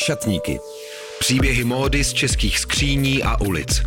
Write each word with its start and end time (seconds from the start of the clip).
Šatníky. 0.00 0.60
Příběhy 1.18 1.64
módy 1.64 2.04
z 2.04 2.12
českých 2.12 2.58
skříní 2.58 3.22
a 3.22 3.40
ulic. 3.40 3.82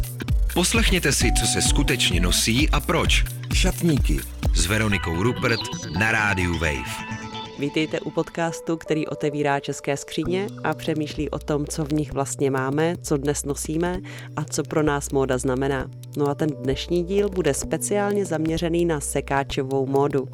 Poslechněte 0.54 1.12
si, 1.12 1.32
co 1.40 1.46
se 1.46 1.62
skutečně 1.62 2.20
nosí 2.20 2.70
a 2.70 2.80
proč. 2.80 3.24
Šatníky. 3.54 4.20
S 4.56 4.66
Veronikou 4.66 5.24
Rupert 5.24 5.60
na 6.00 6.12
rádiu 6.12 6.54
Wave. 6.54 7.14
Vítejte 7.60 8.00
u 8.00 8.10
podcastu, 8.10 8.78
který 8.78 9.08
otevírá 9.08 9.60
české 9.60 9.98
skříně 9.98 10.48
a 10.64 10.74
přemýšlí 10.74 11.30
o 11.30 11.40
tom, 11.40 11.66
co 11.68 11.86
v 11.86 11.94
nich 11.94 12.14
vlastně 12.14 12.52
máme, 12.52 12.96
co 13.02 13.18
dnes 13.18 13.46
nosíme 13.46 14.00
a 14.36 14.44
co 14.44 14.64
pro 14.64 14.84
nás 14.84 15.10
móda 15.10 15.38
znamená. 15.38 15.90
No 16.18 16.30
a 16.30 16.36
ten 16.36 16.50
dnešní 16.50 17.04
díl 17.04 17.30
bude 17.30 17.54
speciálně 17.54 18.26
zaměřený 18.26 18.86
na 18.86 19.00
sekáčovou 19.00 19.86
módu. 19.86 20.28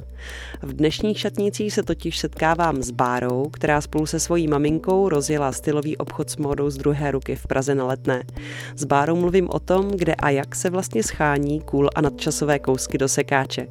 V 0.61 0.73
dnešních 0.73 1.19
šatnících 1.19 1.73
se 1.73 1.83
totiž 1.83 2.17
setkávám 2.17 2.83
s 2.83 2.91
Bárou, 2.91 3.49
která 3.49 3.81
spolu 3.81 4.05
se 4.05 4.19
svojí 4.19 4.47
maminkou 4.47 5.09
rozjela 5.09 5.51
stylový 5.51 5.97
obchod 5.97 6.29
s 6.29 6.37
módou 6.37 6.69
z 6.69 6.77
druhé 6.77 7.11
ruky 7.11 7.35
v 7.35 7.47
Praze 7.47 7.75
na 7.75 7.85
Letné. 7.85 8.23
S 8.75 8.83
Bárou 8.83 9.15
mluvím 9.15 9.49
o 9.49 9.59
tom, 9.59 9.91
kde 9.91 10.15
a 10.15 10.29
jak 10.29 10.55
se 10.55 10.69
vlastně 10.69 11.03
schání 11.03 11.61
cool 11.61 11.89
a 11.95 12.01
nadčasové 12.01 12.59
kousky 12.59 12.97
do 12.97 13.07
sekáče. 13.07 13.67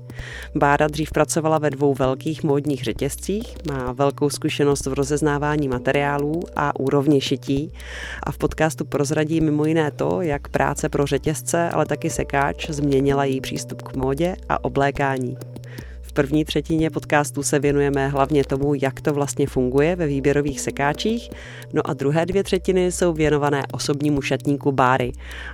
Bára 0.54 0.86
dřív 0.86 1.10
pracovala 1.10 1.58
ve 1.58 1.70
dvou 1.70 1.94
velkých 1.94 2.42
módních 2.42 2.84
řetězcích, 2.84 3.37
má 3.68 3.92
velkou 3.92 4.30
zkušenost 4.30 4.86
v 4.86 4.92
rozeznávání 4.92 5.68
materiálů 5.68 6.42
a 6.56 6.80
úrovni 6.80 7.20
šití. 7.20 7.72
A 8.22 8.32
v 8.32 8.38
podcastu 8.38 8.84
prozradí 8.84 9.40
mimo 9.40 9.64
jiné 9.64 9.90
to, 9.90 10.22
jak 10.22 10.48
práce 10.48 10.88
pro 10.88 11.06
řetězce, 11.06 11.70
ale 11.70 11.86
taky 11.86 12.10
sekáč 12.10 12.70
změnila 12.70 13.24
její 13.24 13.40
přístup 13.40 13.82
k 13.82 13.96
módě 13.96 14.36
a 14.48 14.64
oblékání 14.64 15.36
první 16.18 16.44
třetině 16.44 16.90
podcastu 16.90 17.42
se 17.42 17.58
věnujeme 17.58 18.08
hlavně 18.08 18.44
tomu, 18.44 18.74
jak 18.74 19.00
to 19.00 19.12
vlastně 19.12 19.46
funguje 19.46 19.96
ve 19.96 20.06
výběrových 20.06 20.60
sekáčích, 20.60 21.30
no 21.72 21.82
a 21.84 21.94
druhé 21.94 22.26
dvě 22.26 22.44
třetiny 22.44 22.92
jsou 22.92 23.12
věnované 23.12 23.62
osobnímu 23.72 24.22
šatníku 24.22 24.72
Báry. 24.72 25.12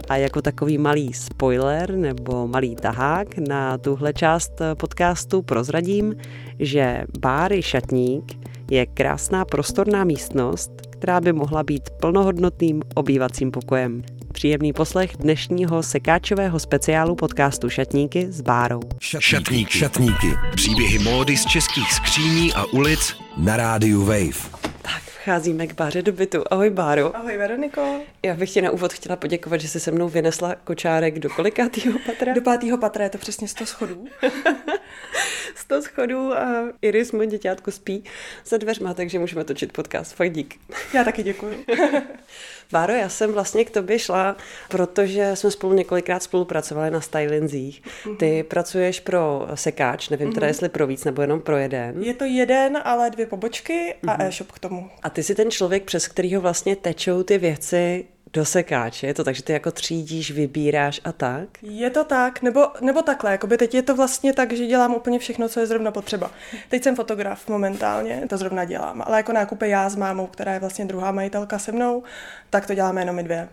A 0.09 0.17
jako 0.17 0.43
takový 0.43 0.79
malý 0.79 1.13
spoiler 1.13 1.97
nebo 1.97 2.49
malý 2.49 2.77
tahák 2.77 3.39
na 3.49 3.79
tuhle 3.79 4.13
část 4.13 4.53
podcastu 4.75 5.43
prozradím, 5.43 6.15
že 6.59 7.05
Báry 7.19 7.63
šatník 7.63 8.25
je 8.71 8.87
krásná 8.87 9.45
prostorná 9.45 10.05
místnost, 10.05 10.71
která 10.91 11.21
by 11.21 11.33
mohla 11.33 11.63
být 11.63 11.91
plnohodnotným 11.91 12.83
obývacím 12.95 13.51
pokojem. 13.51 14.03
Příjemný 14.45 14.73
poslech 14.73 15.17
dnešního 15.17 15.83
sekáčového 15.83 16.59
speciálu 16.59 17.15
podcastu 17.15 17.71
Šatníky 17.71 18.27
s 18.31 18.41
Bárou. 18.41 18.81
Šatníky. 19.01 19.79
Šatníky. 19.79 20.27
Příběhy 20.55 20.99
módy 20.99 21.37
z 21.37 21.47
českých 21.47 21.93
skříní 21.93 22.55
a 22.55 22.65
ulic 22.65 23.17
na 23.37 23.57
rádiu 23.57 24.05
Wave. 24.05 24.64
Vcházíme 25.25 25.67
k 25.67 25.75
Báře 25.75 26.03
do 26.03 26.13
bytu. 26.13 26.45
Ahoj 26.51 26.71
Báro. 26.71 27.17
Ahoj 27.17 27.37
Veroniko. 27.37 28.01
Já 28.23 28.35
bych 28.35 28.51
ti 28.51 28.63
na 28.63 28.71
úvod 28.71 28.93
chtěla 28.93 29.17
poděkovat, 29.17 29.61
že 29.61 29.69
jsi 29.69 29.81
se 29.81 29.91
mnou 29.91 30.09
vynesla 30.09 30.55
kočárek 30.55 31.19
do 31.19 31.31
kolikátého 31.31 31.99
patra? 32.07 32.33
Do 32.35 32.43
pátého 32.43 32.79
patra, 32.79 33.05
je 33.05 33.11
to 33.11 33.19
přesně 33.19 33.49
100 33.49 33.67
schodů. 33.67 34.07
100 35.55 35.83
schodů 35.83 36.33
a 36.39 36.69
Iris, 36.83 37.13
můj 37.13 37.27
děťátko, 37.27 37.71
spí 37.71 38.05
za 38.47 38.57
dveřma, 38.57 38.95
takže 38.95 39.19
můžeme 39.19 39.45
točit 39.45 39.73
podcast. 39.73 40.15
Fakt 40.15 40.33
dík. 40.33 40.55
Já 40.95 41.05
taky 41.05 41.23
děkuji. 41.23 41.65
Báro, 42.73 42.93
já 42.93 43.09
jsem 43.09 43.33
vlastně 43.33 43.65
k 43.65 43.71
tobě 43.71 43.99
šla, 43.99 44.37
protože 44.69 45.37
jsme 45.37 45.51
spolu 45.51 45.73
několikrát 45.73 46.23
spolupracovali 46.23 46.91
na 46.91 47.01
stylinzích. 47.01 47.83
Ty 47.83 48.11
mm-hmm. 48.11 48.43
pracuješ 48.45 49.01
pro 49.01 49.49
sekáč, 49.55 50.09
nevím 50.09 50.29
mm-hmm. 50.29 50.35
teda, 50.35 50.47
jestli 50.47 50.69
pro 50.69 50.87
víc 50.87 51.05
nebo 51.05 51.23
jenom 51.23 51.41
pro 51.41 51.57
jeden. 51.57 52.03
Je 52.03 52.15
to 52.15 52.25
jeden, 52.25 52.79
ale 52.85 53.11
dvě 53.11 53.27
pobočky 53.27 53.95
a 54.03 54.07
mm-hmm. 54.07 54.27
e-shop 54.27 54.53
k 54.53 54.59
tomu. 54.59 54.91
A 55.03 55.11
ty 55.15 55.23
jsi 55.23 55.35
ten 55.35 55.51
člověk, 55.51 55.85
přes 55.85 56.09
kterýho 56.09 56.41
vlastně 56.41 56.77
tečou 56.77 57.23
ty 57.23 57.39
věci 57.39 58.05
do 58.35 58.45
sekáče, 58.45 59.07
je 59.07 59.15
to 59.15 59.25
tak, 59.25 59.35
že 59.35 59.43
ty 59.43 59.53
jako 59.53 59.71
třídíš, 59.71 60.31
vybíráš 60.31 61.01
a 61.05 61.13
tak? 61.13 61.49
Je 61.63 61.91
to 61.91 62.05
tak, 62.05 62.43
nebo, 62.43 62.67
nebo 62.81 63.03
takhle, 63.03 63.31
jakoby 63.31 63.59
teď 63.59 63.75
je 63.75 63.83
to 63.83 63.97
vlastně 63.97 64.33
tak, 64.33 64.53
že 64.53 64.67
dělám 64.67 64.95
úplně 64.95 65.19
všechno, 65.19 65.49
co 65.49 65.61
je 65.61 65.67
zrovna 65.67 65.91
potřeba. 65.91 66.31
Teď 66.69 66.83
jsem 66.83 66.97
fotograf 66.97 67.49
momentálně, 67.49 68.23
to 68.29 68.37
zrovna 68.37 68.65
dělám, 68.65 69.03
ale 69.07 69.17
jako 69.17 69.33
nákupy 69.33 69.69
já 69.69 69.89
s 69.89 69.97
mámou, 69.97 70.27
která 70.27 70.53
je 70.53 70.61
vlastně 70.61 70.85
druhá 70.85 71.13
majitelka 71.13 71.59
se 71.59 71.73
mnou, 71.73 72.03
tak 72.51 72.67
to 72.67 72.75
děláme 72.75 73.01
jenom 73.01 73.17
my 73.17 73.23
dvě. 73.23 73.49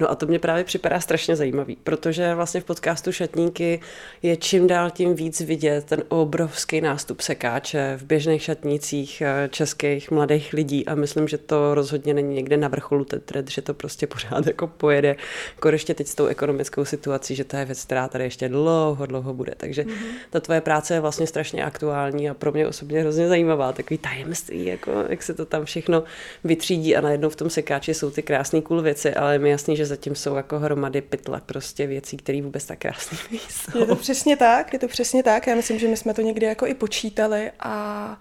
No 0.00 0.10
a 0.10 0.14
to 0.14 0.26
mě 0.26 0.38
právě 0.38 0.64
připadá 0.64 1.00
strašně 1.00 1.36
zajímavý, 1.36 1.76
protože 1.76 2.34
vlastně 2.34 2.60
v 2.60 2.64
podcastu 2.64 3.12
Šatníky 3.12 3.80
je 4.22 4.36
čím 4.36 4.66
dál 4.66 4.90
tím 4.90 5.14
víc 5.14 5.40
vidět 5.40 5.84
ten 5.84 6.02
obrovský 6.08 6.80
nástup 6.80 7.20
sekáče 7.20 7.96
v 7.96 8.04
běžných 8.04 8.42
šatnících 8.42 9.22
eh, 9.22 9.48
českých 9.48 10.10
mladých 10.10 10.52
lidí 10.52 10.86
a 10.86 10.94
myslím, 10.94 11.28
že 11.28 11.38
to 11.38 11.74
rozhodně 11.74 12.14
není 12.14 12.34
někde 12.34 12.56
na 12.56 12.68
vrcholu 12.68 13.04
ten 13.04 13.20
trend, 13.20 13.50
že 13.50 13.62
to 13.62 13.74
prostě 13.74 14.06
pořád 14.06 14.23
jako 14.46 14.66
pojede, 14.66 15.16
jako 15.54 15.68
ještě 15.68 15.94
teď 15.94 16.06
s 16.06 16.14
tou 16.14 16.26
ekonomickou 16.26 16.84
situací, 16.84 17.34
že 17.34 17.44
to 17.44 17.56
je 17.56 17.64
věc, 17.64 17.84
která 17.84 18.08
tady 18.08 18.24
ještě 18.24 18.48
dlouho, 18.48 19.06
dlouho 19.06 19.34
bude. 19.34 19.52
Takže 19.56 19.82
mm-hmm. 19.82 20.14
ta 20.30 20.40
tvoje 20.40 20.60
práce 20.60 20.94
je 20.94 21.00
vlastně 21.00 21.26
strašně 21.26 21.64
aktuální 21.64 22.30
a 22.30 22.34
pro 22.34 22.52
mě 22.52 22.66
osobně 22.66 23.00
hrozně 23.00 23.28
zajímavá. 23.28 23.72
Takový 23.72 23.98
tajemství, 23.98 24.66
jako 24.66 25.04
jak 25.08 25.22
se 25.22 25.34
to 25.34 25.46
tam 25.46 25.64
všechno 25.64 26.04
vytřídí 26.44 26.96
a 26.96 27.00
najednou 27.00 27.28
v 27.28 27.36
tom 27.36 27.50
sekáči 27.50 27.94
jsou 27.94 28.10
ty 28.10 28.22
krásné 28.22 28.60
cool 28.60 28.82
věci, 28.82 29.14
ale 29.14 29.32
je 29.32 29.38
mi 29.38 29.50
jasný, 29.50 29.76
že 29.76 29.86
zatím 29.86 30.14
jsou 30.14 30.34
jako 30.34 30.58
hromady 30.58 31.00
pytle 31.00 31.40
prostě 31.46 31.86
věcí, 31.86 32.16
které 32.16 32.42
vůbec 32.42 32.64
tak 32.64 32.78
krásné 32.78 33.18
nejsou. 33.30 33.78
Je 33.78 33.86
to 33.86 33.96
přesně 33.96 34.36
tak, 34.36 34.72
je 34.72 34.78
to 34.78 34.88
přesně 34.88 35.22
tak. 35.22 35.46
Já 35.46 35.54
myslím, 35.54 35.78
že 35.78 35.88
my 35.88 35.96
jsme 35.96 36.14
to 36.14 36.22
někdy 36.22 36.46
jako 36.46 36.66
i 36.66 36.74
počítali 36.74 37.50
a 37.60 38.20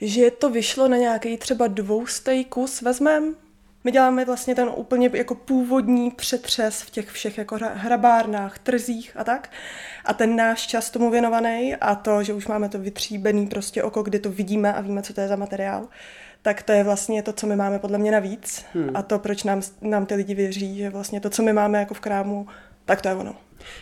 že 0.00 0.30
to 0.30 0.50
vyšlo 0.50 0.88
na 0.88 0.96
nějaký 0.96 1.36
třeba 1.36 1.66
dvoustej 1.66 2.44
kus 2.44 2.82
vezmem, 2.82 3.34
my 3.84 3.92
děláme 3.92 4.24
vlastně 4.24 4.54
ten 4.54 4.70
úplně 4.76 5.10
jako 5.12 5.34
původní 5.34 6.10
přetřes 6.10 6.82
v 6.82 6.90
těch 6.90 7.10
všech 7.10 7.38
jako 7.38 7.58
hrabárnách, 7.74 8.58
trzích 8.58 9.12
a 9.16 9.24
tak. 9.24 9.50
A 10.04 10.14
ten 10.14 10.36
náš 10.36 10.66
čas 10.66 10.90
tomu 10.90 11.10
věnovaný 11.10 11.76
a 11.76 11.94
to, 11.94 12.22
že 12.22 12.32
už 12.32 12.46
máme 12.46 12.68
to 12.68 12.78
vytříbený 12.78 13.46
prostě 13.46 13.82
oko, 13.82 14.02
kdy 14.02 14.18
to 14.18 14.30
vidíme 14.30 14.72
a 14.72 14.80
víme, 14.80 15.02
co 15.02 15.14
to 15.14 15.20
je 15.20 15.28
za 15.28 15.36
materiál, 15.36 15.88
tak 16.42 16.62
to 16.62 16.72
je 16.72 16.84
vlastně 16.84 17.22
to, 17.22 17.32
co 17.32 17.46
my 17.46 17.56
máme 17.56 17.78
podle 17.78 17.98
mě 17.98 18.12
navíc. 18.12 18.64
Hmm. 18.72 18.90
A 18.94 19.02
to, 19.02 19.18
proč 19.18 19.44
nám, 19.44 19.62
nám 19.80 20.06
ty 20.06 20.14
lidi 20.14 20.34
věří, 20.34 20.78
že 20.78 20.90
vlastně 20.90 21.20
to, 21.20 21.30
co 21.30 21.42
my 21.42 21.52
máme 21.52 21.78
jako 21.78 21.94
v 21.94 22.00
krámu, 22.00 22.46
tak 22.84 23.02
to 23.02 23.08
je 23.08 23.14
ono. 23.14 23.34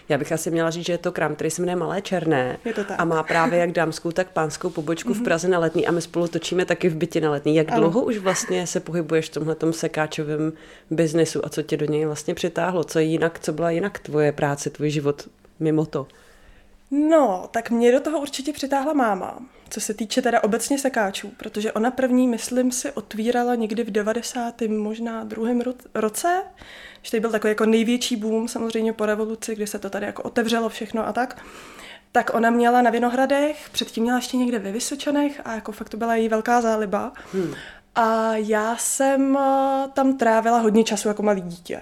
Já 0.08 0.18
bych 0.18 0.32
asi 0.32 0.50
měla 0.50 0.70
říct, 0.70 0.86
že 0.86 0.92
je 0.92 0.98
to 0.98 1.12
krám, 1.12 1.34
který 1.34 1.50
se 1.50 1.62
jmenuje 1.62 1.76
Malé 1.76 2.02
Černé 2.02 2.58
je 2.64 2.74
to 2.74 2.84
tak. 2.84 3.00
a 3.00 3.04
má 3.04 3.22
právě 3.22 3.58
jak 3.58 3.72
dámskou, 3.72 4.12
tak 4.12 4.30
pánskou 4.30 4.70
pobočku 4.70 5.08
mm-hmm. 5.08 5.14
v 5.14 5.16
mhm. 5.16 5.24
Praze 5.24 5.48
na 5.48 5.58
letní 5.58 5.86
a 5.86 5.90
my 5.90 6.02
spolu 6.02 6.28
točíme 6.28 6.64
taky 6.64 6.88
v 6.88 6.96
bytě 6.96 7.20
na 7.20 7.30
letní. 7.30 7.56
Jak 7.56 7.72
ano. 7.72 7.80
dlouho 7.80 8.02
už 8.02 8.18
vlastně 8.18 8.66
se 8.66 8.80
pohybuješ 8.80 9.28
v 9.28 9.32
tomhle 9.32 9.56
sekáčovém 9.70 10.52
biznesu 10.90 11.46
a 11.46 11.48
co 11.48 11.62
tě 11.62 11.76
do 11.76 11.86
něj 11.86 12.04
vlastně 12.04 12.34
přitáhlo? 12.34 12.84
Co 12.84 12.98
je 12.98 13.04
jinak, 13.04 13.38
co 13.38 13.52
byla 13.52 13.70
jinak 13.70 13.98
tvoje 13.98 14.32
práce, 14.32 14.70
tvůj 14.70 14.90
život 14.90 15.28
mimo 15.60 15.86
to? 15.86 16.06
No, 16.90 17.48
tak 17.50 17.70
mě 17.70 17.92
do 17.92 18.00
toho 18.00 18.20
určitě 18.20 18.52
přitáhla 18.52 18.92
máma, 18.92 19.38
co 19.70 19.80
se 19.80 19.94
týče 19.94 20.22
teda 20.22 20.42
obecně 20.42 20.78
sekáčů, 20.78 21.32
protože 21.36 21.72
ona 21.72 21.90
první, 21.90 22.28
myslím 22.28 22.72
si, 22.72 22.92
otvírala 22.92 23.54
někdy 23.54 23.84
v 23.84 23.90
90. 23.90 24.60
možná 24.60 25.24
druhém 25.24 25.62
roce, 25.94 26.42
že 27.02 27.10
tady 27.10 27.20
byl 27.20 27.30
takový 27.30 27.50
jako 27.50 27.66
největší 27.66 28.16
boom 28.16 28.48
samozřejmě 28.48 28.92
po 28.92 29.06
revoluci, 29.06 29.54
kdy 29.54 29.66
se 29.66 29.78
to 29.78 29.90
tady 29.90 30.06
jako 30.06 30.22
otevřelo 30.22 30.68
všechno 30.68 31.06
a 31.06 31.12
tak. 31.12 31.42
Tak 32.12 32.34
ona 32.34 32.50
měla 32.50 32.82
na 32.82 32.90
Vinohradech, 32.90 33.70
předtím 33.72 34.02
měla 34.02 34.18
ještě 34.18 34.36
někde 34.36 34.58
ve 34.58 34.72
Vysočanech 34.72 35.40
a 35.44 35.54
jako 35.54 35.72
fakt 35.72 35.88
to 35.88 35.96
byla 35.96 36.14
její 36.16 36.28
velká 36.28 36.60
záliba. 36.60 37.12
Hmm. 37.32 37.54
A 37.94 38.36
já 38.36 38.76
jsem 38.76 39.36
eh, 39.36 39.88
tam 39.92 40.18
trávila 40.18 40.58
hodně 40.58 40.84
času 40.84 41.08
jako 41.08 41.22
malý 41.22 41.40
dítě. 41.40 41.80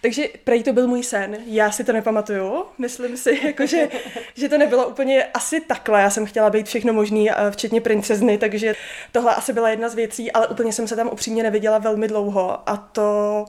Takže 0.00 0.28
prej 0.44 0.62
to 0.62 0.72
byl 0.72 0.88
můj 0.88 1.02
sen. 1.02 1.36
Já 1.46 1.70
si 1.70 1.84
to 1.84 1.92
nepamatuju. 1.92 2.64
Myslím 2.78 3.16
si, 3.16 3.40
jako, 3.46 3.66
že, 3.66 3.88
že 4.34 4.48
to 4.48 4.58
nebylo 4.58 4.88
úplně 4.88 5.24
asi 5.24 5.60
takhle. 5.60 6.00
Já 6.00 6.10
jsem 6.10 6.26
chtěla 6.26 6.50
být 6.50 6.66
všechno 6.66 6.92
možný, 6.92 7.30
eh, 7.30 7.34
včetně 7.50 7.80
princezny, 7.80 8.38
takže 8.38 8.74
tohle 9.12 9.34
asi 9.34 9.52
byla 9.52 9.68
jedna 9.68 9.88
z 9.88 9.94
věcí, 9.94 10.32
ale 10.32 10.48
úplně 10.48 10.72
jsem 10.72 10.88
se 10.88 10.96
tam 10.96 11.08
upřímně 11.08 11.42
neviděla 11.42 11.78
velmi 11.78 12.08
dlouho. 12.08 12.68
A 12.70 12.76
to 12.76 13.46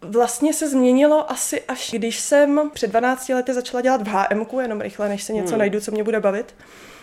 vlastně 0.00 0.54
se 0.54 0.68
změnilo 0.68 1.30
asi 1.30 1.62
až 1.62 1.90
když 1.92 2.20
jsem 2.20 2.70
před 2.74 2.90
12 2.90 3.28
lety 3.28 3.54
začala 3.54 3.80
dělat 3.80 4.02
v 4.02 4.08
HM, 4.08 4.46
jenom 4.60 4.80
rychle, 4.80 5.08
než 5.08 5.22
se 5.22 5.32
něco 5.32 5.50
hmm. 5.50 5.58
najdu, 5.58 5.80
co 5.80 5.90
mě 5.90 6.04
bude 6.04 6.20
bavit. 6.20 6.54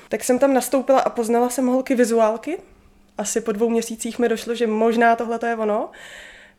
Tak 0.10 0.24
jsem 0.24 0.40
tam 0.40 0.54
nastoupila 0.54 1.00
a 1.00 1.10
poznala 1.10 1.50
jsem 1.50 1.68
holky 1.68 1.96
vizuálky, 1.96 2.58
asi 3.18 3.42
po 3.42 3.52
dvou 3.52 3.70
měsících 3.70 4.20
mi 4.20 4.30
došlo, 4.30 4.56
že 4.56 4.68
možná 4.68 5.16
tohle 5.16 5.40
to 5.40 5.46
je 5.46 5.56
ono. 5.56 5.90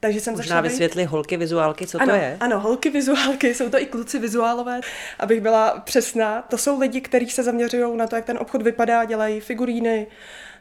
Takže 0.01 0.21
jsem 0.21 0.35
Možná 0.37 0.61
vysvětli 0.61 1.03
být... 1.03 1.09
holky 1.09 1.37
vizuálky, 1.37 1.87
co 1.87 2.03
ano, 2.03 2.13
to 2.13 2.19
je? 2.19 2.37
Ano, 2.41 2.61
holky 2.61 2.91
vizuálky, 2.91 3.55
jsou 3.55 3.71
to 3.71 3.81
i 3.81 3.87
kluci 3.87 4.19
vizuálové, 4.19 4.81
abych 5.19 5.41
byla 5.41 5.81
přesná. 5.85 6.43
To 6.43 6.59
jsou 6.59 6.81
lidi, 6.81 7.01
kteří 7.01 7.31
se 7.31 7.43
zaměřují 7.43 7.97
na 7.97 8.07
to, 8.07 8.17
jak 8.17 8.25
ten 8.25 8.39
obchod 8.39 8.63
vypadá, 8.63 9.05
dělají 9.05 9.41
figuríny, 9.41 10.07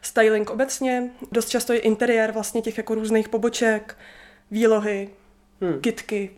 styling 0.02 0.50
obecně, 0.50 1.10
dost 1.32 1.48
často 1.48 1.72
je 1.72 1.78
interiér 1.78 2.32
vlastně 2.32 2.62
těch 2.62 2.78
jako 2.78 2.94
různých 2.94 3.28
poboček, 3.28 3.96
výlohy, 4.50 5.10
hmm. 5.60 5.80
kitky. 5.80 6.30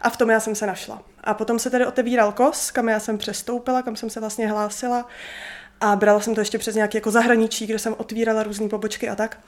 A 0.00 0.10
v 0.10 0.16
tom 0.16 0.30
já 0.30 0.40
jsem 0.40 0.54
se 0.54 0.66
našla. 0.66 1.02
A 1.24 1.34
potom 1.34 1.58
se 1.58 1.70
tedy 1.70 1.86
otevíral 1.86 2.32
kos, 2.32 2.70
kam 2.70 2.88
já 2.88 3.00
jsem 3.00 3.18
přestoupila, 3.18 3.82
kam 3.82 3.96
jsem 3.96 4.10
se 4.10 4.20
vlastně 4.20 4.48
hlásila. 4.48 5.08
A 5.80 5.96
brala 5.96 6.20
jsem 6.20 6.34
to 6.34 6.40
ještě 6.40 6.58
přes 6.58 6.74
nějaké 6.74 6.98
jako 6.98 7.10
zahraničí, 7.10 7.66
kde 7.66 7.78
jsem 7.78 7.94
otvírala 7.98 8.42
různé 8.42 8.68
pobočky 8.68 9.08
a 9.08 9.14
tak. 9.14 9.38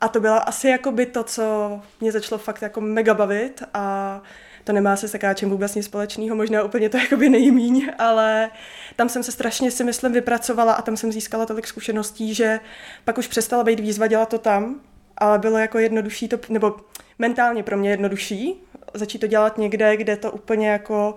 A 0.00 0.08
to 0.08 0.20
byla 0.20 0.38
asi 0.38 0.68
jako 0.68 0.92
by 0.92 1.06
to, 1.06 1.24
co 1.24 1.80
mě 2.00 2.12
začalo 2.12 2.38
fakt 2.38 2.62
jako 2.62 2.80
mega 2.80 3.14
bavit 3.14 3.62
a 3.74 4.22
to 4.64 4.72
nemá 4.72 4.96
se 4.96 5.08
sekáčem 5.08 5.50
vůbec 5.50 5.74
nic 5.74 5.84
společného, 5.84 6.36
možná 6.36 6.62
úplně 6.62 6.88
to 6.88 6.96
jakoby 6.96 7.28
nejmíň, 7.28 7.90
ale 7.98 8.50
tam 8.96 9.08
jsem 9.08 9.22
se 9.22 9.32
strašně 9.32 9.70
si 9.70 9.84
myslím 9.84 10.12
vypracovala 10.12 10.72
a 10.72 10.82
tam 10.82 10.96
jsem 10.96 11.12
získala 11.12 11.46
tolik 11.46 11.66
zkušeností, 11.66 12.34
že 12.34 12.60
pak 13.04 13.18
už 13.18 13.26
přestala 13.26 13.64
být 13.64 13.80
výzva 13.80 14.06
dělat 14.06 14.28
to 14.28 14.38
tam, 14.38 14.80
ale 15.16 15.38
bylo 15.38 15.58
jako 15.58 15.78
jednodušší 15.78 16.28
to, 16.28 16.38
nebo 16.48 16.76
mentálně 17.18 17.62
pro 17.62 17.76
mě 17.76 17.90
jednodušší 17.90 18.62
začít 18.94 19.18
to 19.18 19.26
dělat 19.26 19.58
někde, 19.58 19.96
kde 19.96 20.16
to 20.16 20.32
úplně 20.32 20.68
jako 20.68 21.14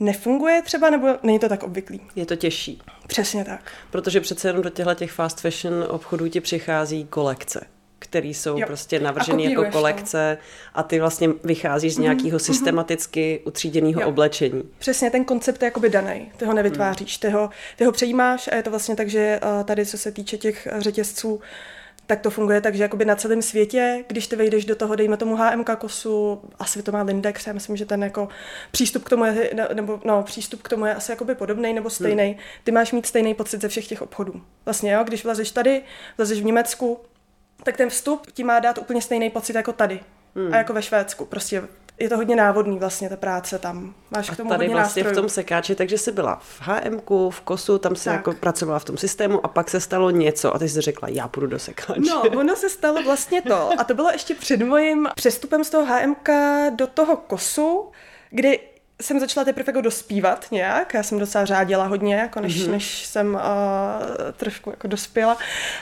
nefunguje 0.00 0.62
třeba, 0.62 0.90
nebo 0.90 1.08
není 1.22 1.38
to 1.38 1.48
tak 1.48 1.62
obvyklý? 1.62 2.00
Je 2.16 2.26
to 2.26 2.36
těžší. 2.36 2.82
Přesně 3.06 3.44
tak. 3.44 3.72
Protože 3.90 4.20
přece 4.20 4.48
jenom 4.48 4.62
do 4.62 4.70
těchto 4.70 4.94
těch 4.94 5.12
fast 5.12 5.40
fashion 5.40 5.86
obchodů 5.88 6.28
ti 6.28 6.40
přichází 6.40 7.04
kolekce 7.04 7.66
který 7.98 8.34
jsou 8.34 8.58
jo. 8.58 8.66
prostě 8.66 9.00
navrženy 9.00 9.44
jako 9.44 9.64
kolekce 9.64 10.38
to. 10.40 10.44
a 10.74 10.82
ty 10.82 11.00
vlastně 11.00 11.28
vycházíš 11.44 11.94
z 11.94 11.96
mhm, 11.96 12.02
nějakého 12.02 12.38
mm-hmm. 12.38 12.44
systematicky 12.44 13.40
utříděného 13.44 14.08
oblečení. 14.08 14.62
Přesně, 14.78 15.10
ten 15.10 15.24
koncept 15.24 15.62
je 15.62 15.66
jakoby 15.66 15.88
daný, 15.88 16.32
ty 16.36 16.44
ho 16.44 16.52
nevytváříš, 16.52 17.18
mm. 17.18 17.20
ty, 17.20 17.34
ho, 17.34 17.50
ty 17.76 17.84
ho 17.84 17.92
přejímáš 17.92 18.48
a 18.52 18.56
je 18.56 18.62
to 18.62 18.70
vlastně 18.70 18.96
tak, 18.96 19.08
že 19.08 19.40
uh, 19.42 19.64
tady, 19.64 19.86
co 19.86 19.98
se 19.98 20.12
týče 20.12 20.38
těch 20.38 20.68
řetězců, 20.78 21.40
tak 22.06 22.20
to 22.20 22.30
funguje 22.30 22.60
tak, 22.60 22.74
že 22.74 22.82
jakoby 22.82 23.04
na 23.04 23.16
celém 23.16 23.42
světě, 23.42 24.04
když 24.08 24.26
ty 24.26 24.36
vejdeš 24.36 24.64
do 24.64 24.76
toho, 24.76 24.94
dejme 24.94 25.16
tomu 25.16 25.36
HMK 25.36 25.70
kosu, 25.78 26.40
asi 26.58 26.82
to 26.82 26.92
má 26.92 27.02
Lindex, 27.02 27.46
já 27.46 27.52
myslím, 27.52 27.76
že 27.76 27.86
ten 27.86 28.04
jako 28.04 28.28
přístup 28.70 29.04
k 29.04 29.08
tomu 29.08 29.24
je, 29.24 29.50
nebo 29.74 30.00
no, 30.04 30.22
přístup 30.22 30.62
k 30.62 30.68
tomu 30.68 30.86
je 30.86 30.94
asi 30.94 31.12
jakoby 31.12 31.34
podobný 31.34 31.72
nebo 31.72 31.90
stejný. 31.90 32.24
Hmm. 32.24 32.40
Ty 32.64 32.72
máš 32.72 32.92
mít 32.92 33.06
stejný 33.06 33.34
pocit 33.34 33.60
ze 33.60 33.68
všech 33.68 33.86
těch 33.86 34.02
obchodů. 34.02 34.42
Vlastně 34.64 34.92
jo, 34.92 35.04
když 35.04 35.24
vlezeš 35.24 35.50
tady, 35.50 35.82
vlezeš 36.16 36.40
v 36.40 36.44
Německu, 36.44 37.00
tak 37.62 37.76
ten 37.76 37.90
vstup 37.90 38.32
ti 38.32 38.44
má 38.44 38.58
dát 38.58 38.78
úplně 38.78 39.02
stejný 39.02 39.30
pocit 39.30 39.56
jako 39.56 39.72
tady. 39.72 40.00
Hmm. 40.36 40.54
A 40.54 40.56
jako 40.56 40.72
ve 40.72 40.82
Švédsku. 40.82 41.24
Prostě 41.24 41.62
je 41.98 42.08
to 42.08 42.16
hodně 42.16 42.36
návodný 42.36 42.78
vlastně 42.78 43.08
ta 43.08 43.16
práce 43.16 43.58
tam. 43.58 43.94
Máš 44.10 44.30
k 44.30 44.36
tomu 44.36 44.50
a 44.50 44.54
tady 44.54 44.64
hodně 44.64 44.74
vlastně 44.74 45.02
nástrojů. 45.02 45.18
v 45.18 45.20
tom 45.20 45.28
sekáči, 45.28 45.74
takže 45.74 45.98
jsi 45.98 46.12
byla 46.12 46.40
v 46.42 46.60
HM, 46.60 47.00
v 47.30 47.40
KOSu, 47.40 47.78
tam 47.78 47.96
se 47.96 48.10
jako 48.10 48.32
pracovala 48.32 48.78
v 48.78 48.84
tom 48.84 48.96
systému 48.96 49.46
a 49.46 49.48
pak 49.48 49.70
se 49.70 49.80
stalo 49.80 50.10
něco 50.10 50.54
a 50.54 50.58
ty 50.58 50.68
jsi 50.68 50.80
řekla, 50.80 51.08
já 51.08 51.28
půjdu 51.28 51.46
do 51.46 51.58
sekáče. 51.58 52.00
No, 52.00 52.22
ono 52.22 52.56
se 52.56 52.68
stalo 52.68 53.02
vlastně 53.02 53.42
to 53.42 53.70
a 53.78 53.84
to 53.84 53.94
bylo 53.94 54.10
ještě 54.10 54.34
před 54.34 54.62
mojím 54.62 55.08
přestupem 55.14 55.64
z 55.64 55.70
toho 55.70 55.86
HMK 55.86 56.28
do 56.76 56.86
toho 56.86 57.16
KOSu, 57.16 57.90
kdy 58.30 58.60
jsem 59.02 59.20
začala 59.20 59.44
teprve 59.44 59.64
jako 59.66 59.80
dospívat 59.80 60.46
nějak, 60.50 60.94
já 60.94 61.02
jsem 61.02 61.18
docela 61.18 61.44
řádila 61.44 61.86
hodně, 61.86 62.14
jako 62.14 62.40
než, 62.40 62.56
mm-hmm. 62.56 62.70
než 62.70 63.06
jsem 63.06 63.34
uh, 63.34 63.40
trošku 64.36 64.70
jako 64.70 64.88
dospěla. 64.88 65.36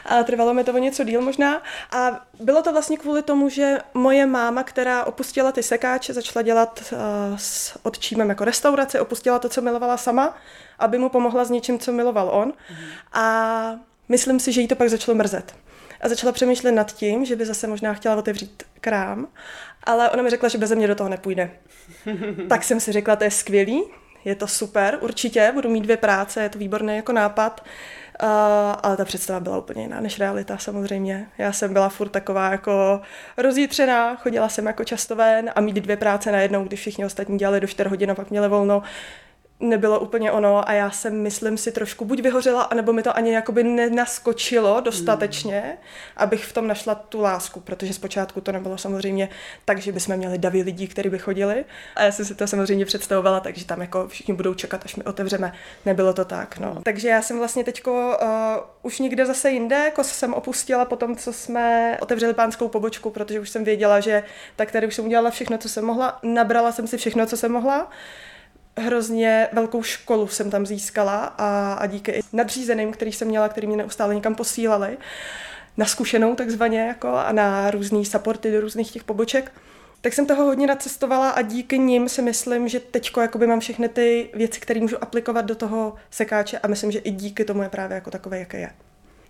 A 0.05 0.23
trvalo 0.23 0.55
mi 0.55 0.65
to 0.65 0.73
o 0.73 0.79
něco 0.79 1.05
díl 1.05 1.21
možná. 1.21 1.63
A 1.91 2.27
bylo 2.41 2.63
to 2.63 2.73
vlastně 2.73 2.97
kvůli 2.97 3.23
tomu, 3.23 3.49
že 3.49 3.79
moje 3.95 4.27
máma, 4.27 4.63
která 4.63 5.05
opustila 5.05 5.53
ty 5.53 5.63
sekáče, 5.63 6.15
začala 6.15 6.43
dělat 6.43 6.93
uh, 6.93 6.99
s 7.37 7.79
odčímem 7.83 8.29
jako 8.29 8.45
restauraci, 8.45 9.01
opustila 9.01 9.39
to, 9.39 9.49
co 9.49 9.63
milovala 9.63 9.97
sama, 9.97 10.37
aby 10.79 10.99
mu 10.99 11.09
pomohla 11.09 11.45
s 11.45 11.51
něčím, 11.51 11.79
co 11.79 11.93
miloval 11.93 12.31
on. 12.33 12.51
Mm-hmm. 12.51 12.89
a 13.13 13.81
myslím 14.09 14.41
si, 14.41 14.53
že 14.53 14.61
jí 14.61 14.69
to 14.69 14.77
pak 14.77 14.91
začalo 14.91 15.15
mrzet 15.15 15.64
a 16.05 16.09
začala 16.09 16.33
přemýšlet 16.33 16.73
nad 16.73 16.93
tím, 16.93 17.25
že 17.25 17.37
by 17.37 17.47
zase 17.47 17.67
možná 17.67 17.95
chtěla 17.95 18.17
otevřít 18.17 18.63
krám, 18.81 19.27
ale 19.85 20.11
ona 20.11 20.23
mi 20.23 20.31
řekla, 20.31 20.49
že 20.49 20.59
bez 20.59 20.71
mě 20.71 20.89
do 20.89 20.95
toho 20.95 21.09
nepůjde. 21.09 21.51
tak 22.49 22.65
jsem 22.65 22.81
si 22.81 22.93
řekla, 22.93 23.17
to 23.17 23.25
je 23.25 23.31
skvělý, 23.31 23.83
je 24.25 24.35
to 24.35 24.47
super, 24.47 24.99
určitě, 25.01 25.51
budu 25.55 25.69
mít 25.69 25.81
dvě 25.81 25.97
práce, 25.97 26.43
je 26.43 26.49
to 26.49 26.59
výborný 26.59 26.97
jako 26.97 27.13
nápad. 27.13 27.65
Uh, 28.23 28.29
ale 28.83 28.97
ta 28.97 29.05
představa 29.05 29.41
byla 29.41 29.59
úplně 29.59 29.83
jiná 29.83 30.01
než 30.01 30.19
realita 30.19 30.59
samozřejmě. 30.59 31.27
Já 31.39 31.53
jsem 31.53 31.73
byla 31.73 31.89
furt 31.89 32.09
taková 32.09 32.51
jako 32.51 33.01
rozjítřená, 33.37 34.17
chodila 34.17 34.49
jsem 34.49 34.67
jako 34.67 34.85
často 34.85 35.17
ven 35.17 35.51
a 35.55 35.61
mít 35.61 35.77
dvě 35.77 35.97
práce 35.97 36.33
najednou, 36.33 36.65
když 36.65 36.81
všichni 36.81 37.05
ostatní 37.05 37.39
dělali 37.39 37.61
do 37.61 37.67
4 37.67 37.89
hodin 37.89 38.11
a 38.11 38.15
pak 38.15 38.31
měli 38.31 38.49
volno, 38.49 38.83
nebylo 39.61 40.01
úplně 40.01 40.33
ono 40.33 40.69
a 40.69 40.73
já 40.73 40.91
jsem, 40.91 41.23
myslím 41.23 41.59
si, 41.59 41.73
trošku 41.73 42.05
buď 42.05 42.23
vyhořela, 42.23 42.63
anebo 42.63 42.93
mi 42.93 43.03
to 43.03 43.17
ani 43.17 43.33
jakoby 43.33 43.65
nenaskočilo 43.65 44.81
dostatečně, 44.81 45.63
mm. 45.67 45.79
abych 46.17 46.45
v 46.45 46.53
tom 46.53 46.69
našla 46.69 46.95
tu 46.95 47.21
lásku, 47.21 47.61
protože 47.61 47.93
zpočátku 47.93 48.41
to 48.41 48.53
nebylo 48.53 48.79
samozřejmě 48.79 49.29
tak, 49.65 49.79
že 49.79 49.93
bychom 49.93 50.17
měli 50.17 50.39
davy 50.39 50.63
lidí, 50.63 50.89
kteří 50.89 51.09
by 51.09 51.19
chodili 51.19 51.65
a 51.97 52.03
já 52.03 52.13
jsem 52.13 52.25
si 52.25 52.35
to 52.35 52.47
samozřejmě 52.47 52.85
představovala, 52.85 53.41
takže 53.41 53.65
tam 53.65 53.81
jako 53.81 54.09
všichni 54.09 54.35
budou 54.35 54.55
čekat, 54.55 54.81
až 54.85 54.97
mi 54.97 55.05
otevřeme. 55.05 55.53
Nebylo 55.87 56.13
to 56.13 56.25
tak, 56.25 56.59
no. 56.59 56.81
Takže 56.83 57.09
já 57.09 57.23
jsem 57.23 57.39
vlastně 57.39 57.65
teďko 57.65 58.19
uh, 58.23 58.29
už 58.83 58.99
někde 58.99 59.27
zase 59.27 59.51
jinde, 59.51 59.77
jako 59.77 60.05
jsem 60.05 60.35
opustila 60.35 60.85
po 60.85 60.97
tom, 60.97 61.17
co 61.17 61.33
jsme 61.33 61.97
otevřeli 62.01 62.35
pánskou 62.35 62.69
pobočku, 62.69 63.11
protože 63.11 63.41
už 63.41 63.51
jsem 63.51 63.65
věděla, 63.65 64.01
že 64.01 64.23
tak 64.57 64.71
tady 64.71 64.87
už 64.87 64.95
jsem 64.95 65.05
udělala 65.05 65.31
všechno, 65.31 65.59
co 65.59 65.69
jsem 65.69 65.85
mohla, 65.85 66.19
nabrala 66.23 66.73
jsem 66.73 66.87
si 66.87 66.97
všechno, 66.97 67.27
co 67.27 67.37
jsem 67.37 67.53
mohla 67.53 67.91
hrozně 68.77 69.49
velkou 69.53 69.83
školu 69.83 70.29
jsem 70.29 70.51
tam 70.51 70.67
získala 70.67 71.25
a, 71.39 71.73
a 71.73 71.87
díky 71.87 72.13
i 72.13 72.21
nadřízeným, 72.33 72.93
který 72.93 73.13
jsem 73.13 73.29
měla, 73.29 73.49
který 73.49 73.67
mě 73.67 73.77
neustále 73.77 74.15
někam 74.15 74.35
posílali, 74.35 74.99
na 75.77 75.87
zkušenou 75.87 76.35
takzvaně 76.35 76.81
jako 76.81 77.09
a 77.09 77.33
na 77.33 77.71
různé 77.71 78.05
supporty 78.05 78.53
do 78.53 78.61
různých 78.61 78.93
těch 78.93 79.05
poboček, 79.05 79.53
tak 80.01 80.13
jsem 80.13 80.27
toho 80.27 80.45
hodně 80.45 80.67
nacestovala 80.67 81.31
a 81.31 81.43
díky 81.43 81.79
nim 81.79 82.09
si 82.09 82.23
myslím, 82.23 82.69
že 82.69 82.81
jakoby 83.21 83.47
mám 83.47 83.61
všechny 83.61 83.89
ty 83.89 84.31
věci, 84.35 84.61
které 84.61 84.81
můžu 84.81 85.03
aplikovat 85.03 85.45
do 85.45 85.55
toho 85.55 85.95
sekáče 86.11 86.59
a 86.59 86.69
myslím, 86.69 86.91
že 86.91 86.99
i 86.99 87.11
díky 87.11 87.45
tomu 87.45 87.63
je 87.63 87.69
právě 87.69 87.95
jako 87.95 88.11
takové, 88.11 88.39
jaké 88.39 88.59
je. 88.59 88.71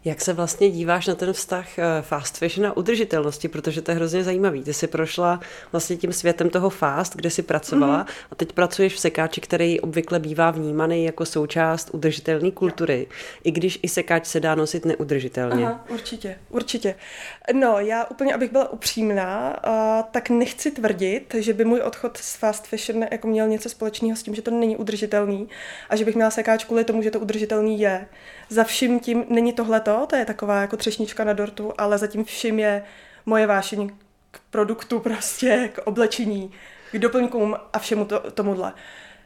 Jak 0.05 0.21
se 0.21 0.33
vlastně 0.33 0.71
díváš 0.71 1.07
na 1.07 1.15
ten 1.15 1.33
vztah 1.33 1.79
eh, 1.79 1.83
fast 2.01 2.39
fashion 2.39 2.67
a 2.67 2.77
udržitelnosti, 2.77 3.49
protože 3.49 3.83
to 3.83 3.91
je 3.91 3.95
hrozně 3.95 4.25
zajímavý. 4.25 4.63
Ty 4.63 4.75
jsi 4.75 4.87
prošla 4.87 5.41
vlastně 5.73 5.97
tím 5.97 6.13
světem 6.13 6.51
toho 6.51 6.71
fast, 6.71 7.17
kde 7.17 7.31
jsi 7.31 7.43
pracovala 7.43 8.05
mm-hmm. 8.05 8.27
a 8.31 8.35
teď 8.35 8.53
pracuješ 8.53 8.95
v 8.95 8.99
sekáči, 8.99 9.41
který 9.41 9.81
obvykle 9.81 10.19
bývá 10.19 10.51
vnímaný 10.51 11.05
jako 11.05 11.27
součást 11.27 11.91
udržitelné 11.93 12.51
kultury, 12.51 13.07
i 13.45 13.51
když 13.51 13.79
i 13.83 13.89
sekáč 13.89 14.27
se 14.27 14.41
dá 14.41 14.55
nosit 14.55 14.85
neudržitelně. 14.85 15.67
Aha, 15.67 15.85
určitě, 15.89 16.39
určitě. 16.51 16.95
No, 17.53 17.79
já 17.79 18.05
úplně, 18.05 18.35
abych 18.35 18.53
byla 18.53 18.73
upřímná, 18.73 19.63
uh, 19.67 20.03
tak 20.11 20.31
nechci 20.31 20.71
tvrdit, 20.71 21.35
že 21.39 21.53
by 21.53 21.65
můj 21.65 21.81
odchod 21.81 22.17
z 22.17 22.37
fast 22.37 22.67
fashion 22.67 23.07
jako 23.13 23.29
měl 23.29 23.49
něco 23.49 23.69
společného 23.69 24.17
s 24.17 24.23
tím, 24.23 24.35
že 24.35 24.43
to 24.43 24.51
není 24.51 24.77
udržitelný 24.77 25.49
a 25.89 25.97
že 25.97 26.05
bych 26.05 26.15
měla 26.15 26.31
sekáč 26.31 26.65
kvůli 26.65 26.85
tomu, 26.85 27.03
že 27.03 27.11
to 27.11 27.21
udržitelný 27.21 27.81
je. 27.81 28.07
Za 28.49 28.65
vším 28.65 29.01
tím 29.01 29.25
není 29.29 29.53
tohleto, 29.53 30.07
to 30.07 30.17
je 30.17 30.25
taková 30.25 30.61
jako 30.61 30.77
třešnička 30.77 31.25
na 31.25 31.33
dortu, 31.33 31.73
ale 31.79 31.99
zatím 31.99 32.25
vším 32.25 32.59
je 32.59 32.83
moje 33.27 33.47
vášení 33.47 33.91
k 34.31 34.41
produktu 34.51 35.01
prostě, 35.01 35.71
k 35.73 35.79
oblečení, 35.85 36.53
k 36.93 36.99
doplňkům 36.99 37.57
a 37.73 37.79
všemu 37.79 38.05
to, 38.05 38.31
tomuhle. 38.31 38.73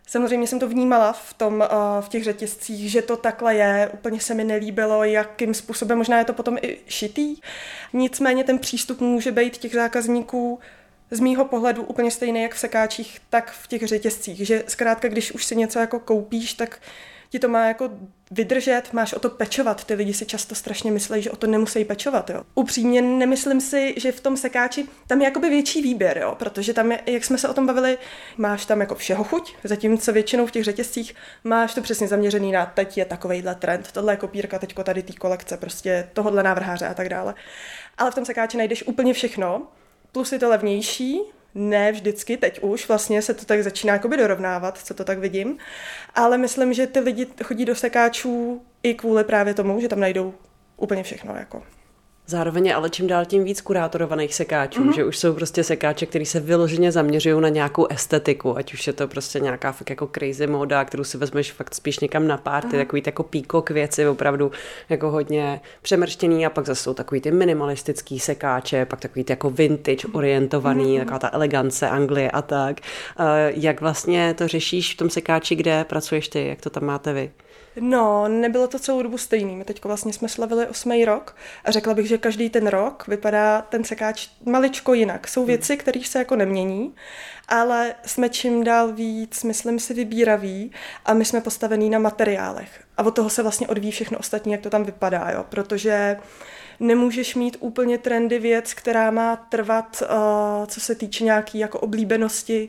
Samozřejmě 0.07 0.47
jsem 0.47 0.59
to 0.59 0.69
vnímala 0.69 1.13
v, 1.13 1.35
tom, 1.35 1.55
uh, 1.55 2.05
v 2.05 2.09
těch 2.09 2.25
řetězcích, 2.25 2.91
že 2.91 3.03
to 3.03 3.17
takhle 3.17 3.55
je. 3.55 3.91
Úplně 3.95 4.21
se 4.21 4.35
mi 4.35 4.45
nelíbilo, 4.45 5.05
jakým 5.05 5.55
způsobem, 5.55 5.99
možná 5.99 6.19
je 6.19 6.25
to 6.25 6.33
potom 6.33 6.57
i 6.63 6.79
šitý. 6.87 7.37
Nicméně 7.93 8.45
ten 8.45 8.59
přístup 8.59 9.01
může 9.01 9.33
být 9.33 9.57
těch 9.57 9.75
zákazníků 9.75 10.59
z 11.11 11.21
mýho 11.21 11.45
pohledu 11.45 11.83
úplně 11.83 12.11
stejný 12.11 12.43
jak 12.43 12.55
v 12.55 12.59
sekáčích, 12.59 13.21
tak 13.31 13.51
v 13.51 13.69
těch 13.69 13.83
řetězcích. 13.87 14.47
Že 14.47 14.65
zkrátka, 14.67 15.09
když 15.09 15.33
už 15.33 15.45
si 15.45 15.57
něco 15.57 15.79
jako 15.79 16.01
koupíš, 16.01 16.55
tak 16.55 16.81
ti 17.31 17.39
to 17.39 17.49
má 17.49 17.67
jako 17.67 17.91
vydržet, 18.31 18.83
máš 18.93 19.13
o 19.13 19.21
to 19.21 19.31
pečovat. 19.31 19.85
Ty 19.85 19.95
lidi 19.95 20.15
si 20.15 20.27
často 20.27 20.55
strašně 20.55 20.93
myslí, 20.93 21.23
že 21.23 21.31
o 21.31 21.37
to 21.37 21.47
nemusí 21.47 21.85
pečovat. 21.85 22.31
Jo. 22.31 22.43
Upřímně 22.55 23.03
nemyslím 23.03 23.61
si, 23.61 23.95
že 23.97 24.13
v 24.13 24.21
tom 24.21 24.37
sekáči 24.37 24.87
tam 25.07 25.21
je 25.21 25.25
jakoby 25.25 25.49
větší 25.49 25.83
výběr, 25.83 26.19
jo, 26.19 26.35
protože 26.39 26.75
tam, 26.75 26.93
je, 26.93 27.01
jak 27.07 27.25
jsme 27.25 27.39
se 27.39 27.49
o 27.49 27.55
tom 27.55 27.67
bavili, 27.67 27.99
máš 28.37 28.67
tam 28.67 28.81
jako 28.81 28.95
všeho 28.95 29.25
chuť, 29.25 29.55
zatímco 29.65 30.13
většinou 30.13 30.47
v 30.47 30.51
těch 30.51 30.65
řetězcích 30.65 31.15
máš 31.45 31.75
to 31.75 31.83
přesně 31.83 32.09
zaměřený 32.09 32.53
na 32.53 32.67
teď 32.67 32.99
je 32.99 33.05
takovejhle 33.05 33.55
trend, 33.55 33.93
tohle 33.93 34.13
je 34.13 34.17
kopírka, 34.17 34.59
teďko 34.59 34.85
tady 34.85 35.03
té 35.03 35.13
kolekce, 35.13 35.57
prostě 35.57 36.09
tohohle 36.13 36.43
návrháře 36.43 36.87
a 36.87 36.95
tak 36.95 37.09
dále. 37.09 37.35
Ale 37.99 38.11
v 38.11 38.15
tom 38.15 38.25
sekáči 38.25 38.57
najdeš 38.57 38.87
úplně 38.87 39.15
všechno, 39.15 39.63
plus 40.13 40.33
je 40.33 40.39
to 40.39 40.49
levnější, 40.49 41.21
ne 41.55 41.93
vždycky, 41.93 42.37
teď 42.37 42.61
už 42.63 42.89
vlastně 42.89 43.23
se 43.23 43.35
to 43.35 43.45
tak 43.45 43.63
začíná 43.63 43.93
jakoby 43.93 44.17
dorovnávat, 44.17 44.79
co 44.79 44.95
to 44.95 45.05
tak 45.05 45.19
vidím, 45.19 45.59
ale 46.15 46.39
myslím, 46.39 46.75
že 46.75 46.87
ty 46.87 47.01
lidi 47.01 47.27
chodí 47.45 47.65
do 47.65 47.75
sekáčů 47.75 48.63
i 48.83 48.95
kvůli 48.95 49.25
právě 49.25 49.55
tomu, 49.55 49.81
že 49.81 49.89
tam 49.89 50.01
najdou 50.01 50.35
úplně 50.77 51.03
všechno. 51.03 51.37
Jako. 51.37 51.63
Zároveň 52.31 52.67
je 52.67 52.75
ale 52.75 52.91
čím 52.91 53.07
dál 53.07 53.25
tím 53.25 53.45
víc 53.45 53.61
kurátorovaných 53.61 54.35
sekáčů, 54.35 54.85
mm-hmm. 54.85 54.95
že 54.95 55.05
už 55.05 55.19
jsou 55.19 55.35
prostě 55.35 55.65
sekáče, 55.65 56.07
které 56.07 56.27
se 56.27 56.41
vyloženě 56.41 56.93
zaměřují 56.93 57.41
na 57.41 57.49
nějakou 57.49 57.87
estetiku, 57.87 58.57
ať 58.57 58.75
už 58.75 58.87
je 58.87 58.93
to 58.93 59.09
prostě 59.09 59.41
nějaká 59.41 59.73
fakt 59.73 59.91
jako 59.91 60.11
crazy 60.15 60.47
móda, 60.47 60.85
kterou 60.85 61.05
si 61.05 61.19
vezmeš 61.19 61.53
fakt 61.53 61.75
spíš 61.75 62.01
někam 62.01 62.27
na 62.27 62.37
párty, 62.37 62.69
mm-hmm. 62.69 62.79
takový 62.79 63.03
jako 63.07 63.23
píkok 63.23 63.71
věci, 63.71 64.09
opravdu 64.09 64.53
jako 64.89 65.11
hodně 65.11 65.61
přemrštěný 65.83 66.47
a 66.47 66.51
pak 66.51 66.67
zase 66.67 66.83
jsou 66.83 66.95
takový 66.95 67.21
ty 67.21 67.31
minimalistický 67.31 68.21
sekáče, 68.21 68.85
pak 68.87 69.01
takový 69.01 69.25
ty 69.25 69.33
jako 69.33 69.51
vintage 69.51 70.09
orientovaný, 70.13 70.85
mm-hmm. 70.85 70.99
taková 70.99 71.19
ta 71.19 71.31
elegance 71.33 71.89
Anglie 71.89 72.31
a 72.31 72.43
tak. 72.43 72.81
Jak 73.49 73.81
vlastně 73.81 74.35
to 74.39 74.49
řešíš 74.49 74.95
v 74.95 74.97
tom 74.97 75.11
sekáči, 75.11 75.55
kde 75.55 75.85
pracuješ 75.85 76.29
ty, 76.29 76.47
jak 76.47 76.61
to 76.61 76.71
tam 76.71 76.85
máte 76.85 77.13
vy? 77.13 77.31
No, 77.81 78.29
nebylo 78.29 78.69
to 78.69 78.79
celou 78.79 79.03
dobu 79.03 79.19
stejný. 79.19 79.57
My 79.57 79.65
teď 79.65 79.85
vlastně 79.85 80.13
jsme 80.13 80.29
slavili 80.29 80.67
osmý 80.67 81.05
rok 81.05 81.37
a 81.65 81.71
řekla 81.71 81.95
bych, 81.95 82.09
že 82.09 82.19
každý 82.19 82.51
ten 82.51 82.67
rok 82.67 83.05
vypadá 83.09 83.63
ten 83.63 83.85
sekáč 83.85 84.29
maličko 84.45 84.95
jinak. 84.95 85.29
Jsou 85.29 85.41
hmm. 85.41 85.47
věci, 85.47 85.77
které 85.77 86.01
se 86.05 86.19
jako 86.19 86.37
nemění, 86.37 86.95
ale 87.49 87.95
jsme 88.07 88.29
čím 88.29 88.65
dál 88.65 88.93
víc, 88.93 89.45
myslím 89.45 89.79
si, 89.79 89.95
vybíraví 89.95 90.73
a 91.05 91.15
my 91.15 91.25
jsme 91.25 91.41
postavení 91.41 91.91
na 91.91 91.99
materiálech. 91.99 92.85
A 92.97 93.03
od 93.03 93.15
toho 93.15 93.31
se 93.31 93.43
vlastně 93.43 93.69
odvíjí 93.69 93.93
všechno 93.93 94.19
ostatní, 94.19 94.53
jak 94.53 94.61
to 94.61 94.71
tam 94.71 94.85
vypadá, 94.85 95.31
jo? 95.31 95.45
protože 95.49 96.17
nemůžeš 96.81 97.35
mít 97.35 97.57
úplně 97.61 97.99
trendy 97.99 98.39
věc, 98.39 98.75
která 98.75 99.11
má 99.11 99.37
trvat, 99.37 100.03
uh, 100.03 100.67
co 100.67 100.81
se 100.81 100.95
týče 100.95 101.25
nějaký 101.25 101.59
jako 101.59 101.81
oblíbenosti, 101.81 102.69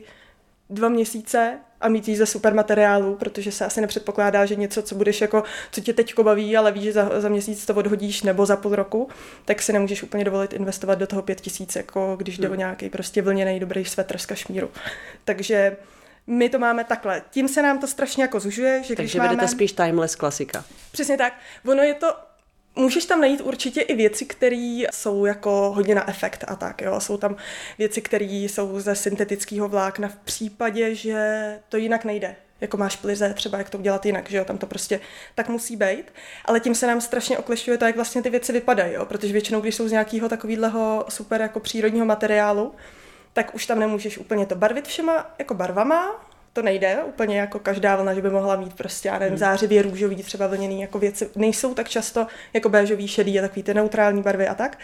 dva 0.70 0.88
měsíce 0.88 1.58
a 1.80 1.88
mít 1.88 2.08
jí 2.08 2.16
ze 2.16 2.26
super 2.26 2.54
materiálu, 2.54 3.14
protože 3.14 3.52
se 3.52 3.64
asi 3.64 3.80
nepředpokládá, 3.80 4.46
že 4.46 4.56
něco, 4.56 4.82
co 4.82 4.94
budeš 4.94 5.20
jako, 5.20 5.42
co 5.72 5.80
tě 5.80 5.92
teď 5.92 6.20
baví, 6.20 6.56
ale 6.56 6.72
víš, 6.72 6.84
že 6.84 6.92
za, 6.92 7.20
za 7.20 7.28
měsíc 7.28 7.66
to 7.66 7.74
odhodíš 7.74 8.22
nebo 8.22 8.46
za 8.46 8.56
půl 8.56 8.74
roku, 8.74 9.08
tak 9.44 9.62
si 9.62 9.72
nemůžeš 9.72 10.02
úplně 10.02 10.24
dovolit 10.24 10.52
investovat 10.52 10.94
do 10.94 11.06
toho 11.06 11.22
pět 11.22 11.40
tisíc, 11.40 11.76
jako 11.76 12.16
když 12.16 12.38
jde 12.38 12.46
hmm. 12.46 12.52
o 12.52 12.58
nějaký 12.58 12.90
prostě 12.90 13.22
vlněný 13.22 13.60
dobrý 13.60 13.84
svetr 13.84 14.18
z 14.18 14.26
kašmíru. 14.26 14.70
Takže 15.24 15.76
my 16.26 16.48
to 16.48 16.58
máme 16.58 16.84
takhle. 16.84 17.22
Tím 17.30 17.48
se 17.48 17.62
nám 17.62 17.78
to 17.78 17.86
strašně 17.86 18.22
jako 18.22 18.40
zužuje. 18.40 18.82
Že 18.82 18.96
Takže 18.96 19.18
když 19.18 19.28
vedete 19.28 19.48
spíš 19.48 19.72
timeless 19.72 20.16
klasika. 20.16 20.64
Přesně 20.92 21.16
tak. 21.16 21.32
Ono 21.66 21.82
je 21.82 21.94
to 21.94 22.14
Můžeš 22.76 23.04
tam 23.04 23.20
najít 23.20 23.40
určitě 23.40 23.80
i 23.80 23.94
věci, 23.94 24.24
které 24.24 24.82
jsou 24.92 25.24
jako 25.24 25.72
hodně 25.74 25.94
na 25.94 26.08
efekt 26.08 26.44
a 26.48 26.56
tak. 26.56 26.82
Jo? 26.82 27.00
Jsou 27.00 27.16
tam 27.16 27.36
věci, 27.78 28.00
které 28.00 28.24
jsou 28.24 28.80
ze 28.80 28.94
syntetického 28.94 29.68
vlákna 29.68 30.08
v 30.08 30.16
případě, 30.16 30.94
že 30.94 31.58
to 31.68 31.76
jinak 31.76 32.04
nejde. 32.04 32.36
Jako 32.60 32.76
máš 32.76 32.96
plize, 32.96 33.34
třeba 33.34 33.58
jak 33.58 33.70
to 33.70 33.78
udělat 33.78 34.06
jinak, 34.06 34.30
že 34.30 34.36
jo, 34.36 34.44
tam 34.44 34.58
to 34.58 34.66
prostě 34.66 35.00
tak 35.34 35.48
musí 35.48 35.76
být. 35.76 36.12
Ale 36.44 36.60
tím 36.60 36.74
se 36.74 36.86
nám 36.86 37.00
strašně 37.00 37.38
oklešťuje 37.38 37.78
to, 37.78 37.84
jak 37.84 37.96
vlastně 37.96 38.22
ty 38.22 38.30
věci 38.30 38.52
vypadají, 38.52 38.94
jo? 38.94 39.06
protože 39.06 39.32
většinou, 39.32 39.60
když 39.60 39.74
jsou 39.74 39.88
z 39.88 39.92
nějakého 39.92 40.28
takového 40.28 41.04
super 41.08 41.40
jako 41.40 41.60
přírodního 41.60 42.06
materiálu, 42.06 42.74
tak 43.32 43.54
už 43.54 43.66
tam 43.66 43.78
nemůžeš 43.78 44.18
úplně 44.18 44.46
to 44.46 44.54
barvit 44.54 44.88
všema 44.88 45.34
jako 45.38 45.54
barvama, 45.54 46.29
to 46.52 46.62
nejde 46.62 46.98
úplně 47.04 47.38
jako 47.38 47.58
každá 47.58 47.96
vlna, 47.96 48.14
že 48.14 48.22
by 48.22 48.30
mohla 48.30 48.56
mít 48.56 48.74
prostě, 48.74 49.08
já 49.08 49.18
nevím, 49.18 49.28
hmm. 49.28 49.38
zářivě 49.38 49.82
růžový, 49.82 50.16
třeba 50.16 50.46
vlněný 50.46 50.80
jako 50.80 50.98
věci, 50.98 51.30
nejsou 51.36 51.74
tak 51.74 51.88
často 51.88 52.26
jako 52.52 52.68
béžový, 52.68 53.08
šedý 53.08 53.38
a 53.38 53.42
takový 53.42 53.62
ty 53.62 53.74
neutrální 53.74 54.22
barvy 54.22 54.48
a 54.48 54.54
tak. 54.54 54.78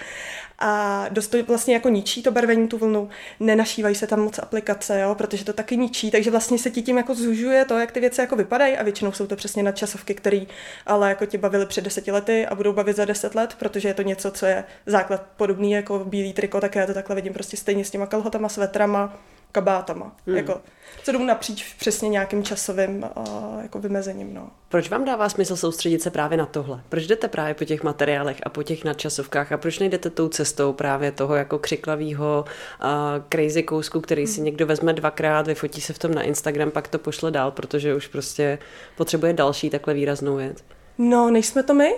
A 0.59 1.05
dost 1.11 1.29
to 1.29 1.43
vlastně 1.43 1.75
jako 1.75 1.89
ničí 1.89 2.23
to 2.23 2.31
barvení, 2.31 2.69
tu 2.69 2.79
vlnu, 2.79 3.09
nenašívají 3.41 3.95
se 3.95 4.07
tam 4.07 4.21
moc 4.21 4.39
aplikace, 4.39 5.01
jo, 5.01 5.15
protože 5.15 5.45
to 5.45 5.53
taky 5.53 5.77
ničí, 5.77 6.11
takže 6.11 6.31
vlastně 6.31 6.59
se 6.59 6.71
ti 6.71 6.83
tím 6.83 6.97
jako 6.97 7.15
zužuje 7.15 7.65
to, 7.65 7.79
jak 7.79 7.93
ty 7.93 8.01
věci 8.01 8.21
jako 8.21 8.37
vypadají 8.37 8.77
a 8.77 8.83
většinou 8.83 9.13
jsou 9.13 9.27
to 9.27 9.37
přesně 9.37 9.63
nadčasovky, 9.63 10.15
které 10.15 10.41
ale 10.87 11.09
jako 11.09 11.27
ti 11.27 11.39
bavily 11.39 11.67
před 11.67 11.85
deseti 11.85 12.11
lety 12.11 12.47
a 12.47 12.55
budou 12.55 12.73
bavit 12.73 12.97
za 12.97 13.05
deset 13.05 13.35
let, 13.35 13.55
protože 13.59 13.89
je 13.89 13.95
to 13.95 14.03
něco, 14.03 14.31
co 14.31 14.47
je 14.47 14.65
základ 14.87 15.27
podobný 15.37 15.73
jako 15.73 15.99
bílý 15.99 16.33
triko, 16.33 16.61
tak 16.61 16.75
já 16.75 16.87
to 16.87 16.95
takhle 16.95 17.17
vidím 17.17 17.33
prostě 17.33 17.57
stejně 17.57 17.85
s 17.85 17.91
těma 17.91 18.07
kalhotama, 18.07 18.49
svetrama, 18.49 19.19
kabátama. 19.57 20.17
Hmm. 20.27 20.37
Jako, 20.37 20.61
co 21.05 21.13
jdou 21.13 21.25
napříč 21.25 21.75
přesně 21.75 22.09
nějakým 22.09 22.43
časovým 22.43 23.07
uh, 23.17 23.63
jako 23.63 23.79
vymezením. 23.79 24.35
No. 24.35 24.51
Proč 24.69 24.91
vám 24.91 25.05
dává 25.05 25.29
smysl 25.29 25.57
soustředit 25.57 26.03
se 26.03 26.11
právě 26.11 26.39
na 26.39 26.47
tohle? 26.47 26.81
Proč 26.89 27.07
jdete 27.07 27.29
právě 27.29 27.55
po 27.55 27.65
těch 27.65 27.83
materiálech 27.83 28.37
a 28.43 28.49
po 28.49 28.63
těch 28.63 28.85
nadčasovkách 28.85 29.53
a 29.53 29.57
proč 29.57 29.79
nejdete 29.79 30.11
tou 30.11 30.29
cestou 30.29 30.73
právě 30.73 31.13
toho 31.13 31.35
jako 31.35 31.59
křiklavého 31.59 32.45
uh, 32.45 32.89
crazy 33.33 33.63
kousku, 33.63 34.01
který 34.01 34.23
hmm. 34.23 34.33
si 34.33 34.41
někdo 34.41 34.67
vezme 34.67 34.93
dvakrát, 34.93 35.47
vyfotí 35.47 35.81
se 35.81 35.93
v 35.93 35.99
tom 35.99 36.15
na 36.15 36.23
Instagram, 36.23 36.71
pak 36.71 36.89
to 36.89 36.99
pošle 36.99 37.31
dál, 37.31 37.51
protože 37.51 37.95
už 37.95 38.07
prostě 38.07 38.59
potřebuje 38.97 39.33
další 39.33 39.71
takhle 39.71 39.95
výraznou 39.95 40.37
věc? 40.37 40.65
No, 40.99 41.31
nejsme 41.31 41.63
to 41.63 41.75
my, 41.75 41.95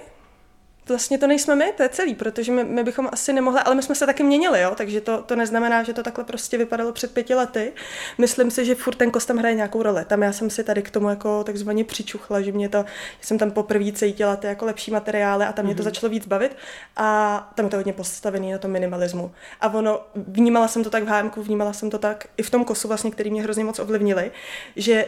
vlastně 0.89 1.19
to 1.19 1.27
nejsme 1.27 1.55
my, 1.55 1.73
to 1.77 1.83
je 1.83 1.89
celý, 1.89 2.15
protože 2.15 2.53
my, 2.53 2.65
my 2.65 2.85
bychom 2.85 3.09
asi 3.13 3.33
nemohli, 3.33 3.61
ale 3.61 3.75
my 3.75 3.83
jsme 3.83 3.95
se 3.95 4.07
taky 4.07 4.23
měnili, 4.23 4.61
jo, 4.61 4.75
takže 4.77 5.01
to, 5.01 5.23
to 5.23 5.37
neznamená, 5.37 5.83
že 5.83 5.93
to 5.93 6.03
takhle 6.03 6.25
prostě 6.25 6.59
vypadalo 6.59 6.93
před 6.93 7.15
pěti 7.15 7.35
lety. 7.35 7.73
Myslím 8.19 8.51
si, 8.51 8.65
že 8.65 8.75
furt 8.75 8.95
ten 8.95 9.11
kostem 9.11 9.37
hraje 9.37 9.55
nějakou 9.55 9.83
roli. 9.83 10.05
Tam 10.05 10.23
já 10.23 10.33
jsem 10.33 10.51
si 10.51 10.65
tady 10.65 10.83
k 10.83 10.91
tomu 10.91 11.09
jako 11.09 11.45
takzvaně 11.45 11.85
přičuchla, 11.85 12.41
že 12.41 12.53
mě 12.53 12.69
to, 12.69 12.85
že 13.21 13.27
jsem 13.27 13.39
tam 13.39 13.51
poprvé 13.51 13.93
cítila 13.93 14.37
ty 14.37 14.47
jako 14.47 14.65
lepší 14.65 14.91
materiály 14.91 15.45
a 15.45 15.53
tam 15.53 15.65
mm-hmm. 15.65 15.67
mě 15.67 15.75
to 15.75 15.83
mhm. 15.83 15.91
začalo 15.91 16.11
víc 16.11 16.27
bavit 16.27 16.57
a 16.97 17.51
tam 17.55 17.65
je 17.65 17.71
to 17.71 17.77
hodně 17.77 17.93
postavený 17.93 18.53
na 18.53 18.59
tom 18.59 18.71
minimalismu. 18.71 19.33
A 19.61 19.75
ono, 19.75 20.01
vnímala 20.15 20.69
jsem 20.69 20.85
to 20.85 20.91
tak 20.91 21.03
v 21.03 21.09
hámku, 21.09 21.43
vnímala 21.43 21.73
jsem 21.73 21.91
to 21.91 21.99
tak 21.99 22.27
i 22.37 22.43
v 22.43 22.51
tom 22.51 22.65
kosu 22.65 22.89
vlastně, 22.89 23.11
který 23.11 23.31
mě 23.31 23.43
hrozně 23.43 23.65
moc 23.65 23.79
ovlivnili, 23.79 24.31
že 24.77 25.07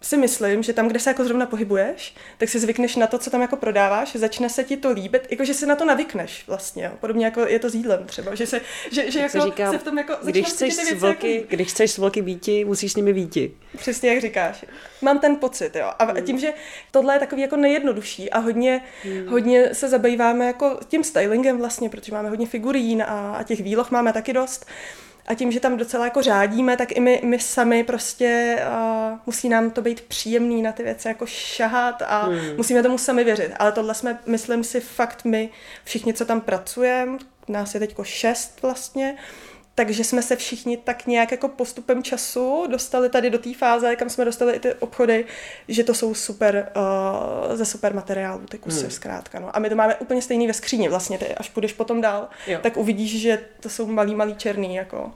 si 0.00 0.16
myslím, 0.16 0.62
že 0.62 0.72
tam, 0.72 0.88
kde 0.88 0.98
se 0.98 1.10
jako 1.10 1.24
zrovna 1.24 1.46
pohybuješ, 1.46 2.14
tak 2.38 2.48
si 2.48 2.60
zvykneš 2.60 2.96
na 2.96 3.06
to, 3.06 3.18
co 3.18 3.30
tam 3.30 3.40
jako 3.40 3.56
prodáváš, 3.56 4.16
začne 4.16 4.48
se 4.48 4.64
ti 4.64 4.76
to 4.76 4.90
líbit, 4.90 5.26
jako 5.30 5.44
že 5.44 5.54
si 5.54 5.66
na 5.66 5.76
to 5.76 5.84
navykneš 5.84 6.44
vlastně, 6.46 6.84
jo. 6.84 6.90
podobně 7.00 7.24
jako 7.24 7.40
je 7.40 7.58
to 7.58 7.70
s 7.70 7.74
jídlem 7.74 8.04
třeba, 8.06 8.34
že 8.34 8.46
se, 8.46 8.60
že, 8.92 9.10
že 9.10 9.18
jako 9.18 9.40
se, 9.40 9.46
říká, 9.46 9.70
se 9.70 9.78
v 9.78 9.82
tom 9.82 9.98
jako 9.98 10.16
když 10.24 10.46
chceš, 10.46 10.74
s 10.74 10.92
vlky, 10.92 11.34
jako... 11.34 11.46
když 11.48 11.68
chceš 11.68 11.90
s 11.90 11.98
vlky 11.98 12.22
býti, 12.22 12.64
musíš 12.64 12.92
s 12.92 12.96
nimi 12.96 13.12
býti. 13.12 13.52
Přesně 13.76 14.10
jak 14.10 14.20
říkáš. 14.20 14.64
Mám 15.02 15.18
ten 15.18 15.36
pocit, 15.36 15.76
jo. 15.76 15.90
A 15.98 16.04
hmm. 16.04 16.22
tím, 16.22 16.38
že 16.38 16.52
tohle 16.90 17.14
je 17.14 17.20
takový 17.20 17.42
jako 17.42 17.56
nejjednodušší 17.56 18.30
a 18.30 18.38
hodně, 18.38 18.82
hmm. 19.02 19.28
hodně 19.28 19.74
se 19.74 19.88
zabýváme 19.88 20.46
jako 20.46 20.78
tím 20.88 21.04
stylingem 21.04 21.58
vlastně, 21.58 21.88
protože 21.88 22.12
máme 22.12 22.28
hodně 22.28 22.46
figurín 22.46 23.02
a, 23.02 23.34
a 23.38 23.42
těch 23.42 23.60
výloh 23.60 23.90
máme 23.90 24.12
taky 24.12 24.32
dost, 24.32 24.66
a 25.26 25.34
tím, 25.34 25.52
že 25.52 25.60
tam 25.60 25.76
docela 25.76 26.04
jako 26.04 26.22
řádíme, 26.22 26.76
tak 26.76 26.92
i 26.92 27.00
my, 27.00 27.20
my 27.24 27.38
sami 27.38 27.84
prostě 27.84 28.58
uh, 28.68 29.18
musí 29.26 29.48
nám 29.48 29.70
to 29.70 29.82
být 29.82 30.00
příjemný 30.00 30.62
na 30.62 30.72
ty 30.72 30.82
věci 30.82 31.08
jako 31.08 31.26
šahat 31.26 32.02
a 32.06 32.26
hmm. 32.26 32.56
musíme 32.56 32.82
tomu 32.82 32.98
sami 32.98 33.24
věřit. 33.24 33.52
Ale 33.58 33.72
tohle 33.72 33.94
jsme, 33.94 34.18
myslím 34.26 34.64
si, 34.64 34.80
fakt 34.80 35.24
my 35.24 35.50
všichni, 35.84 36.14
co 36.14 36.24
tam 36.24 36.40
pracujeme, 36.40 37.18
nás 37.48 37.74
je 37.74 37.80
teďko 37.80 38.04
šest 38.04 38.62
vlastně, 38.62 39.16
takže 39.78 40.04
jsme 40.04 40.22
se 40.22 40.36
všichni 40.36 40.76
tak 40.76 41.06
nějak 41.06 41.30
jako 41.30 41.48
postupem 41.48 42.02
času 42.02 42.66
dostali 42.70 43.08
tady 43.08 43.30
do 43.30 43.38
té 43.38 43.54
fáze, 43.54 43.96
kam 43.96 44.10
jsme 44.10 44.24
dostali 44.24 44.52
i 44.52 44.60
ty 44.60 44.74
obchody, 44.74 45.24
že 45.68 45.84
to 45.84 45.94
jsou 45.94 46.14
super, 46.14 46.72
uh, 46.76 47.56
ze 47.56 47.64
super 47.64 47.94
materiálů, 47.94 48.46
ty 48.46 48.58
kusy 48.58 48.80
hmm. 48.80 48.90
zkrátka. 48.90 49.40
No. 49.40 49.56
A 49.56 49.58
my 49.58 49.68
to 49.68 49.76
máme 49.76 49.94
úplně 49.94 50.22
stejný 50.22 50.46
ve 50.46 50.52
skříni 50.52 50.88
vlastně, 50.88 51.18
ty, 51.18 51.34
až 51.34 51.48
půjdeš 51.48 51.72
potom 51.72 52.00
dál, 52.00 52.28
jo. 52.46 52.58
tak 52.62 52.76
uvidíš, 52.76 53.20
že 53.20 53.38
to 53.60 53.68
jsou 53.68 53.86
malý, 53.86 54.14
malý 54.14 54.34
černý, 54.34 54.74
jako. 54.74 55.12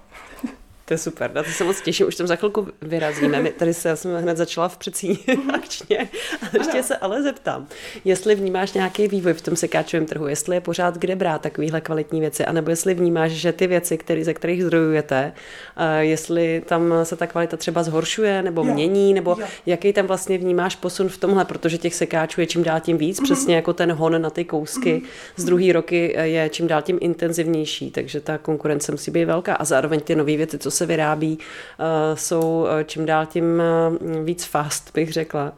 To 0.90 0.94
je 0.94 0.98
super, 0.98 1.34
na 1.34 1.42
to 1.42 1.50
se 1.50 1.64
moc 1.64 1.80
těším, 1.80 2.06
už 2.06 2.16
tam 2.16 2.26
za 2.26 2.36
chvilku 2.36 2.68
vyrazíme. 2.82 3.42
My 3.42 3.50
tady 3.50 3.74
se, 3.74 3.88
já 3.88 3.96
jsem 3.96 4.16
hned 4.16 4.36
začala 4.36 4.68
v 4.68 4.76
přecí 4.76 5.18
akčně, 5.54 6.08
ale 6.40 6.50
ještě 6.58 6.82
se 6.82 6.96
ale 6.96 7.22
zeptám, 7.22 7.66
jestli 8.04 8.34
vnímáš 8.34 8.72
nějaký 8.72 9.08
vývoj 9.08 9.32
v 9.32 9.42
tom 9.42 9.56
sekáčovém 9.56 10.06
trhu, 10.06 10.26
jestli 10.26 10.56
je 10.56 10.60
pořád 10.60 10.98
kde 10.98 11.16
brát 11.16 11.42
takovýhle 11.42 11.80
kvalitní 11.80 12.20
věci, 12.20 12.44
anebo 12.44 12.70
jestli 12.70 12.94
vnímáš, 12.94 13.30
že 13.30 13.52
ty 13.52 13.66
věci, 13.66 13.98
které, 13.98 14.24
ze 14.24 14.34
kterých 14.34 14.64
zdrojujete, 14.64 15.32
uh, 15.76 15.84
jestli 15.98 16.62
tam 16.66 16.94
se 17.02 17.16
ta 17.16 17.26
kvalita 17.26 17.56
třeba 17.56 17.82
zhoršuje 17.82 18.42
nebo 18.42 18.64
jo. 18.64 18.74
mění, 18.74 19.14
nebo 19.14 19.36
jo. 19.40 19.46
jaký 19.66 19.92
tam 19.92 20.06
vlastně 20.06 20.38
vnímáš 20.38 20.76
posun 20.76 21.08
v 21.08 21.18
tomhle, 21.18 21.44
protože 21.44 21.78
těch 21.78 21.94
sekáčů 21.94 22.40
je 22.40 22.46
čím 22.46 22.62
dál 22.62 22.80
tím 22.80 22.98
víc, 22.98 23.20
mm-hmm. 23.20 23.24
přesně 23.24 23.56
jako 23.56 23.72
ten 23.72 23.92
hon 23.92 24.22
na 24.22 24.30
ty 24.30 24.44
kousky 24.44 24.94
mm-hmm. 24.94 25.06
z 25.36 25.44
druhý 25.44 25.72
roky 25.72 26.16
je 26.22 26.48
čím 26.48 26.66
dál 26.66 26.82
tím 26.82 26.98
intenzivnější, 27.00 27.90
takže 27.90 28.20
ta 28.20 28.38
konkurence 28.38 28.92
musí 28.92 29.10
být 29.10 29.24
velká 29.24 29.54
a 29.54 29.64
zároveň 29.64 30.00
ty 30.00 30.14
nové 30.14 30.36
věci, 30.36 30.58
co 30.58 30.70
se 30.80 30.86
vyrábí, 30.86 31.38
eh, 31.38 32.16
jsou 32.16 32.66
eh, 32.66 32.84
čím 32.84 33.06
dál 33.06 33.26
tím 33.26 33.60
eh, 33.60 34.24
víc 34.24 34.44
fast, 34.44 34.90
bych 34.94 35.12
řekla. 35.12 35.52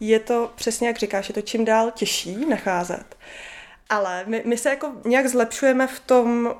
Je 0.00 0.18
to 0.18 0.50
přesně 0.54 0.88
jak 0.88 0.98
říkáš, 0.98 1.28
je 1.28 1.34
to 1.34 1.40
čím 1.40 1.64
dál 1.64 1.90
těžší 1.90 2.46
nacházet. 2.48 3.16
Ale 3.88 4.24
my, 4.26 4.42
my 4.46 4.56
se 4.56 4.68
jako 4.68 4.92
nějak 5.04 5.26
zlepšujeme 5.26 5.86
v 5.86 6.00
tom, 6.00 6.54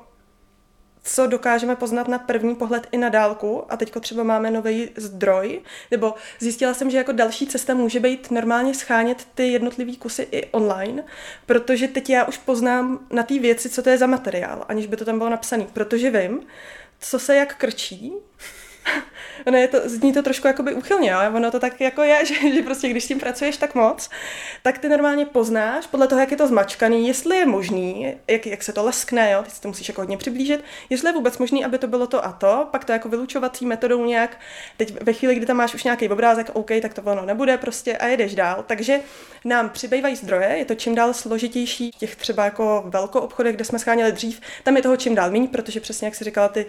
co 1.03 1.27
dokážeme 1.27 1.75
poznat 1.75 2.07
na 2.07 2.19
první 2.19 2.55
pohled 2.55 2.87
i 2.91 2.97
na 2.97 3.09
dálku 3.09 3.63
a 3.69 3.77
teďko 3.77 3.99
třeba 3.99 4.23
máme 4.23 4.51
nový 4.51 4.89
zdroj, 4.95 5.61
nebo 5.91 6.13
zjistila 6.39 6.73
jsem, 6.73 6.89
že 6.89 6.97
jako 6.97 7.11
další 7.11 7.47
cesta 7.47 7.73
může 7.73 7.99
být 7.99 8.31
normálně 8.31 8.73
schánět 8.73 9.27
ty 9.35 9.47
jednotlivé 9.47 9.95
kusy 9.95 10.27
i 10.31 10.45
online, 10.45 11.03
protože 11.45 11.87
teď 11.87 12.09
já 12.09 12.25
už 12.25 12.37
poznám 12.37 12.99
na 13.11 13.23
té 13.23 13.39
věci, 13.39 13.69
co 13.69 13.83
to 13.83 13.89
je 13.89 13.97
za 13.97 14.07
materiál, 14.07 14.65
aniž 14.67 14.87
by 14.87 14.97
to 14.97 15.05
tam 15.05 15.17
bylo 15.17 15.29
napsané, 15.29 15.65
protože 15.73 16.11
vím, 16.11 16.39
co 17.01 17.19
se 17.19 17.35
jak 17.35 17.55
krčí. 17.55 18.13
ono 19.47 19.57
je 19.57 19.67
to, 19.67 19.77
zní 19.85 20.13
to 20.13 20.23
trošku 20.23 20.47
jakoby 20.47 20.73
uchylně, 20.73 21.13
ale 21.13 21.29
ono 21.29 21.51
to 21.51 21.59
tak 21.59 21.81
jako 21.81 22.01
je, 22.01 22.25
že, 22.25 22.53
že 22.53 22.61
prostě 22.61 22.89
když 22.89 23.03
s 23.03 23.07
tím 23.07 23.19
pracuješ 23.19 23.57
tak 23.57 23.75
moc, 23.75 24.09
tak 24.63 24.77
ty 24.77 24.89
normálně 24.89 25.25
poznáš 25.25 25.87
podle 25.87 26.07
toho, 26.07 26.21
jak 26.21 26.31
je 26.31 26.37
to 26.37 26.47
zmačkaný, 26.47 27.07
jestli 27.07 27.37
je 27.37 27.45
možný, 27.45 28.15
jak, 28.27 28.45
jak 28.45 28.63
se 28.63 28.73
to 28.73 28.83
leskne, 28.83 29.31
jo, 29.31 29.43
ty 29.43 29.51
si 29.51 29.61
to 29.61 29.67
musíš 29.67 29.87
jako 29.87 30.01
hodně 30.01 30.17
přiblížit, 30.17 30.63
jestli 30.89 31.09
je 31.09 31.13
vůbec 31.13 31.37
možný, 31.37 31.65
aby 31.65 31.77
to 31.77 31.87
bylo 31.87 32.07
to 32.07 32.25
a 32.25 32.31
to, 32.31 32.67
pak 32.71 32.85
to 32.85 32.91
jako 32.91 33.09
vylučovací 33.09 33.65
metodou 33.65 34.05
nějak, 34.05 34.39
teď 34.77 35.03
ve 35.03 35.13
chvíli, 35.13 35.35
kdy 35.35 35.45
tam 35.45 35.57
máš 35.57 35.73
už 35.73 35.83
nějaký 35.83 36.09
obrázek, 36.09 36.49
OK, 36.53 36.71
tak 36.81 36.93
to 36.93 37.01
ono 37.01 37.25
nebude 37.25 37.57
prostě 37.57 37.97
a 37.97 38.07
jedeš 38.07 38.35
dál. 38.35 38.63
Takže 38.67 38.99
nám 39.45 39.69
přibývají 39.69 40.15
zdroje, 40.15 40.47
je 40.47 40.65
to 40.65 40.75
čím 40.75 40.95
dál 40.95 41.13
složitější, 41.13 41.91
těch 41.91 42.15
třeba 42.15 42.45
jako 42.45 42.83
velkou 42.85 43.19
obchodech, 43.19 43.55
kde 43.55 43.65
jsme 43.65 43.79
scháněli 43.79 44.11
dřív, 44.11 44.41
tam 44.63 44.75
je 44.75 44.81
toho 44.81 44.97
čím 44.97 45.15
dál 45.15 45.31
méně, 45.31 45.47
protože 45.47 45.79
přesně 45.79 46.07
jak 46.07 46.15
si 46.15 46.23
říkala 46.23 46.49
ty, 46.49 46.65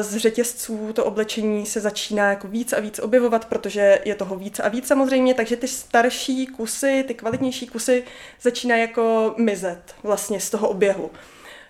z 0.00 0.16
řetězců 0.16 0.92
to 0.92 1.04
oblečení 1.04 1.66
se 1.66 1.80
začíná 1.80 2.30
jako 2.30 2.48
víc 2.48 2.72
a 2.72 2.80
víc 2.80 2.98
objevovat, 2.98 3.44
protože 3.44 3.98
je 4.04 4.14
toho 4.14 4.36
víc 4.36 4.60
a 4.60 4.68
víc 4.68 4.86
samozřejmě, 4.86 5.34
takže 5.34 5.56
ty 5.56 5.68
starší 5.68 6.46
kusy, 6.46 7.04
ty 7.08 7.14
kvalitnější 7.14 7.66
kusy 7.66 8.04
začínají 8.40 8.80
jako 8.80 9.34
mizet 9.38 9.94
vlastně 10.02 10.40
z 10.40 10.50
toho 10.50 10.68
oběhu, 10.68 11.10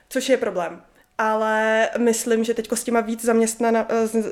což 0.09 0.29
je 0.29 0.37
problém 0.37 0.83
ale 1.23 1.89
myslím, 1.99 2.45
že 2.45 2.55
teď 2.55 2.73
s 2.73 2.85
těma 2.85 3.01
víc 3.01 3.27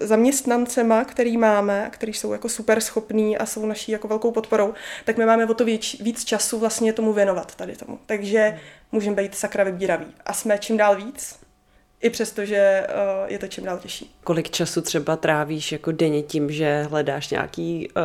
zaměstnancema, 0.00 1.04
který 1.04 1.36
máme, 1.36 1.88
který 1.92 2.12
jsou 2.12 2.32
jako 2.32 2.48
super 2.48 2.80
schopní 2.80 3.38
a 3.38 3.46
jsou 3.46 3.66
naší 3.66 3.92
jako 3.92 4.08
velkou 4.08 4.30
podporou, 4.30 4.74
tak 5.04 5.16
my 5.16 5.26
máme 5.26 5.46
o 5.46 5.54
to 5.54 5.64
víc, 5.64 5.96
víc 6.00 6.24
času 6.24 6.58
vlastně 6.58 6.92
tomu 6.92 7.12
věnovat 7.12 7.54
tady 7.54 7.76
tomu. 7.76 7.98
Takže 8.06 8.60
můžeme 8.92 9.16
být 9.16 9.34
sakra 9.34 9.64
vybíraví. 9.64 10.06
A 10.26 10.32
jsme 10.32 10.58
čím 10.58 10.76
dál 10.76 10.96
víc, 10.96 11.38
i 12.00 12.10
přesto, 12.10 12.44
že 12.44 12.86
uh, 12.88 13.32
je 13.32 13.38
to 13.38 13.46
čím 13.46 13.64
dál 13.64 13.78
těžší. 13.78 14.14
Kolik 14.24 14.50
času 14.50 14.80
třeba 14.80 15.16
trávíš 15.16 15.72
jako 15.72 15.92
denně 15.92 16.22
tím, 16.22 16.50
že 16.50 16.82
hledáš 16.82 17.30
nějaký 17.30 17.88
uh, 17.88 18.02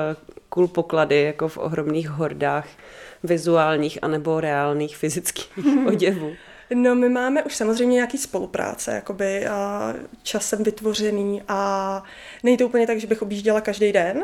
cool 0.50 0.67
poklady 0.67 1.21
jako 1.21 1.47
v 1.47 1.57
ohromných 1.57 2.09
hordách 2.09 2.67
vizuálních 3.23 4.00
anebo 4.01 4.39
reálných 4.39 4.97
fyzických 4.97 5.59
oděvů? 5.88 6.31
No, 6.73 6.95
my 6.95 7.09
máme 7.09 7.43
už 7.43 7.55
samozřejmě 7.55 7.95
nějaký 7.95 8.17
spolupráce, 8.17 8.91
jakoby 8.91 9.47
a 9.47 9.93
časem 10.23 10.63
vytvořený 10.63 11.41
a 11.47 12.03
není 12.43 12.57
to 12.57 12.65
úplně 12.65 12.88
tak, 12.88 13.00
že 13.00 13.07
bych 13.07 13.21
objížděla 13.21 13.62
každý 13.62 13.91
den. 13.91 14.23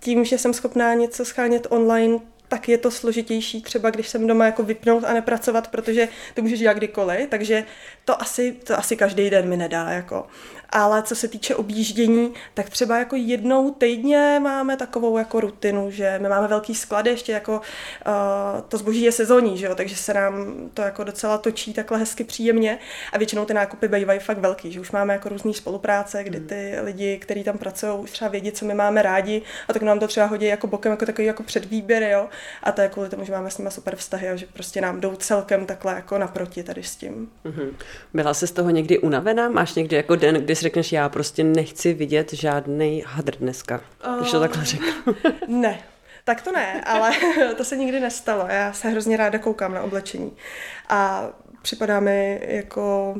Tím, 0.00 0.24
že 0.24 0.38
jsem 0.38 0.54
schopná 0.54 0.94
něco 0.94 1.24
schánět 1.24 1.66
online, 1.70 2.18
tak 2.48 2.68
je 2.68 2.78
to 2.78 2.90
složitější 2.90 3.62
třeba, 3.62 3.90
když 3.90 4.08
jsem 4.08 4.26
doma 4.26 4.44
jako 4.44 4.62
vypnout 4.62 5.04
a 5.04 5.12
nepracovat, 5.12 5.68
protože 5.68 6.08
to 6.34 6.42
můžeš 6.42 6.60
dělat 6.60 6.74
kdykoliv, 6.74 7.28
takže 7.30 7.64
to 8.04 8.22
asi, 8.22 8.52
to 8.52 8.78
asi 8.78 8.96
každý 8.96 9.30
den 9.30 9.48
mi 9.48 9.56
nedá. 9.56 9.90
Jako 9.90 10.26
ale 10.70 11.02
co 11.02 11.16
se 11.16 11.28
týče 11.28 11.54
objíždění, 11.54 12.34
tak 12.54 12.70
třeba 12.70 12.98
jako 12.98 13.16
jednou 13.16 13.70
týdně 13.70 14.40
máme 14.42 14.76
takovou 14.76 15.18
jako 15.18 15.40
rutinu, 15.40 15.90
že 15.90 16.18
my 16.22 16.28
máme 16.28 16.48
velký 16.48 16.74
sklady, 16.74 17.10
ještě 17.10 17.32
jako 17.32 17.52
uh, 17.52 18.60
to 18.68 18.76
zboží 18.78 19.02
je 19.02 19.12
sezónní, 19.12 19.58
že 19.58 19.66
jo, 19.66 19.74
takže 19.74 19.96
se 19.96 20.14
nám 20.14 20.54
to 20.74 20.82
jako 20.82 21.04
docela 21.04 21.38
točí 21.38 21.72
takhle 21.72 21.98
hezky 21.98 22.24
příjemně 22.24 22.78
a 23.12 23.18
většinou 23.18 23.44
ty 23.44 23.54
nákupy 23.54 23.88
bývají 23.88 24.20
fakt 24.20 24.38
velký, 24.38 24.72
že 24.72 24.80
už 24.80 24.90
máme 24.90 25.12
jako 25.12 25.28
různý 25.28 25.54
spolupráce, 25.54 26.24
kdy 26.24 26.38
hmm. 26.38 26.46
ty 26.46 26.76
lidi, 26.82 27.18
kteří 27.18 27.44
tam 27.44 27.58
pracují, 27.58 27.92
už 27.98 28.10
třeba 28.10 28.30
vědí, 28.30 28.52
co 28.52 28.64
my 28.64 28.74
máme 28.74 29.02
rádi 29.02 29.42
a 29.68 29.72
tak 29.72 29.82
nám 29.82 29.98
to 29.98 30.08
třeba 30.08 30.26
hodí 30.26 30.46
jako 30.46 30.66
bokem, 30.66 30.90
jako 30.90 31.06
takový 31.06 31.26
jako 31.26 31.42
předvýběr, 31.42 32.02
jo, 32.02 32.28
a 32.62 32.72
to 32.72 32.80
je 32.80 32.88
kvůli 32.88 33.08
tomu, 33.08 33.24
že 33.24 33.32
máme 33.32 33.50
s 33.50 33.58
nimi 33.58 33.70
super 33.70 33.96
vztahy 33.96 34.28
a 34.28 34.36
že 34.36 34.46
prostě 34.52 34.80
nám 34.80 35.00
jdou 35.00 35.16
celkem 35.16 35.66
takhle 35.66 35.94
jako 35.94 36.18
naproti 36.18 36.62
tady 36.62 36.82
s 36.82 36.96
tím. 36.96 37.28
Mm-hmm. 37.44 37.70
Byla 38.14 38.34
jsi 38.34 38.46
z 38.46 38.52
toho 38.52 38.70
někdy 38.70 38.98
unavená? 38.98 39.48
Máš 39.48 39.74
někdy 39.74 39.96
jako 39.96 40.16
den, 40.16 40.34
kdy 40.34 40.55
si 40.56 40.62
řekneš, 40.62 40.92
já 40.92 41.08
prostě 41.08 41.44
nechci 41.44 41.94
vidět 41.94 42.32
žádný 42.32 43.04
hadr 43.06 43.36
dneska, 43.36 43.80
uh, 44.08 44.16
když 44.16 44.30
to 44.30 44.40
takhle 44.40 44.64
řeknu. 44.64 45.14
ne, 45.48 45.78
tak 46.24 46.42
to 46.42 46.52
ne, 46.52 46.84
ale 46.84 47.10
to 47.56 47.64
se 47.64 47.76
nikdy 47.76 48.00
nestalo. 48.00 48.46
Já 48.48 48.72
se 48.72 48.88
hrozně 48.88 49.16
ráda 49.16 49.38
koukám 49.38 49.74
na 49.74 49.82
oblečení. 49.82 50.32
A 50.88 51.28
připadá 51.62 52.00
mi 52.00 52.40
jako 52.46 53.16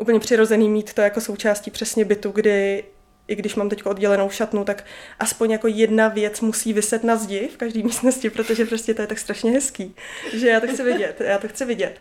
úplně 0.00 0.20
přirozený 0.20 0.68
mít 0.68 0.94
to 0.94 1.00
jako 1.00 1.20
součástí 1.20 1.70
přesně 1.70 2.04
bytu, 2.04 2.30
kdy 2.30 2.84
i 3.28 3.34
když 3.34 3.54
mám 3.54 3.68
teď 3.68 3.86
oddělenou 3.86 4.30
šatnu, 4.30 4.64
tak 4.64 4.84
aspoň 5.18 5.50
jako 5.50 5.68
jedna 5.68 6.08
věc 6.08 6.40
musí 6.40 6.72
vyset 6.72 7.04
na 7.04 7.16
zdi 7.16 7.48
v 7.52 7.56
každé 7.56 7.82
místnosti, 7.82 8.30
protože 8.30 8.64
prostě 8.64 8.94
to 8.94 9.02
je 9.02 9.06
tak 9.06 9.18
strašně 9.18 9.50
hezký, 9.50 9.94
že 10.32 10.48
já 10.48 10.60
to 10.60 10.66
chci 10.66 10.82
vidět, 10.82 11.20
já 11.20 11.38
to 11.38 11.48
chci 11.48 11.64
vidět. 11.64 12.00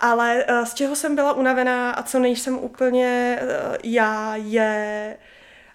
Ale 0.00 0.44
uh, 0.50 0.64
z 0.64 0.74
čeho 0.74 0.96
jsem 0.96 1.14
byla 1.14 1.32
unavená 1.32 1.90
a 1.90 2.02
co 2.02 2.18
nejsem 2.18 2.58
úplně 2.58 3.38
uh, 3.42 3.76
já, 3.84 4.36
je 4.36 5.16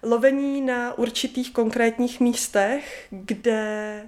lovení 0.02 0.60
na 0.60 0.98
určitých 0.98 1.52
konkrétních 1.52 2.20
místech, 2.20 3.06
kde 3.10 4.02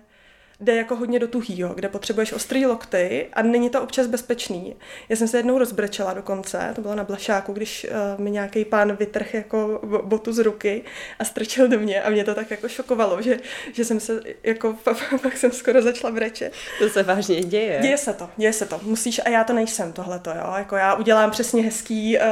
jde 0.60 0.76
jako 0.76 0.96
hodně 0.96 1.18
do 1.18 1.28
tuhýho, 1.28 1.74
kde 1.74 1.88
potřebuješ 1.88 2.32
ostrý 2.32 2.66
lokty 2.66 3.28
a 3.32 3.42
není 3.42 3.70
to 3.70 3.82
občas 3.82 4.06
bezpečný. 4.06 4.76
Já 5.08 5.16
jsem 5.16 5.28
se 5.28 5.38
jednou 5.38 5.58
rozbrečela 5.58 6.12
dokonce, 6.12 6.72
to 6.74 6.80
bylo 6.80 6.94
na 6.94 7.04
Blašáku, 7.04 7.52
když 7.52 7.86
uh, 7.90 8.24
mi 8.24 8.30
nějaký 8.30 8.64
pán 8.64 8.96
vytrh 8.96 9.34
jako 9.34 9.80
botu 10.04 10.32
z 10.32 10.38
ruky 10.38 10.82
a 11.18 11.24
strčil 11.24 11.68
do 11.68 11.78
mě 11.78 12.02
a 12.02 12.10
mě 12.10 12.24
to 12.24 12.34
tak 12.34 12.50
jako 12.50 12.68
šokovalo, 12.68 13.22
že, 13.22 13.38
že 13.72 13.84
jsem 13.84 14.00
se 14.00 14.20
jako 14.42 14.76
pak 15.22 15.36
jsem 15.36 15.52
skoro 15.52 15.82
začala 15.82 16.12
brečet. 16.12 16.52
To 16.78 16.88
se 16.88 17.02
vážně 17.02 17.40
děje. 17.40 17.78
Děje 17.82 17.98
se 17.98 18.12
to, 18.12 18.30
děje 18.36 18.52
se 18.52 18.66
to. 18.66 18.80
Musíš 18.82 19.20
a 19.24 19.28
já 19.28 19.44
to 19.44 19.52
nejsem 19.52 19.92
tohleto, 19.92 20.30
jo. 20.30 20.54
Jako 20.58 20.76
já 20.76 20.94
udělám 20.94 21.30
přesně 21.30 21.62
hezký 21.62 22.18
uh, 22.18 22.24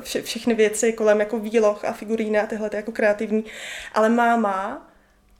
vše, 0.00 0.22
všechny 0.22 0.54
věci 0.54 0.92
kolem 0.92 1.20
jako 1.20 1.38
výloh 1.38 1.84
a 1.84 1.92
figuríny 1.92 2.40
a 2.40 2.46
tyhle 2.46 2.70
jako 2.72 2.92
kreativní, 2.92 3.44
ale 3.94 4.08
máma 4.08 4.88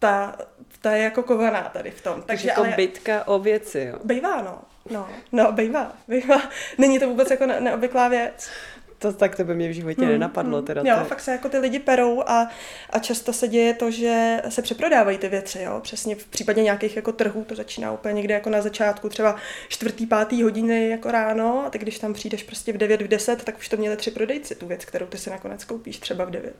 ta, 0.02 0.36
ta 0.82 0.92
je 0.92 1.04
jako 1.04 1.22
kovaná 1.22 1.62
tady 1.62 1.90
v 1.90 2.00
tom. 2.00 2.22
Takže, 2.22 2.52
to 2.54 2.60
ale... 2.60 2.74
bitka 2.76 3.28
o 3.28 3.38
věci, 3.38 3.88
jo? 3.92 3.98
Bejvá, 4.04 4.42
no. 4.42 4.58
No, 4.90 5.08
no, 5.32 5.52
bejvá, 5.52 5.92
bejvá. 6.08 6.42
Není 6.78 6.98
to 6.98 7.08
vůbec 7.08 7.30
jako 7.30 7.46
ne- 7.46 7.60
neobvyklá 7.60 8.08
věc. 8.08 8.50
To 8.98 9.12
tak 9.12 9.36
to 9.36 9.44
by 9.44 9.54
mě 9.54 9.68
v 9.68 9.72
životě 9.72 10.02
hmm, 10.02 10.10
nenapadlo. 10.10 10.58
Hmm. 10.58 10.66
Teda 10.66 10.82
jo, 10.84 10.96
to... 10.98 11.04
fakt 11.04 11.20
se 11.20 11.32
jako 11.32 11.48
ty 11.48 11.58
lidi 11.58 11.78
perou 11.78 12.22
a, 12.26 12.48
a 12.90 12.98
často 12.98 13.32
se 13.32 13.48
děje 13.48 13.74
to, 13.74 13.90
že 13.90 14.42
se 14.48 14.62
přeprodávají 14.62 15.18
ty 15.18 15.28
věci, 15.28 15.62
jo. 15.62 15.80
Přesně 15.82 16.14
v 16.14 16.26
případě 16.26 16.62
nějakých 16.62 16.96
jako 16.96 17.12
trhů 17.12 17.44
to 17.44 17.54
začíná 17.54 17.92
úplně 17.92 18.14
někde 18.14 18.34
jako 18.34 18.50
na 18.50 18.62
začátku, 18.62 19.08
třeba 19.08 19.36
čtvrtý, 19.68 20.06
pátý 20.06 20.42
hodiny 20.42 20.88
jako 20.88 21.10
ráno 21.10 21.64
a 21.66 21.70
ty 21.70 21.78
když 21.78 21.98
tam 21.98 22.14
přijdeš 22.14 22.42
prostě 22.42 22.72
v 22.72 22.76
9, 22.76 23.02
v 23.02 23.08
10, 23.08 23.44
tak 23.44 23.58
už 23.58 23.68
to 23.68 23.76
měli 23.76 23.96
tři 23.96 24.10
prodejci, 24.10 24.54
tu 24.54 24.66
věc, 24.66 24.84
kterou 24.84 25.06
ty 25.06 25.18
si 25.18 25.30
nakonec 25.30 25.64
koupíš 25.64 25.98
třeba 25.98 26.24
v 26.24 26.30
9. 26.30 26.54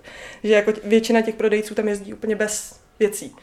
Že 0.45 0.55
jako 0.55 0.73
většina 0.85 1.21
těch 1.21 1.35
prodejců 1.35 1.75
tam 1.75 1.89
jezdí 1.89 2.15
úplně 2.15 2.37
bez 2.37 2.81
věcí 2.99 3.37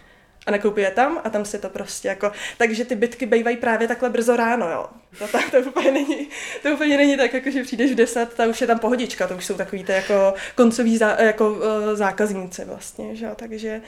a 0.49 0.51
nekoupí 0.51 0.81
je 0.81 0.91
tam 0.91 1.21
a 1.23 1.29
tam 1.29 1.45
si 1.45 1.59
to 1.59 1.69
prostě 1.69 2.07
jako, 2.07 2.31
takže 2.57 2.85
ty 2.85 2.95
bytky 2.95 3.25
bývají 3.25 3.57
právě 3.57 3.87
takhle 3.87 4.09
brzo 4.09 4.35
ráno, 4.35 4.69
jo. 4.69 4.85
To, 5.19 5.27
to, 5.27 5.37
to, 5.51 5.69
úplně 5.69 5.91
není, 5.91 6.27
to 6.63 6.69
úplně 6.69 6.97
není 6.97 7.17
tak, 7.17 7.33
jako 7.33 7.51
že 7.51 7.63
přijdeš 7.63 7.91
v 7.91 7.95
10, 7.95 8.33
ta 8.33 8.45
už 8.45 8.61
je 8.61 8.67
tam 8.67 8.79
pohodička, 8.79 9.27
to 9.27 9.35
už 9.35 9.45
jsou 9.45 9.53
takový 9.53 9.83
ty 9.83 9.91
jako 9.91 10.33
koncoví 10.55 10.97
zá, 10.97 11.21
jako, 11.21 11.51
uh, 11.51 11.61
zákazníci 11.93 12.65
vlastně, 12.65 13.15
že 13.15 13.25
jo, 13.25 13.31
takže 13.35 13.81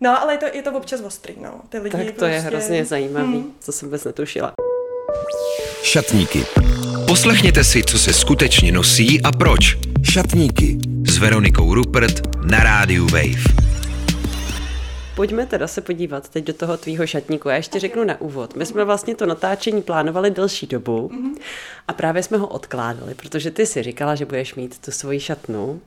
No, 0.00 0.22
ale 0.22 0.34
je 0.34 0.38
to, 0.38 0.46
je 0.52 0.62
to 0.62 0.72
občas 0.72 1.00
ostrý, 1.00 1.34
no. 1.42 1.60
Ty 1.68 1.78
lidi 1.78 1.96
tak 1.96 2.06
to 2.06 2.12
prostě... 2.12 2.34
je 2.34 2.40
hrozně 2.40 2.84
zajímavý, 2.84 3.32
hmm. 3.32 3.52
co 3.60 3.72
jsem 3.72 3.88
vůbec 3.88 4.04
netušila. 4.04 4.52
Šatníky. 5.82 6.44
Poslechněte 7.06 7.64
si, 7.64 7.82
co 7.82 7.98
se 7.98 8.12
skutečně 8.12 8.72
nosí 8.72 9.22
a 9.22 9.32
proč. 9.32 9.76
Šatníky 10.02 10.78
s 11.06 11.18
Veronikou 11.18 11.74
Rupert 11.74 12.20
na 12.44 12.58
rádiu 12.58 13.06
Wave. 13.06 13.67
Pojďme 15.18 15.46
teda 15.46 15.66
se 15.66 15.80
podívat 15.80 16.28
teď 16.28 16.44
do 16.44 16.52
toho 16.52 16.76
tvýho 16.76 17.06
šatníku. 17.06 17.48
Já 17.48 17.56
ještě 17.56 17.78
řeknu 17.78 18.04
na 18.04 18.20
úvod. 18.20 18.56
My 18.56 18.66
jsme 18.66 18.84
vlastně 18.84 19.14
to 19.14 19.26
natáčení 19.26 19.82
plánovali 19.82 20.30
delší 20.30 20.66
dobu 20.66 21.10
a 21.88 21.92
právě 21.92 22.22
jsme 22.22 22.38
ho 22.38 22.46
odkládali, 22.46 23.14
protože 23.14 23.50
ty 23.50 23.66
si 23.66 23.82
říkala, 23.82 24.14
že 24.14 24.24
budeš 24.24 24.54
mít 24.54 24.78
tu 24.78 24.90
svoji 24.90 25.20
šatnu 25.20 25.80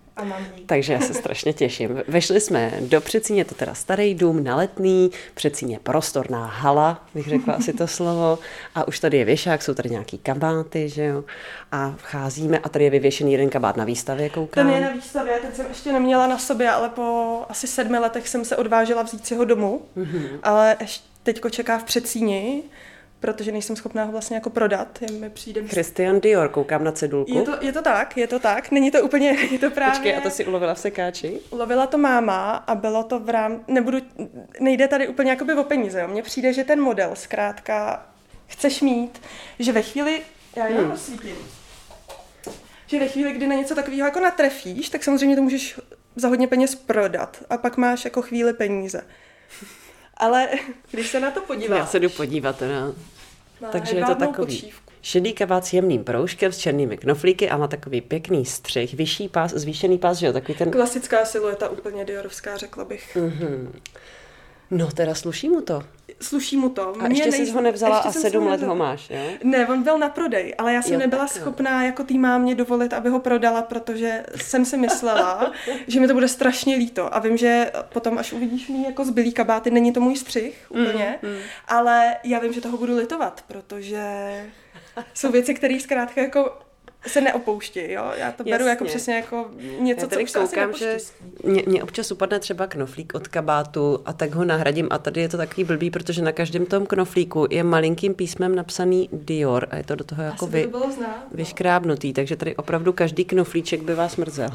Takže 0.66 0.94
já 0.94 1.00
se 1.00 1.14
strašně 1.22 1.54
těším. 1.54 2.04
Vešli 2.08 2.42
jsme 2.42 2.74
do 2.82 3.02
Přecíně, 3.02 3.46
to 3.46 3.56
teda 3.56 3.74
starý 3.74 4.16
dům 4.16 4.44
na 4.44 4.56
letný, 4.56 5.12
Přecíně 5.34 5.80
prostorná 5.84 6.46
hala, 6.46 7.06
bych 7.16 7.28
řekla 7.28 7.54
asi 7.54 7.74
to 7.74 7.88
slovo. 7.88 8.40
A 8.76 8.88
už 8.88 9.00
tady 9.00 9.18
je 9.18 9.26
věšák, 9.26 9.62
jsou 9.62 9.74
tady 9.74 9.90
nějaký 9.90 10.18
kabáty, 10.18 10.90
že 10.90 11.04
jo. 11.04 11.24
A 11.72 11.96
vcházíme 11.98 12.60
a 12.60 12.70
tady 12.70 12.84
je 12.84 12.90
vyvěšený 12.90 13.32
jeden 13.32 13.50
kabát 13.50 13.78
na 13.78 13.86
výstavě, 13.86 14.30
koukám. 14.30 14.68
Ten 14.68 14.76
je 14.76 14.82
na 14.82 14.92
výstavě, 14.92 15.40
ten 15.42 15.54
jsem 15.54 15.66
ještě 15.70 15.94
neměla 15.94 16.28
na 16.28 16.38
sobě, 16.38 16.72
ale 16.72 16.90
po 16.90 17.40
asi 17.50 17.68
sedmi 17.68 17.98
letech 17.98 18.30
jsem 18.30 18.46
se 18.46 18.58
odvážela 18.58 19.04
vzít 19.04 19.28
si 19.28 19.36
ho 19.36 19.46
domů. 19.46 19.82
Mm-hmm. 19.98 20.40
Ale 20.44 20.78
ještě 20.80 21.06
teďko 21.24 21.50
čeká 21.50 21.78
v 21.78 21.84
Přecíni 21.84 22.64
protože 23.22 23.52
nejsem 23.52 23.76
schopná 23.76 24.04
ho 24.04 24.12
vlastně 24.12 24.36
jako 24.36 24.50
prodat. 24.50 25.00
Je 25.02 25.12
mi 25.12 25.30
přijde... 25.30 25.68
Christian 25.68 26.20
Dior, 26.20 26.50
koukám 26.50 26.84
na 26.84 26.92
cedulku. 26.92 27.38
Je 27.38 27.42
to, 27.42 27.58
je 27.62 27.72
to 27.72 27.82
tak, 27.82 28.18
je 28.18 28.28
to 28.28 28.40
tak. 28.40 28.72
Není 28.72 28.92
to 28.92 29.04
úplně, 29.04 29.30
je 29.52 29.60
to 29.60 29.72
právě... 29.72 29.94
Počkej, 29.94 30.18
a 30.18 30.22
to 30.22 30.30
si 30.30 30.46
ulovila 30.46 30.74
v 30.74 30.80
sekáči? 30.80 31.40
Ulovila 31.50 31.88
to 31.88 31.98
máma 31.98 32.56
a 32.56 32.76
bylo 32.76 33.04
to 33.04 33.20
v 33.20 33.30
rám... 33.30 33.64
Nebudu, 33.68 33.98
nejde 34.60 34.88
tady 34.88 35.08
úplně 35.08 35.30
jakoby 35.30 35.54
o 35.54 35.64
peníze. 35.64 36.02
Jo. 36.02 36.08
Mně 36.08 36.24
přijde, 36.24 36.54
že 36.54 36.64
ten 36.64 36.82
model 36.82 37.12
zkrátka 37.14 38.06
chceš 38.48 38.82
mít, 38.82 39.22
že 39.60 39.72
ve 39.72 39.82
chvíli... 39.82 40.22
Já 40.56 40.68
jenom 40.68 40.84
hmm. 40.84 40.94
osvítím. 40.94 41.36
Že 42.88 43.00
ve 43.00 43.08
chvíli, 43.08 43.34
kdy 43.34 43.48
na 43.48 43.56
něco 43.56 43.76
takového 43.76 44.08
jako 44.08 44.20
natrefíš, 44.20 44.90
tak 44.90 45.04
samozřejmě 45.04 45.36
to 45.36 45.42
můžeš 45.42 45.80
za 46.16 46.28
hodně 46.28 46.48
peněz 46.48 46.76
prodat 46.76 47.44
a 47.50 47.58
pak 47.58 47.78
máš 47.78 48.06
jako 48.06 48.22
chvíli 48.22 48.54
peníze. 48.54 49.06
Ale 50.22 50.48
když 50.92 51.08
se 51.08 51.20
na 51.20 51.32
to 51.32 51.42
podíváš... 51.42 51.80
Já 51.80 51.86
se 51.86 52.00
jdu 52.00 52.10
podívat 52.10 52.58
teda. 52.58 52.92
Takže 53.72 53.96
je 53.96 54.06
to 54.06 54.16
takový 54.16 54.56
počívku. 54.56 54.92
šedý 55.02 55.34
kabát 55.34 55.66
s 55.66 55.74
jemným 55.74 56.04
proužkem, 56.04 56.52
s 56.52 56.58
černými 56.58 56.98
knoflíky 56.98 57.50
a 57.50 57.58
má 57.58 57.68
takový 57.68 58.02
pěkný 58.02 58.46
střih, 58.46 58.94
vyšší 58.94 59.30
pás, 59.30 59.52
zvýšený 59.52 59.98
pás, 59.98 60.18
že 60.18 60.26
jo? 60.26 60.34
Takový 60.34 60.58
ten... 60.58 60.72
Klasická 60.72 61.26
silueta, 61.26 61.70
úplně 61.70 62.06
diorovská, 62.06 62.58
řekla 62.58 62.86
bych. 62.86 63.18
Mm-hmm. 63.18 63.68
No 64.72 64.92
teda 64.92 65.16
sluší 65.16 65.50
mu 65.50 65.62
to. 65.62 65.84
Sluší 66.22 66.58
mu 66.58 66.70
to. 66.70 66.94
A 67.00 67.08
ještě 67.08 67.32
jsi 67.32 67.52
ho 67.52 67.62
nevzala 67.62 67.98
a 67.98 68.12
sedm 68.12 68.48
let 68.48 68.62
ho 68.64 68.76
máš, 68.76 69.10
jo? 69.10 69.18
Ne, 69.44 69.68
on 69.68 69.84
byl 69.84 69.98
na 69.98 70.10
prodej, 70.10 70.56
ale 70.58 70.74
já 70.74 70.82
jsem 70.82 70.94
Jo, 70.94 71.00
nebyla 71.00 71.26
tak 71.26 71.32
schopná 71.32 71.84
jako 71.84 72.04
tý 72.04 72.18
mámě 72.18 72.56
dovolit, 72.56 72.94
aby 72.94 73.10
ho 73.10 73.20
prodala, 73.20 73.62
protože 73.62 74.24
jsem 74.36 74.66
si 74.66 74.78
myslela, 74.78 75.52
že 75.88 76.00
mi 76.00 76.08
to 76.08 76.14
bude 76.14 76.28
strašně 76.28 76.76
líto. 76.76 77.16
A 77.16 77.20
vím, 77.20 77.38
že 77.38 77.72
potom, 77.94 78.18
až 78.18 78.34
uvidíš 78.34 78.68
mý 78.68 78.84
jako 78.84 79.06
zbylý 79.06 79.34
kabáty, 79.34 79.72
není 79.72 79.94
to 79.94 80.00
můj 80.02 80.16
střih 80.16 80.66
úplně, 80.70 81.20
Mm, 81.22 81.38
ale 81.68 82.16
já 82.24 82.40
vím, 82.40 82.54
že 82.54 82.62
toho 82.62 82.78
budu 82.78 82.96
litovat, 82.96 83.44
protože 83.48 84.02
jsou 85.14 85.32
věci, 85.32 85.54
které 85.54 85.80
zkrátka 85.80 86.22
jako 86.22 86.60
se 87.08 87.22
neopouští, 87.22 87.92
jo? 87.92 88.12
Já 88.18 88.32
to 88.32 88.44
beru 88.44 88.66
jako 88.66 88.84
Jasně. 88.84 88.96
přesně 88.98 89.16
jako 89.16 89.50
něco, 89.80 90.02
Já 90.02 90.06
co 90.06 90.08
tady 90.10 90.24
už 90.24 90.32
se 90.32 90.40
asi 90.40 90.56
koukám, 90.56 90.74
že 90.74 90.98
mě, 91.44 91.64
mě 91.68 91.84
občas 91.84 92.12
upadne 92.12 92.40
třeba 92.40 92.68
knoflík 92.68 93.14
od 93.16 93.28
kabátu 93.28 94.00
a 94.06 94.14
tak 94.14 94.32
ho 94.32 94.46
nahradím 94.46 94.88
a 94.92 94.98
tady 94.98 95.22
je 95.22 95.30
to 95.30 95.38
takový 95.38 95.64
blbý, 95.64 95.92
protože 95.92 96.22
na 96.22 96.32
každém 96.32 96.66
tom 96.66 96.86
knoflíku 96.86 97.48
je 97.50 97.64
malinkým 97.64 98.14
písmem 98.14 98.56
napsaný 98.56 99.10
Dior 99.14 99.68
a 99.72 99.76
je 99.78 99.84
to 99.84 99.96
do 99.96 100.04
toho 100.04 100.24
jako 100.24 100.46
Asi 100.46 100.52
by 100.52 100.58
vy, 100.58 100.64
to 100.64 100.70
bylo 100.78 100.92
znát. 100.92 101.18
no. 101.32 101.38
vyškrábnutý, 101.38 102.14
takže 102.14 102.36
tady 102.36 102.56
opravdu 102.56 102.94
každý 102.94 103.26
knoflíček 103.26 103.82
by 103.82 103.96
vás 103.96 104.16
mrzel. 104.16 104.50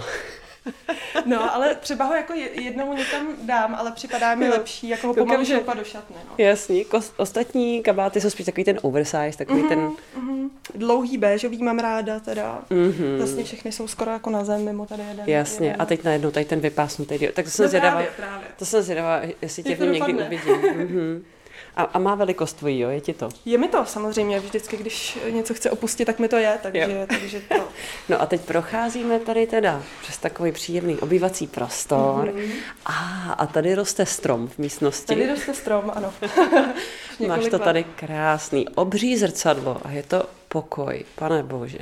No, 1.27 1.55
ale 1.55 1.75
třeba 1.75 2.05
ho 2.05 2.15
jako 2.15 2.33
je- 2.35 2.63
jednou 2.63 2.93
někam 2.97 3.27
dám, 3.43 3.75
ale 3.75 3.93
připadá 3.93 4.35
mi 4.35 4.47
Jo. 4.47 4.53
lepší, 4.53 4.89
jako 4.89 5.07
ho 5.07 5.15
pomalu 5.15 5.45
že- 5.45 5.61
do 5.77 5.85
šatny, 5.85 6.17
no. 6.25 6.35
Jasný, 6.39 6.85
kos, 6.85 7.13
ostatní 7.17 7.83
kabáty 7.83 8.21
jsou 8.21 8.31
spíš 8.31 8.47
takový 8.47 8.65
ten 8.65 8.79
oversize, 8.83 9.39
takový 9.39 9.63
ten... 9.63 9.91
Mhm. 10.17 10.51
Dlouhý 10.75 11.19
béžový 11.19 11.63
mám 11.63 11.79
ráda 11.79 12.21
teda. 12.21 12.65
Mhm. 12.71 13.17
Vlastně 13.17 13.45
všechny 13.45 13.73
jsou 13.73 13.87
skoro 13.89 14.11
jako 14.11 14.31
na 14.31 14.45
zem, 14.45 14.65
mimo 14.65 14.87
tady 14.87 15.03
jeden. 15.09 15.29
Jasně, 15.29 15.67
jeden. 15.67 15.83
a 15.83 15.87
teď 15.87 16.05
najednou 16.05 16.31
tady 16.31 16.45
ten 16.45 16.61
vypásnutý. 16.61 17.19
Tak 17.35 17.45
to 17.45 17.51
jsem 17.51 17.63
No 17.65 17.69
zvědavá, 17.69 17.91
právě, 17.91 18.11
právě. 18.17 18.47
to 18.59 18.65
jsem 18.65 18.83
zvědavá, 18.83 19.21
jestli 19.43 19.63
tě 19.63 19.75
v 19.77 19.81
něm 19.81 19.93
někdy 19.93 20.13
uvidím. 20.15 20.57
Mhm. 20.77 21.25
A, 21.77 21.83
a 21.83 21.99
má 21.99 22.15
velikost 22.15 22.53
tvojí, 22.53 22.79
jo, 22.81 22.91
je 22.91 23.01
ti 23.01 23.13
to? 23.15 23.29
Je 23.45 23.59
mi 23.59 23.69
to 23.69 23.85
samozřejmě, 23.85 24.41
vždycky, 24.41 24.77
když 24.77 25.19
něco 25.31 25.55
chce 25.55 25.71
opustit, 25.71 26.07
tak 26.07 26.19
mi 26.19 26.29
to 26.29 26.37
je, 26.37 26.59
takže, 26.63 26.81
Jo. 26.81 27.07
takže 27.09 27.41
to. 27.41 27.55
No 28.09 28.23
a 28.23 28.27
teď 28.27 28.41
procházíme 28.41 29.19
tady 29.19 29.47
teda 29.47 29.83
přes 30.03 30.19
takový 30.19 30.53
příjemný 30.53 30.97
obývací 30.97 31.47
prostor. 31.47 32.33
Mhm. 32.35 32.53
A, 32.87 32.93
a 33.39 33.47
tady 33.47 33.75
roste 33.75 34.07
strom 34.07 34.49
v 34.49 34.59
místnosti. 34.59 35.07
Tady 35.07 35.27
roste 35.31 35.55
strom, 35.55 35.93
ano. 35.95 36.13
Máš 37.29 37.45
to 37.45 37.57
let. 37.57 37.63
tady 37.63 37.85
krásný, 37.85 38.69
obří 38.69 39.17
zrcadlo 39.17 39.81
a 39.85 39.91
je 39.91 40.03
to 40.03 40.27
pokoj, 40.49 41.05
pane 41.15 41.43
bože. 41.43 41.79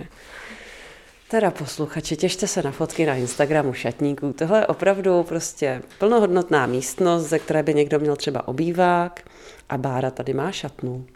Teda 1.29 1.51
posluchači, 1.51 2.17
těšte 2.17 2.47
se 2.47 2.63
na 2.63 2.71
fotky 2.71 3.07
na 3.07 3.15
Instagramu 3.15 3.73
šatníků. 3.73 4.33
Tohle 4.33 4.59
je 4.59 4.67
opravdu 4.67 5.23
prostě 5.23 5.83
plnohodnotná 5.99 6.67
místnost, 6.67 7.23
ze 7.23 7.39
které 7.39 7.63
by 7.63 7.75
někdo 7.75 7.99
měl 7.99 8.17
třeba 8.17 8.49
obývák 8.49 9.21
a 9.69 9.79
Bára 9.79 10.11
tady 10.11 10.35
má 10.35 10.53
šatnu. 10.53 11.07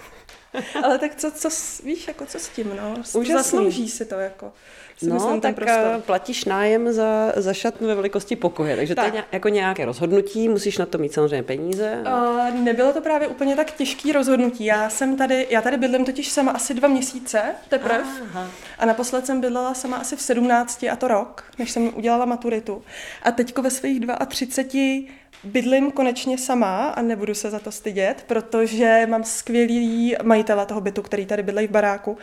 Ale 0.84 0.98
tak 0.98 1.14
co, 1.14 1.30
co, 1.30 1.48
víš, 1.84 2.08
jako 2.08 2.26
co 2.26 2.38
s 2.38 2.48
tím, 2.48 2.76
no? 2.76 2.94
Úžasný. 2.98 3.24
Zaslouží 3.24 3.88
si 3.88 4.04
to, 4.04 4.14
jako. 4.14 4.52
Si 4.96 5.06
No, 5.06 5.14
myslím, 5.14 5.40
tak 5.40 5.54
prostor. 5.54 5.84
eh, 5.98 6.02
platíš 6.06 6.44
nájem 6.44 6.92
za, 6.92 7.32
za 7.36 7.52
šatnu 7.52 7.88
ve 7.88 7.94
velikosti 7.94 8.36
pokoje, 8.36 8.76
takže 8.76 8.94
to 8.94 9.04
je 9.04 9.12
Tak. 9.12 9.24
jako 9.32 9.48
nějaké 9.48 9.84
rozhodnutí, 9.84 10.48
musíš 10.48 10.78
na 10.78 10.86
to 10.86 10.98
mít 10.98 11.12
samozřejmě 11.12 11.42
peníze. 11.42 11.98
Uh, 12.06 12.54
nebylo 12.60 12.92
to 12.92 13.00
právě 13.00 13.28
úplně 13.28 13.56
tak 13.56 13.70
těžký 13.72 14.12
rozhodnutí. 14.12 14.64
Já 14.64 14.90
jsem 14.90 15.16
tady, 15.16 15.46
já 15.50 15.62
tady 15.62 15.76
bydlím 15.76 16.04
totiž 16.04 16.28
sama 16.30 16.52
asi 16.52 16.74
dva 16.74 16.88
měsíce 16.88 17.42
teprve. 17.68 18.04
Aha. 18.30 18.46
A 18.78 18.86
naposled 18.86 19.26
jsem 19.26 19.40
bydlela 19.40 19.74
sama 19.74 19.96
asi 19.96 20.16
v 20.16 20.22
17 20.22 20.84
a 20.92 20.96
to 20.96 21.08
rok, 21.08 21.44
než 21.58 21.70
jsem 21.70 21.90
udělala 21.94 22.24
maturitu. 22.24 22.82
A 23.22 23.30
teďko 23.30 23.62
ve 23.62 23.70
svých 23.70 24.00
32 24.28 25.12
bydlím 25.44 25.90
konečně 25.90 26.38
sama 26.38 26.88
a 26.88 27.02
nebudu 27.02 27.34
se 27.34 27.50
za 27.50 27.58
to 27.58 27.72
stydět, 27.72 28.24
protože 28.26 29.06
mám 29.10 29.24
skvělý 29.24 30.16
majitele 30.22 30.66
toho 30.66 30.80
bytu, 30.80 31.02
který 31.02 31.26
tady 31.26 31.42
bydlejí 31.42 31.68
v 31.68 31.70
baráku. 31.70 32.18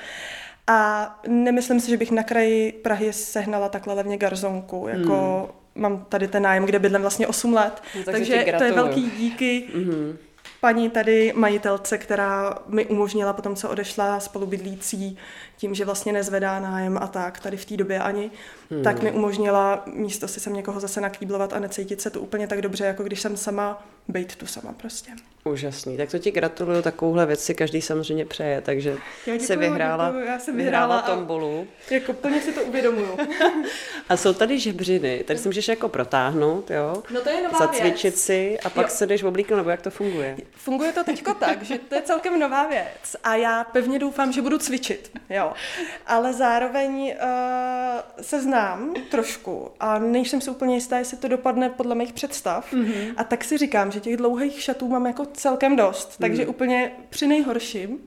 A 0.72 1.20
nemyslím 1.28 1.80
si, 1.80 1.90
že 1.90 1.98
bych 1.98 2.12
na 2.12 2.24
kraji 2.24 2.72
Prahy 2.72 3.14
sehnala 3.14 3.70
takhle 3.70 3.94
levně 3.94 4.18
garzonku, 4.18 4.88
jako 4.90 5.50
mám 5.76 6.06
tady 6.10 6.28
ten 6.28 6.44
nájem, 6.44 6.66
kde 6.66 6.80
bydlím 6.80 7.02
vlastně 7.02 7.28
8 7.28 7.54
let. 7.54 7.84
Hmm. 7.94 8.04
No, 8.08 8.12
takže 8.12 8.26
ti 8.26 8.32
takže 8.32 8.58
to 8.58 8.64
je 8.64 8.72
velký 8.72 9.12
díky 9.18 9.68
Mhm. 9.76 10.18
paní 10.62 10.90
tady 10.90 11.34
majitelce, 11.36 11.98
která 11.98 12.58
mi 12.68 12.86
umožnila 12.86 13.34
potom, 13.34 13.56
co 13.56 13.70
odešla 13.70 14.20
spolubydlící, 14.20 15.18
tím, 15.62 15.76
že 15.76 15.86
vlastně 15.86 16.14
nezvedá 16.14 16.60
nájem 16.60 16.98
a 17.02 17.08
tak, 17.08 17.40
tady 17.40 17.58
v 17.58 17.66
té 17.66 17.78
době 17.78 18.00
ani, 18.00 18.32
hmm. 18.72 18.84
tak 18.84 19.02
mi 19.02 19.12
umožnila 19.12 19.84
místo 19.86 20.28
si 20.28 20.40
sem 20.40 20.54
někoho 20.54 20.80
zase 20.80 21.02
nakýblovat 21.02 21.54
a 21.54 21.60
necítit 21.60 22.02
se 22.02 22.10
tu 22.10 22.20
úplně 22.20 22.48
tak 22.48 22.62
dobře, 22.62 22.86
jako 22.86 23.04
když 23.04 23.22
jsem 23.22 23.38
sama, 23.38 23.88
bejt 24.08 24.36
tu 24.36 24.46
sama 24.46 24.74
prostě. 24.74 25.12
Úžasný, 25.44 25.98
tak 25.98 26.12
to 26.12 26.20
ti 26.20 26.32
gratuluju, 26.32 26.82
takovouhle 26.82 27.26
věc 27.26 27.44
si 27.44 27.56
každý 27.56 27.82
samozřejmě 27.82 28.26
přeje, 28.26 28.62
takže 28.62 28.98
Já 29.26 29.34
se 29.34 29.40
děkuju, 29.40 29.60
vyhrála, 29.60 30.08
děkuju, 30.08 30.26
já 30.26 30.40
jsem 30.40 30.58
vyhrála 30.58 30.96
vyhrála 30.96 31.16
tombolu. 31.18 31.68
Jako 31.92 32.14
plně 32.14 32.42
si 32.42 32.54
to 32.54 32.64
uvědomuju. 32.64 33.18
A 34.10 34.18
jsou 34.18 34.34
tady 34.34 34.60
žebřiny, 34.60 35.24
tady 35.28 35.40
si 35.40 35.48
můžeš 35.48 35.68
jako 35.68 35.90
protáhnout, 35.90 36.72
jo? 36.72 37.04
No 37.14 37.22
to 37.22 37.30
je 37.30 37.44
nová 37.44 37.58
Zacvičit 37.60 38.04
věc. 38.04 38.24
si 38.24 38.60
a 38.60 38.70
pak 38.70 38.88
Jo. 38.88 38.94
se 38.96 39.08
jdeš 39.08 39.24
oblíknout, 39.24 39.58
nebo 39.58 39.70
jak 39.70 39.82
to 39.82 39.90
funguje? 39.90 40.38
Funguje 40.56 40.92
to 40.92 41.04
teďko 41.04 41.34
tak, 41.34 41.64
že 41.64 41.78
to 41.78 41.96
je 41.96 42.02
celkem 42.02 42.40
nová 42.40 42.68
věc 42.68 43.16
a 43.24 43.36
já 43.36 43.64
pevně 43.64 44.00
doufám, 44.00 44.32
že 44.32 44.42
budu 44.42 44.58
cvičit, 44.58 45.12
jo. 45.30 45.51
Ale 46.08 46.34
zároveň 46.34 47.16
uh, 47.24 48.24
se 48.24 48.42
znám 48.42 48.94
trošku 49.12 49.72
a 49.80 50.00
nejsem 50.00 50.42
si 50.42 50.50
úplně 50.50 50.76
jistá, 50.76 50.98
jestli 50.98 51.18
to 51.18 51.28
dopadne 51.28 51.70
podle 51.70 51.96
mých 51.96 52.14
představ. 52.14 52.74
Mm-hmm. 52.74 53.14
A 53.18 53.24
tak 53.24 53.44
si 53.44 53.58
říkám, 53.58 53.92
že 53.92 54.00
těch 54.00 54.18
dlouhých 54.18 54.62
šatů 54.62 54.88
mám 54.88 55.06
jako 55.06 55.26
celkem 55.26 55.76
dost, 55.76 56.18
takže 56.20 56.48
úplně 56.48 56.92
při 57.10 57.28
nejhorším 57.28 58.00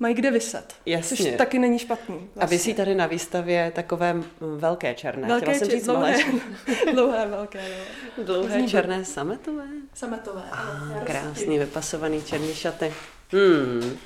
mají 0.00 0.14
kde 0.14 0.30
vyset. 0.30 0.74
Jasně. 0.86 1.16
Což 1.16 1.36
taky 1.36 1.58
není 1.58 1.78
špatný. 1.78 2.16
A 2.16 2.20
Vlastně. 2.34 2.56
vysí 2.56 2.74
tady 2.74 2.94
na 2.94 3.06
výstavě 3.06 3.72
takové 3.74 4.12
mm, 4.12 4.24
velké 4.40 4.94
černé. 4.94 5.28
Velké, 5.28 5.40
Chtěla 5.46 5.58
jsem 5.58 5.68
říct 5.68 5.84
dlouhé, 5.84 6.00
malé, 6.00 6.92
dlouhé, 6.92 7.26
velké, 7.26 7.60
no. 8.18 8.24
dlouhé 8.24 8.58
Zní 8.58 8.68
černé 8.68 9.04
sametové. 9.04 9.64
Sametové. 9.94 10.44
já 10.94 11.00
Krásný, 11.04 11.58
vypasovaný 11.58 12.22
černý 12.22 12.54
šaty. 12.54 12.92
Hmm. 13.32 13.98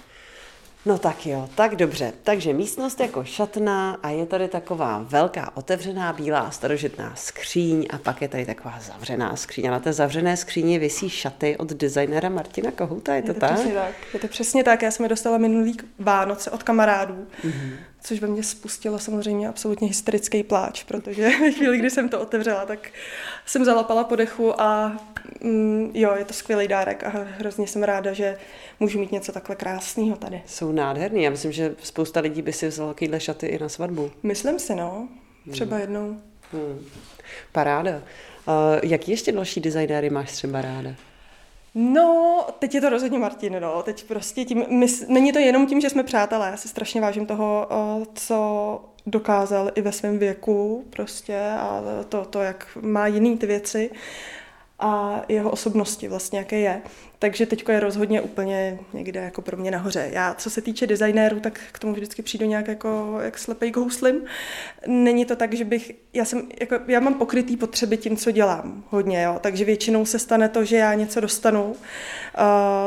No 0.87 0.99
tak 0.99 1.27
jo, 1.27 1.49
tak 1.55 1.77
dobře. 1.77 2.12
Takže 2.23 2.53
místnost 2.53 3.01
jako 3.01 3.25
šatna 3.25 3.99
a 4.03 4.09
je 4.11 4.27
tady 4.27 4.49
taková 4.49 5.05
velká 5.09 5.57
otevřená 5.57 6.12
bílá 6.12 6.51
starožitná 6.51 7.12
skříň 7.16 7.87
a 7.90 7.99
pak 7.99 8.23
je 8.23 8.29
tady 8.29 8.47
taková 8.47 8.75
zavřená 8.81 9.37
skříň. 9.37 9.68
A 9.68 9.71
na 9.71 9.81
té 9.81 9.92
zavřené 9.92 10.37
skříni 10.37 10.79
visí 10.79 11.11
šaty 11.11 11.57
od 11.57 11.68
designera 11.73 12.29
Martina 12.29 12.71
Kohouta, 12.71 13.14
je 13.14 13.23
to, 13.23 13.29
Je 13.31 13.35
to 13.35 13.40
tak? 13.40 13.53
přesně 13.55 13.75
tak. 13.75 13.92
Je 14.14 14.21
to 14.21 14.29
přesně 14.29 14.64
tak. 14.64 14.83
Já 14.83 14.90
jsem 14.90 15.05
je 15.05 15.09
dostala 15.09 15.38
minulý 15.38 15.77
Vánoce 15.99 16.51
od 16.51 16.62
kamarádů, 16.62 17.14
Mhm. 17.45 17.53
mm-hmm. 17.53 17.73
Což 18.02 18.20
ve 18.20 18.28
mně 18.28 18.42
spustilo 18.42 18.98
samozřejmě 18.98 19.48
absolutně 19.48 19.88
hysterický 19.88 20.42
pláč, 20.42 20.84
protože 20.84 21.22
ve 21.40 21.52
chvíli, 21.52 21.78
kdy 21.78 21.90
jsem 21.90 22.08
to 22.08 22.20
otevřela, 22.20 22.66
tak 22.66 22.90
jsem 23.46 23.64
zalapala 23.64 24.04
po 24.04 24.16
dechu 24.16 24.60
a 24.60 24.96
mm, 25.40 25.90
jo, 25.94 26.14
je 26.18 26.24
to 26.24 26.32
skvělý 26.32 26.68
dárek 26.68 27.04
a 27.04 27.08
hrozně 27.08 27.66
jsem 27.66 27.82
ráda, 27.82 28.12
že 28.12 28.38
můžu 28.80 28.98
mít 28.98 29.12
něco 29.12 29.32
takhle 29.32 29.56
krásného 29.56 30.16
tady. 30.16 30.42
Jsou 30.46 30.72
nádherný. 30.72 31.22
Já 31.22 31.30
myslím, 31.30 31.52
že 31.52 31.74
spousta 31.82 32.20
lidí 32.20 32.42
by 32.42 32.52
si 32.52 32.68
vzala 32.68 32.92
takovýhle 32.92 33.20
šaty 33.20 33.46
i 33.46 33.58
na 33.58 33.68
svatbu. 33.68 34.10
Myslím 34.22 34.58
si, 34.58 34.74
no. 34.74 35.08
Třeba 35.50 35.78
jednou. 35.78 36.20
Hmm. 36.52 36.86
Paráda. 37.52 37.90
Uh, 37.92 38.02
jaký 38.82 39.10
ještě 39.10 39.32
další 39.32 39.60
designéry 39.60 40.10
máš 40.10 40.32
třeba 40.32 40.62
ráda? 40.62 40.94
No, 41.74 42.46
teď 42.58 42.74
je 42.74 42.80
to 42.80 42.90
rozhodně 42.90 43.18
Martin, 43.18 43.61
no. 43.61 43.82
Teď 43.82 44.04
prostě 44.04 44.44
tím, 44.44 44.64
my, 44.68 44.87
není 45.08 45.32
to 45.32 45.38
jenom 45.38 45.66
tím, 45.66 45.80
že 45.80 45.90
jsme 45.90 46.02
přátelé. 46.02 46.48
Já 46.50 46.56
si 46.56 46.68
strašně 46.68 47.00
vážím 47.00 47.26
toho, 47.26 47.66
o, 47.70 48.02
co 48.14 48.80
dokázal 49.06 49.70
i 49.74 49.82
ve 49.82 49.92
svém 49.92 50.18
věku 50.18 50.85
prostě 50.90 51.40
a 51.58 51.82
to, 52.08 52.24
to, 52.24 52.40
jak 52.40 52.78
má 52.80 53.06
jiný 53.06 53.38
ty 53.38 53.46
věci 53.46 53.90
a 54.78 55.22
jeho 55.28 55.50
osobnosti 55.50 56.08
vlastně, 56.08 56.38
jaké 56.38 56.58
je. 56.58 56.82
Takže 57.22 57.46
teďko 57.46 57.72
je 57.72 57.80
rozhodně 57.80 58.20
úplně 58.20 58.78
někde 58.92 59.20
jako 59.20 59.42
pro 59.42 59.56
mě 59.56 59.70
nahoře. 59.70 60.08
Já, 60.12 60.35
co 60.35 60.50
se 60.50 60.62
týče 60.62 60.87
designérů, 60.87 61.40
tak 61.40 61.61
k 61.72 61.78
tomu 61.78 61.92
vždycky 61.92 62.22
přijdu 62.22 62.46
nějak 62.46 62.68
jako 62.68 63.18
jak 63.22 63.38
slepej 63.38 63.70
k 63.70 63.76
houslim. 63.76 64.24
Není 64.87 65.24
to 65.24 65.37
tak, 65.37 65.54
že 65.54 65.64
bych, 65.64 65.92
já 66.12 66.24
jsem, 66.24 66.42
jako, 66.61 66.78
já 66.87 67.00
mám 67.00 67.14
pokrytý 67.14 67.56
potřeby 67.56 67.96
tím, 67.96 68.16
co 68.16 68.30
dělám 68.30 68.85
hodně, 68.90 69.22
jo. 69.22 69.38
Takže 69.40 69.64
většinou 69.64 70.06
se 70.06 70.18
stane 70.18 70.48
to, 70.48 70.64
že 70.64 70.76
já 70.76 70.94
něco 70.94 71.20
dostanu, 71.20 71.64
uh, 71.64 71.76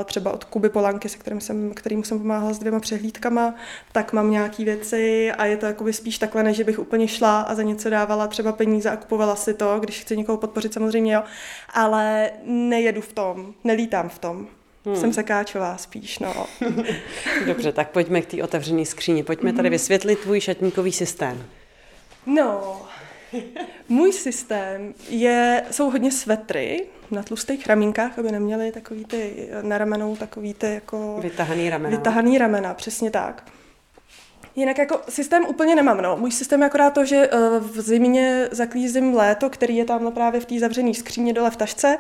třeba 0.06 0.32
od 0.32 0.44
Kuby 0.44 0.70
Polanky, 0.70 1.10
se 1.10 1.18
kterým 1.18 1.42
jsem, 1.42 1.74
kterým 1.74 2.04
jsem 2.04 2.20
pomáhala 2.20 2.54
s 2.54 2.60
dvěma 2.60 2.80
přehlídkama, 2.80 3.56
tak 3.92 4.14
mám 4.14 4.32
nějaký 4.32 4.66
věci 4.66 5.32
a 5.32 5.46
je 5.46 5.58
to 5.58 5.66
jakoby 5.66 5.94
spíš 5.94 6.18
takhle, 6.18 6.44
než 6.44 6.62
bych 6.62 6.80
úplně 6.80 7.08
šla 7.08 7.42
a 7.42 7.56
za 7.56 7.64
něco 7.64 7.90
dávala 7.90 8.28
třeba 8.28 8.52
peníze 8.52 8.90
a 8.90 8.98
kupovala 8.98 9.36
si 9.36 9.54
to, 9.54 9.80
když 9.80 10.02
chci 10.02 10.18
někoho 10.18 10.38
podpořit 10.38 10.74
samozřejmě, 10.74 11.14
jo. 11.14 11.24
Ale 11.74 12.32
nejedu 12.46 13.02
v 13.02 13.14
tom, 13.14 13.54
nelítám 13.64 14.10
v 14.10 14.20
tom. 14.20 14.25
Hmm. 14.32 14.96
Jsem 14.96 15.14
sekáčová 15.14 15.78
spíš, 15.78 16.20
no. 16.20 16.46
Dobře, 17.46 17.72
tak 17.72 17.90
pojďme 17.90 18.22
k 18.22 18.26
té 18.26 18.44
otevřené 18.44 18.86
skříni. 18.86 19.24
Pojďme 19.24 19.54
tady 19.54 19.70
vysvětlit 19.70 20.20
tvůj 20.20 20.42
šatníkový 20.42 20.92
systém. 20.92 21.46
No, 22.26 22.82
Můj 23.90 24.14
systém 24.14 24.94
je, 25.10 25.64
jsou 25.72 25.90
hodně 25.90 26.12
svetry 26.12 26.86
na 27.12 27.24
tlustých 27.24 27.68
ramínkách, 27.68 28.20
aby 28.20 28.32
neměly 28.32 28.72
takový 28.72 29.06
ty 29.06 29.50
na 29.62 29.78
ramenou 29.78 30.16
takový 30.16 30.54
ty 30.54 30.74
jako... 30.74 31.18
Vytahaný 31.22 31.70
ramena. 31.70 31.98
Vytahaný 31.98 32.38
ramena, 32.38 32.74
přesně 32.74 33.12
tak. 33.12 33.44
Jinak 34.56 34.78
jako 34.78 35.02
systém 35.10 35.46
úplně 35.46 35.76
nemám, 35.76 36.02
no. 36.02 36.18
Můj 36.18 36.32
systém 36.32 36.62
je 36.62 36.68
akorát 36.68 36.94
to, 36.94 37.06
že 37.06 37.30
eh, 37.32 37.60
v 37.60 37.82
zimě 37.82 38.48
zaklízím 38.52 39.14
léto, 39.14 39.50
který 39.50 39.76
je 39.76 39.86
tam 39.86 40.12
právě 40.12 40.42
v 40.42 40.46
té 40.46 40.60
zavřené 40.60 40.94
skříně 40.94 41.34
dole 41.34 41.52
v 41.52 41.56
tašce, 41.56 41.98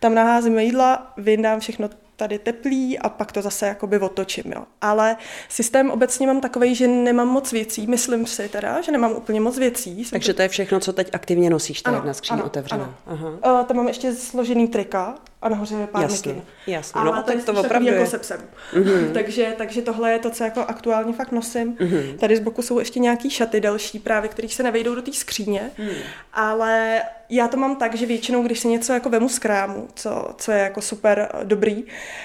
tam 0.00 0.14
naházím 0.14 0.58
jídla, 0.58 1.12
vyndám 1.16 1.60
všechno 1.60 1.90
tady 2.16 2.38
teplý 2.38 2.98
a 2.98 3.08
pak 3.08 3.32
to 3.32 3.42
zase 3.42 3.66
jakoby 3.66 3.98
otočím. 3.98 4.52
Jo. 4.52 4.64
Ale 4.80 5.16
systém 5.48 5.90
obecně 5.90 6.26
mám 6.26 6.40
takový, 6.40 6.74
že 6.74 6.88
nemám 6.88 7.28
moc 7.28 7.52
věcí, 7.52 7.86
myslím 7.86 8.26
si 8.26 8.48
teda, 8.48 8.80
že 8.80 8.92
nemám 8.92 9.12
úplně 9.12 9.40
moc 9.40 9.58
věcí. 9.58 10.04
Takže 10.10 10.34
to 10.34 10.42
je 10.42 10.48
všechno, 10.48 10.80
co 10.80 10.92
teď 10.92 11.10
aktivně 11.12 11.50
nosíš, 11.50 11.82
ta 11.82 11.92
jedna 11.92 12.14
skříň 12.14 12.40
otevřená. 12.44 12.84
Ano. 12.84 12.94
Aha. 13.42 13.60
Uh, 13.60 13.66
tam 13.66 13.76
mám 13.76 13.88
ještě 13.88 14.14
složený 14.14 14.68
trika 14.68 15.14
a 15.42 15.48
nahoře 15.48 15.74
je 15.74 15.86
pár 15.86 16.02
jasně, 16.02 16.32
mikin. 16.32 16.46
Jasně, 16.66 17.00
no, 17.04 17.22
tak 17.22 17.44
to 17.44 17.52
opravdu 17.52 17.88
jako 17.88 18.00
je. 18.00 18.06
sepsem. 18.06 18.40
Mm-hmm. 18.72 19.10
takže, 19.14 19.54
takže 19.58 19.82
tohle 19.82 20.12
je 20.12 20.18
to, 20.18 20.30
co 20.30 20.44
jako 20.44 20.60
aktuálně 20.60 21.12
fakt 21.12 21.32
nosím. 21.32 21.74
Mm-hmm. 21.76 22.18
Tady 22.18 22.36
z 22.36 22.40
boku 22.40 22.62
jsou 22.62 22.78
ještě 22.78 23.00
nějaký 23.00 23.30
šaty 23.30 23.60
další 23.60 23.98
právě, 23.98 24.28
kterých 24.28 24.54
se 24.54 24.62
nevejdou 24.62 24.94
do 24.94 25.02
té 25.02 25.12
skříně, 25.12 25.70
mm. 25.78 25.88
ale 26.32 27.02
já 27.28 27.48
to 27.48 27.56
mám 27.56 27.76
tak, 27.76 27.94
že 27.94 28.06
většinou, 28.06 28.42
když 28.42 28.60
si 28.60 28.68
něco 28.68 28.92
jako 28.92 29.10
vemu 29.10 29.28
z 29.28 29.38
krámu, 29.38 29.88
co, 29.94 30.34
co 30.38 30.52
je 30.52 30.58
jako 30.58 30.80
super 30.80 31.28
dobrý 31.44 31.84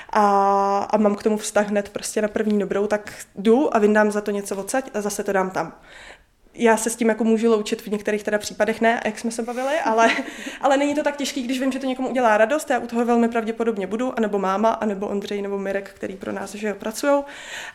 a, 0.10 0.78
a 0.92 0.98
mám 0.98 1.16
k 1.16 1.24
tomu 1.24 1.38
vztah 1.38 1.70
hned 1.70 1.90
prostě 1.90 2.22
na 2.22 2.28
první 2.28 2.60
dobrou, 2.60 2.88
tak 2.88 3.14
jdu 3.36 3.76
a 3.76 3.80
vyndám 3.80 4.12
za 4.12 4.22
to 4.22 4.32
něco 4.32 4.56
odsaď 4.56 4.90
a 4.94 5.02
zase 5.02 5.24
to 5.24 5.32
dám 5.32 5.50
tam 5.50 5.74
já 6.56 6.78
se 6.78 6.90
s 6.90 6.96
tím 6.96 7.10
jako 7.10 7.24
můžu 7.24 7.52
loučit, 7.52 7.82
v 7.82 7.88
některých 7.88 8.24
teda 8.24 8.38
případech 8.38 8.82
ne, 8.82 9.02
jak 9.06 9.20
jsme 9.20 9.32
se 9.32 9.44
bavili, 9.44 9.80
ale, 9.84 10.10
ale 10.62 10.78
není 10.78 10.96
to 10.96 11.04
tak 11.04 11.16
těžký, 11.16 11.44
když 11.44 11.60
vím, 11.60 11.72
že 11.72 11.80
to 11.80 11.86
někomu 11.86 12.10
udělá 12.10 12.38
radost, 12.38 12.70
já 12.70 12.80
u 12.80 12.88
toho 12.88 13.06
velmi 13.06 13.30
pravděpodobně 13.30 13.88
budu, 13.88 14.18
anebo 14.18 14.40
máma, 14.40 14.70
anebo 14.70 15.08
Ondřej, 15.08 15.42
nebo 15.42 15.60
Mirek, 15.60 15.90
který 15.90 16.16
pro 16.16 16.32
nás, 16.32 16.56
že 16.56 16.68
jo, 16.68 16.76
pracují. 16.76 17.24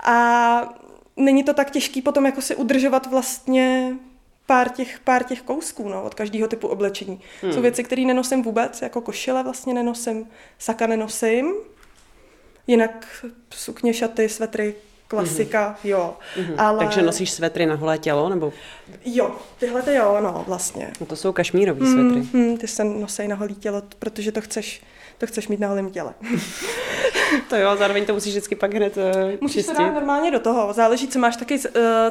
A 0.05 0.75
není 1.17 1.45
to 1.45 1.55
tak 1.55 1.71
těžký 1.71 2.03
potom 2.03 2.27
jako 2.27 2.43
si 2.43 2.57
udržovat 2.57 3.07
vlastně 3.07 3.93
pár 4.47 4.69
těch, 4.69 5.01
pár 5.01 5.25
těch 5.25 5.43
kousků 5.43 5.89
no, 5.89 6.03
od 6.03 6.15
každého 6.15 6.49
typu 6.49 6.69
oblečení. 6.69 7.21
Hmm. 7.43 7.53
Jsou 7.53 7.61
věci, 7.61 7.85
které 7.85 8.03
nenosím 8.03 8.43
vůbec, 8.43 8.83
jako 8.83 9.01
košile 9.01 9.43
vlastně 9.43 9.75
nenosím, 9.75 10.29
saka 10.59 10.87
nenosím, 10.87 11.55
jinak 12.67 13.27
sukně, 13.51 13.95
šaty, 13.95 14.29
svetry, 14.29 14.75
klasika, 15.11 15.71
mm-hmm. 15.71 15.89
jo. 15.89 16.17
Mm-hmm. 16.37 16.55
Ale... 16.59 16.79
Takže 16.79 17.03
nosíš 17.03 17.31
svetry 17.31 17.67
na 17.67 17.75
holé 17.75 17.99
tělo, 17.99 18.29
nebo? 18.29 18.53
Jo, 19.05 19.37
tyhle 19.59 19.83
ty 19.83 19.95
jo, 19.95 20.19
no, 20.21 20.45
vlastně. 20.49 20.93
No 21.01 21.07
to 21.07 21.17
jsou 21.17 21.33
kašmírový 21.33 21.81
mm, 21.81 21.93
svetry. 21.93 22.39
Mm, 22.39 22.57
ty 22.57 22.67
se 22.67 22.85
nosej 22.85 23.29
na 23.29 23.37
holé 23.37 23.55
tělo, 23.55 23.83
protože 23.99 24.33
to 24.33 24.41
chceš, 24.41 24.83
to 25.21 25.27
chceš 25.27 25.49
mít 25.49 25.61
na 25.61 25.69
holém 25.69 25.91
těle. 25.91 26.15
to 27.49 27.57
jo, 27.57 27.77
zároveň 27.77 28.07
to 28.07 28.15
musíš 28.15 28.33
vždycky 28.33 28.55
pak 28.55 28.75
hned 28.75 28.97
uh, 28.97 29.03
Musíš 29.41 29.57
čistit. 29.57 29.77
to 29.77 29.83
dát 29.83 29.95
normálně 29.95 30.31
do 30.31 30.41
toho. 30.41 30.73
Záleží, 30.73 31.09
co 31.09 31.19
máš 31.19 31.37
taky, 31.37 31.55
uh, 31.55 31.63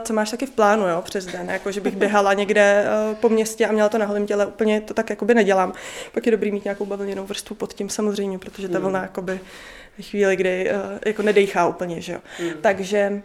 co 0.03 0.13
máš 0.13 0.31
taky 0.31 0.45
v 0.45 0.51
plánu, 0.51 0.87
jo, 0.87 1.01
přes 1.01 1.25
den. 1.25 1.49
Jako, 1.49 1.71
že 1.71 1.81
bych 1.81 1.95
běhala 1.95 2.33
někde 2.33 2.85
uh, 3.09 3.15
po 3.15 3.29
městě 3.29 3.65
a 3.65 3.71
měla 3.71 3.89
to 3.89 3.97
na 3.97 4.05
holém 4.05 4.25
těle, 4.25 4.45
úplně 4.45 4.81
to 4.81 4.93
tak 4.93 5.09
jakoby 5.09 5.33
nedělám. 5.33 5.73
Pak 6.13 6.25
je 6.25 6.31
dobrý 6.31 6.51
mít 6.51 6.63
nějakou 6.63 6.85
bavlněnou 6.85 7.25
vrstvu 7.25 7.55
pod 7.55 7.73
tím 7.73 7.89
samozřejmě, 7.89 8.39
protože 8.39 8.67
ta 8.67 8.77
hmm. 8.77 8.83
vlna 8.83 9.01
jakoby 9.01 9.39
ve 9.97 10.03
chvíli, 10.03 10.35
kdy 10.35 10.71
uh, 10.71 10.99
jako 11.05 11.21
nedejchá 11.21 11.67
úplně, 11.67 12.01
že 12.01 12.13
jo. 12.13 12.19
Hmm. 12.39 12.51
Takže, 12.61 13.21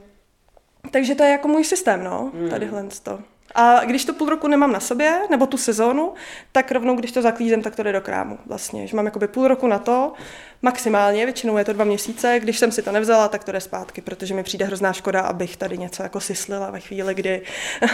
takže 0.91 1.15
to 1.15 1.23
je 1.23 1.31
jako 1.31 1.49
můj 1.49 1.65
systém, 1.65 2.05
no, 2.05 2.33
hmm. 2.35 2.51
tadyhle 2.51 2.85
to. 3.03 3.19
A 3.55 3.85
když 3.85 4.05
to 4.05 4.13
půl 4.13 4.29
roku 4.29 4.49
nemám 4.49 4.73
na 4.73 4.81
sobě, 4.81 5.21
nebo 5.31 5.47
tu 5.47 5.57
sezónu, 5.57 6.15
tak 6.53 6.73
rovnou, 6.73 6.97
když 6.97 7.13
to 7.13 7.23
zaklízem, 7.23 7.63
tak 7.63 7.77
to 7.77 7.83
jde 7.83 7.93
do 7.93 8.01
krámu 8.01 8.39
vlastně. 8.47 8.87
Že 8.87 8.97
mám 8.97 9.05
jakoby 9.05 9.29
půl 9.29 9.49
roku 9.49 9.67
na 9.67 9.79
to, 9.79 10.13
maximálně, 10.63 11.25
většinou 11.25 11.57
je 11.57 11.65
to 11.65 11.73
dva 11.73 11.85
měsíce, 11.85 12.41
když 12.41 12.59
jsem 12.59 12.73
si 12.73 12.83
to 12.83 12.93
nevzala, 12.93 13.29
tak 13.29 13.45
to 13.45 13.53
jde 13.53 13.61
zpátky, 13.61 14.01
protože 14.01 14.35
mi 14.35 14.43
přijde 14.43 14.65
hrozná 14.65 14.93
škoda, 14.93 15.21
abych 15.21 15.57
tady 15.57 15.79
něco 15.79 16.03
jako 16.03 16.21
syslila 16.21 16.71
ve 16.71 16.81
chvíli, 16.81 17.15
kdy 17.15 17.43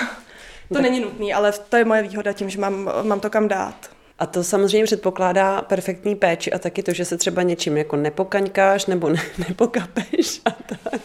to 0.72 0.80
není 0.80 1.00
nutné, 1.00 1.34
ale 1.34 1.52
to 1.52 1.76
je 1.76 1.84
moje 1.84 2.02
výhoda 2.02 2.32
tím, 2.32 2.50
že 2.50 2.60
mám, 2.60 2.90
mám 3.02 3.20
to 3.20 3.30
kam 3.30 3.48
dát. 3.48 3.90
A 4.18 4.26
to 4.26 4.44
samozřejmě 4.44 4.84
předpokládá 4.84 5.62
perfektní 5.62 6.16
péči 6.16 6.52
a 6.52 6.58
taky 6.58 6.82
to, 6.82 6.92
že 6.92 7.04
se 7.04 7.16
třeba 7.16 7.42
něčím 7.42 7.76
jako 7.76 7.96
nepokaňkáš 7.96 8.86
nebo 8.86 9.08
ne, 9.08 9.22
nepokapeš 9.48 10.40
a 10.44 10.50
tak. 10.50 11.00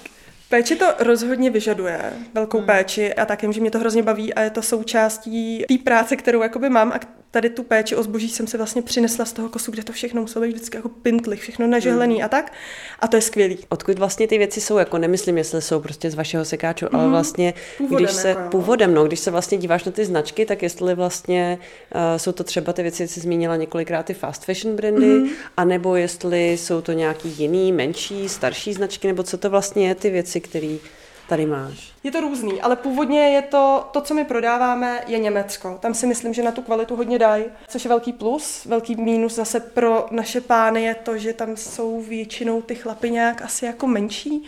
Péči 0.50 0.76
to 0.76 0.86
rozhodně 1.00 1.50
vyžaduje, 1.50 2.14
velkou 2.34 2.58
hmm. 2.58 2.66
péči 2.66 3.14
a 3.14 3.26
tak, 3.26 3.54
že 3.54 3.62
mě 3.62 3.72
to 3.72 3.80
hrozně 3.80 4.04
baví 4.04 4.34
a 4.34 4.42
je 4.42 4.50
to 4.50 4.62
součástí 4.62 5.66
té 5.68 5.78
práce, 5.78 6.16
kterou 6.16 6.42
jakoby 6.42 6.70
mám 6.70 6.92
a 6.92 7.00
tady 7.36 7.50
tu 7.50 7.64
péči 7.64 7.96
o 7.96 8.04
zboží 8.04 8.30
jsem 8.30 8.48
si 8.48 8.58
vlastně 8.58 8.82
přinesla 8.82 9.26
z 9.26 9.34
toho 9.34 9.50
kosu, 9.50 9.72
kde 9.72 9.84
to 9.84 9.94
všechno 9.94 10.22
muselo 10.22 10.46
být 10.46 10.52
vždycky 10.52 10.78
jako 10.78 10.90
pintlich, 10.90 11.42
všechno 11.42 11.68
nažehlený 11.68 12.16
mm. 12.16 12.24
a 12.24 12.28
tak. 12.28 12.54
A 13.00 13.08
to 13.08 13.18
je 13.18 13.22
skvělý. 13.22 13.58
Odkud 13.70 14.00
vlastně 14.00 14.28
ty 14.28 14.38
věci 14.38 14.62
jsou, 14.62 14.78
jako 14.78 14.98
nemyslím, 14.98 15.38
jestli 15.38 15.62
jsou 15.62 15.80
prostě 15.80 16.12
z 16.12 16.16
vašeho 16.16 16.46
sekáču, 16.46 16.86
mm. 16.92 17.00
ale 17.00 17.10
vlastně, 17.10 17.54
původem, 17.78 18.06
když 18.06 18.12
se 18.16 18.30
jako, 18.30 18.50
původem, 18.50 18.94
no, 18.94 19.04
když 19.04 19.20
se 19.20 19.32
vlastně 19.32 19.58
díváš 19.58 19.84
na 19.84 19.92
ty 19.92 20.06
značky, 20.06 20.46
tak 20.46 20.64
jestli 20.64 20.96
vlastně 20.96 21.58
uh, 21.96 22.02
jsou 22.18 22.32
to 22.32 22.44
třeba 22.44 22.74
ty 22.74 22.82
věci, 22.82 23.08
jsi 23.08 23.20
zmínila 23.20 23.56
několikrát 23.56 24.06
ty 24.06 24.14
fast 24.14 24.46
fashion 24.46 24.76
brandy, 24.76 25.06
mm. 25.06 25.30
anebo 25.58 25.96
jestli 25.96 26.52
jsou 26.52 26.82
to 26.82 26.92
nějaký 26.92 27.30
jiný, 27.38 27.72
menší, 27.72 28.30
starší 28.30 28.74
značky, 28.74 29.08
nebo 29.08 29.24
co 29.24 29.38
to 29.38 29.50
vlastně 29.50 29.88
je 29.88 29.96
ty 29.96 30.10
věci, 30.10 30.42
které 30.42 30.78
tady 31.28 31.46
máš? 31.46 31.92
Je 32.04 32.12
to 32.12 32.22
různý, 32.22 32.62
ale 32.62 32.76
původně 32.76 33.30
je 33.30 33.42
to, 33.42 33.90
to, 33.92 34.02
co 34.02 34.14
my 34.14 34.26
prodáváme, 34.26 35.02
je 35.08 35.20
Německo. 35.20 35.78
Tam 35.82 35.94
si 35.94 36.08
myslím, 36.08 36.34
že 36.34 36.44
na 36.44 36.52
tu 36.52 36.62
kvalitu 36.62 36.96
hodně 36.96 37.20
dají, 37.20 37.46
což 37.68 37.86
je 37.86 37.90
velký 37.90 38.14
plus. 38.14 38.66
Velký 38.66 38.96
mínus 38.96 39.36
zase 39.36 39.60
pro 39.60 40.08
naše 40.12 40.42
pány 40.42 40.84
je 40.84 40.96
to, 40.96 41.18
že 41.18 41.34
tam 41.34 41.58
jsou 41.58 42.02
většinou 42.02 42.62
ty 42.62 42.76
chlapy 42.76 43.12
nějak 43.12 43.42
asi 43.42 43.66
jako 43.66 43.88
menší, 43.88 44.44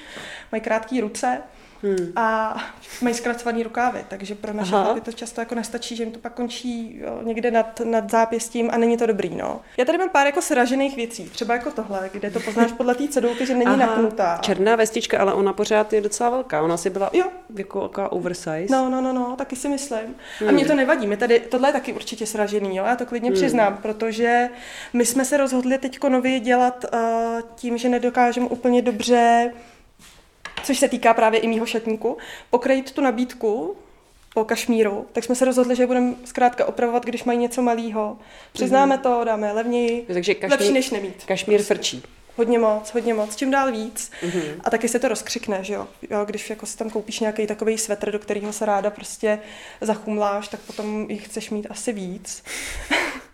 mají 0.52 0.62
krátké 0.62 1.02
ruce, 1.02 1.42
Hmm. 1.84 2.12
A 2.16 2.58
mají 3.02 3.16
zkracovaný 3.16 3.64
rukávy, 3.64 4.06
takže 4.08 4.36
pro 4.36 4.54
naše 4.54 4.70
chlapy 4.70 5.02
to 5.02 5.12
často 5.12 5.42
jako 5.42 5.56
nestačí, 5.56 5.96
že 5.96 6.04
jim 6.04 6.12
to 6.12 6.20
pak 6.20 6.34
končí 6.34 6.98
jo, 7.00 7.20
někde 7.24 7.52
nad, 7.52 7.82
nad 7.84 8.12
zápěstím 8.12 8.70
a 8.74 8.78
není 8.78 8.98
to 8.98 9.06
dobrý. 9.06 9.36
No. 9.36 9.62
Já 9.78 9.86
tady 9.86 9.98
mám 9.98 10.10
pár 10.10 10.26
jako 10.26 10.42
sražených 10.42 10.96
věcí, 10.96 11.30
třeba 11.30 11.54
jako 11.54 11.72
tohle, 11.72 12.10
kde 12.14 12.32
to 12.32 12.40
poznáš 12.40 12.72
podle 12.72 12.96
té 12.96 13.08
cedulky, 13.08 13.46
že 13.46 13.54
není 13.54 13.66
Aha. 13.66 13.76
napnutá. 13.76 14.40
Černá 14.42 14.76
vestička, 14.76 15.20
ale 15.20 15.34
ona 15.34 15.54
pořád 15.54 15.94
je 15.94 16.02
docela 16.02 16.30
velká. 16.30 16.62
Ona 16.62 16.78
si 16.78 16.90
byla 16.90 17.10
jo. 17.14 17.26
jako 17.56 17.88
taková 17.88 18.12
oversize. 18.12 18.68
No, 18.70 18.90
no, 18.90 19.02
no, 19.02 19.14
no, 19.14 19.36
taky 19.38 19.56
si 19.56 19.70
myslím. 19.70 20.16
Hmm. 20.40 20.50
A 20.50 20.52
mě 20.52 20.66
to 20.66 20.76
nevadí. 20.76 21.08
My 21.08 21.18
tady, 21.18 21.40
tohle 21.40 21.70
je 21.70 21.74
taky 21.74 21.94
určitě 21.94 22.26
sražený, 22.26 22.76
jo? 22.76 22.86
já 22.86 22.96
to 22.96 23.06
klidně 23.06 23.30
hmm. 23.30 23.36
přiznám, 23.36 23.78
protože 23.82 24.50
my 24.94 25.06
jsme 25.06 25.26
se 25.26 25.38
rozhodli 25.38 25.78
teď 25.78 26.04
nově 26.10 26.40
dělat 26.40 26.86
uh, 26.94 27.00
tím, 27.56 27.78
že 27.78 27.90
nedokážeme 27.90 28.48
úplně 28.48 28.82
dobře 28.82 29.52
což 30.64 30.80
se 30.80 30.88
týká 30.88 31.14
právě 31.14 31.40
i 31.40 31.48
mýho 31.48 31.66
šatníku, 31.66 32.18
pokrejit 32.50 32.92
tu 32.92 33.02
nabídku 33.02 33.76
po 34.34 34.46
kašmíru, 34.46 35.06
tak 35.14 35.24
jsme 35.24 35.36
se 35.36 35.46
rozhodli, 35.46 35.76
že 35.76 35.88
budeme 35.88 36.14
zkrátka 36.26 36.66
opravovat, 36.66 37.06
když 37.06 37.24
mají 37.24 37.40
něco 37.40 37.62
malého. 37.62 38.18
Přiznáme 38.54 38.96
mm-hmm. 38.96 39.02
to, 39.02 39.24
dáme 39.24 39.52
levněji, 39.52 40.06
Takže 40.08 40.34
kašmír, 40.34 40.60
lepší 40.60 40.74
než 40.74 40.90
nemít. 40.90 41.24
Kašmír 41.26 41.58
prostě. 41.58 41.74
frčí. 41.74 42.04
Hodně 42.36 42.60
moc, 42.60 42.94
hodně 42.94 43.14
moc, 43.14 43.36
čím 43.36 43.52
dál 43.52 43.72
víc. 43.72 44.12
Mm-hmm. 44.24 44.62
A 44.64 44.70
taky 44.70 44.88
se 44.88 45.00
to 45.00 45.08
rozkřikne, 45.08 45.64
že 45.64 45.74
jo? 45.74 45.88
jo 46.10 46.26
když 46.26 46.50
jako 46.50 46.66
si 46.66 46.78
tam 46.78 46.90
koupíš 46.90 47.20
nějaký 47.20 47.48
takový 47.48 47.78
svetr, 47.78 48.12
do 48.12 48.20
kterého 48.20 48.54
se 48.54 48.66
ráda 48.66 48.90
prostě 48.90 49.40
zachumláš, 49.82 50.48
tak 50.48 50.60
potom 50.60 51.06
jich 51.10 51.26
chceš 51.26 51.50
mít 51.50 51.68
asi 51.70 51.94
víc. 51.94 52.44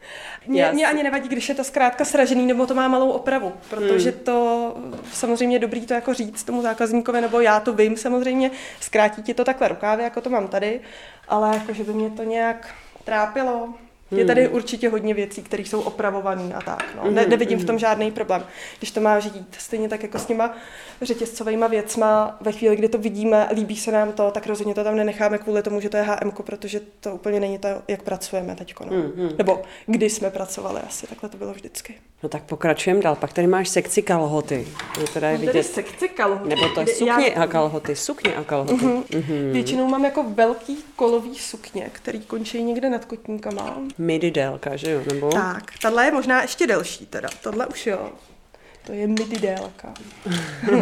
Mě, 0.47 0.69
mě 0.73 0.87
ani 0.87 1.03
nevadí, 1.03 1.29
když 1.29 1.49
je 1.49 1.55
to 1.55 1.63
zkrátka 1.63 2.05
sražený 2.05 2.45
nebo 2.45 2.67
to 2.67 2.73
má 2.73 2.87
malou 2.87 3.09
opravu, 3.09 3.53
protože 3.69 4.09
hmm. 4.09 4.19
to 4.19 4.75
samozřejmě 5.13 5.55
je 5.55 5.59
dobrý 5.59 5.85
to 5.85 5.93
jako 5.93 6.13
říct 6.13 6.43
tomu 6.43 6.61
zákazníkovi, 6.61 7.21
nebo 7.21 7.41
já 7.41 7.59
to 7.59 7.73
vím 7.73 7.97
samozřejmě, 7.97 8.51
zkrátí 8.79 9.23
ti 9.23 9.33
to 9.33 9.43
takhle 9.43 9.67
rukávy, 9.67 10.03
jako 10.03 10.21
to 10.21 10.29
mám 10.29 10.47
tady, 10.47 10.81
ale 11.27 11.55
jako, 11.57 11.73
že 11.73 11.83
by 11.83 11.93
mě 11.93 12.09
to 12.09 12.23
nějak 12.23 12.75
trápilo, 13.03 13.73
Hmm. 14.13 14.19
Je 14.19 14.25
tady 14.25 14.47
určitě 14.47 14.89
hodně 14.89 15.13
věcí, 15.13 15.41
které 15.43 15.63
jsou 15.63 15.81
opravované 15.81 16.53
a 16.55 16.61
tak. 16.61 16.85
No. 16.95 17.11
Ne, 17.11 17.21
hmm, 17.21 17.29
nevidím 17.29 17.59
v 17.59 17.65
tom 17.65 17.73
hmm. 17.73 17.79
žádný 17.79 18.11
problém. 18.11 18.43
Když 18.77 18.91
to 18.91 19.01
má 19.01 19.17
jít 19.17 19.55
stejně 19.57 19.89
tak 19.89 20.03
jako 20.03 20.19
s 20.19 20.25
těma 20.25 20.55
řetězcovými 21.01 21.65
věcma, 21.69 22.37
ve 22.41 22.51
chvíli, 22.51 22.75
kdy 22.75 22.89
to 22.89 22.97
vidíme, 22.97 23.49
líbí 23.53 23.75
se 23.75 23.91
nám 23.91 24.11
to, 24.11 24.31
tak 24.31 24.47
rozhodně 24.47 24.73
to 24.73 24.83
tam 24.83 24.95
nenecháme 24.95 25.37
kvůli 25.37 25.61
tomu, 25.61 25.81
že 25.81 25.89
to 25.89 25.97
je 25.97 26.03
HM, 26.03 26.31
protože 26.31 26.81
to 26.99 27.15
úplně 27.15 27.39
není 27.39 27.57
to, 27.57 27.67
jak 27.87 28.03
pracujeme 28.03 28.55
teď. 28.55 28.73
No. 28.79 28.97
Hmm, 28.97 29.29
Nebo 29.37 29.61
kdy 29.85 30.09
jsme 30.09 30.29
pracovali 30.29 30.81
asi, 30.81 31.07
takhle 31.07 31.29
to 31.29 31.37
bylo 31.37 31.53
vždycky. 31.53 31.95
No 32.23 32.29
tak 32.29 32.43
pokračujeme 32.43 33.01
dál. 33.01 33.15
Pak 33.15 33.33
tady 33.33 33.47
máš 33.47 33.69
sekci 33.69 34.01
kalhoty. 34.01 34.67
No, 34.99 35.07
teda 35.07 35.29
je 35.29 35.37
vidět... 35.37 35.63
sekci 35.63 36.09
kalhoty. 36.09 36.49
Nebo 36.49 36.69
to 36.69 36.79
je 36.79 36.87
sukně 36.87 37.27
já... 37.35 37.43
a 37.43 37.47
kalhoty. 37.47 37.95
Sukně 37.95 38.35
a 38.35 38.43
kalhoty. 38.43 38.73
Uh-huh. 38.73 39.03
Uh-huh. 39.03 39.51
Většinou 39.51 39.87
mám 39.87 40.05
jako 40.05 40.23
velký 40.23 40.77
kolový 40.95 41.35
sukně, 41.35 41.89
který 41.91 42.21
končí 42.21 42.63
někde 42.63 42.89
nad 42.89 43.05
kotníkama. 43.05 43.77
Midi 44.03 44.31
délka, 44.31 44.75
že 44.75 44.91
jo? 44.91 45.01
Nebo... 45.13 45.31
Tak, 45.31 45.63
tahle 45.81 46.05
je 46.05 46.11
možná 46.11 46.41
ještě 46.41 46.67
delší 46.67 47.05
teda. 47.05 47.29
Tohle 47.41 47.67
už 47.67 47.87
jo. 47.87 48.11
To 48.85 48.93
je 48.93 49.07
midi 49.07 49.39
délka. 49.39 49.93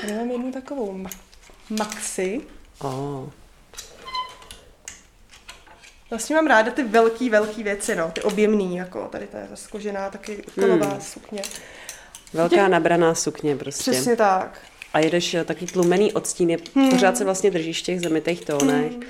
Tady 0.00 0.12
mám 0.12 0.30
jednu 0.30 0.52
takovou 0.52 1.06
maxi. 1.70 2.40
Oh. 2.78 3.28
Vlastně 6.10 6.36
mám 6.36 6.46
ráda 6.46 6.70
ty 6.70 6.82
velký, 6.82 7.30
velký 7.30 7.62
věci, 7.62 7.94
no, 7.94 8.10
ty 8.14 8.22
objemný, 8.22 8.76
jako 8.76 9.08
tady 9.12 9.26
ta 9.26 9.38
je 9.38 9.46
zase 9.50 9.68
kožená, 9.70 10.10
taky 10.10 10.44
kolová 10.54 10.86
hmm. 10.86 11.00
sukně. 11.00 11.42
Velká 12.32 12.68
nabraná 12.68 13.14
sukně 13.14 13.56
prostě. 13.56 13.90
Přesně 13.90 14.16
tak. 14.16 14.58
A 14.92 14.98
jedeš 14.98 15.34
eh, 15.34 15.44
taky 15.44 15.66
tlumený 15.66 16.12
odstín, 16.12 16.56
hmm. 16.74 16.90
pořád 16.90 17.16
se 17.16 17.24
vlastně 17.24 17.50
držíš 17.50 17.80
v 17.80 17.84
těch 17.84 18.00
zemitých 18.00 18.44
tónech. 18.44 18.92
Hmm. 18.92 19.02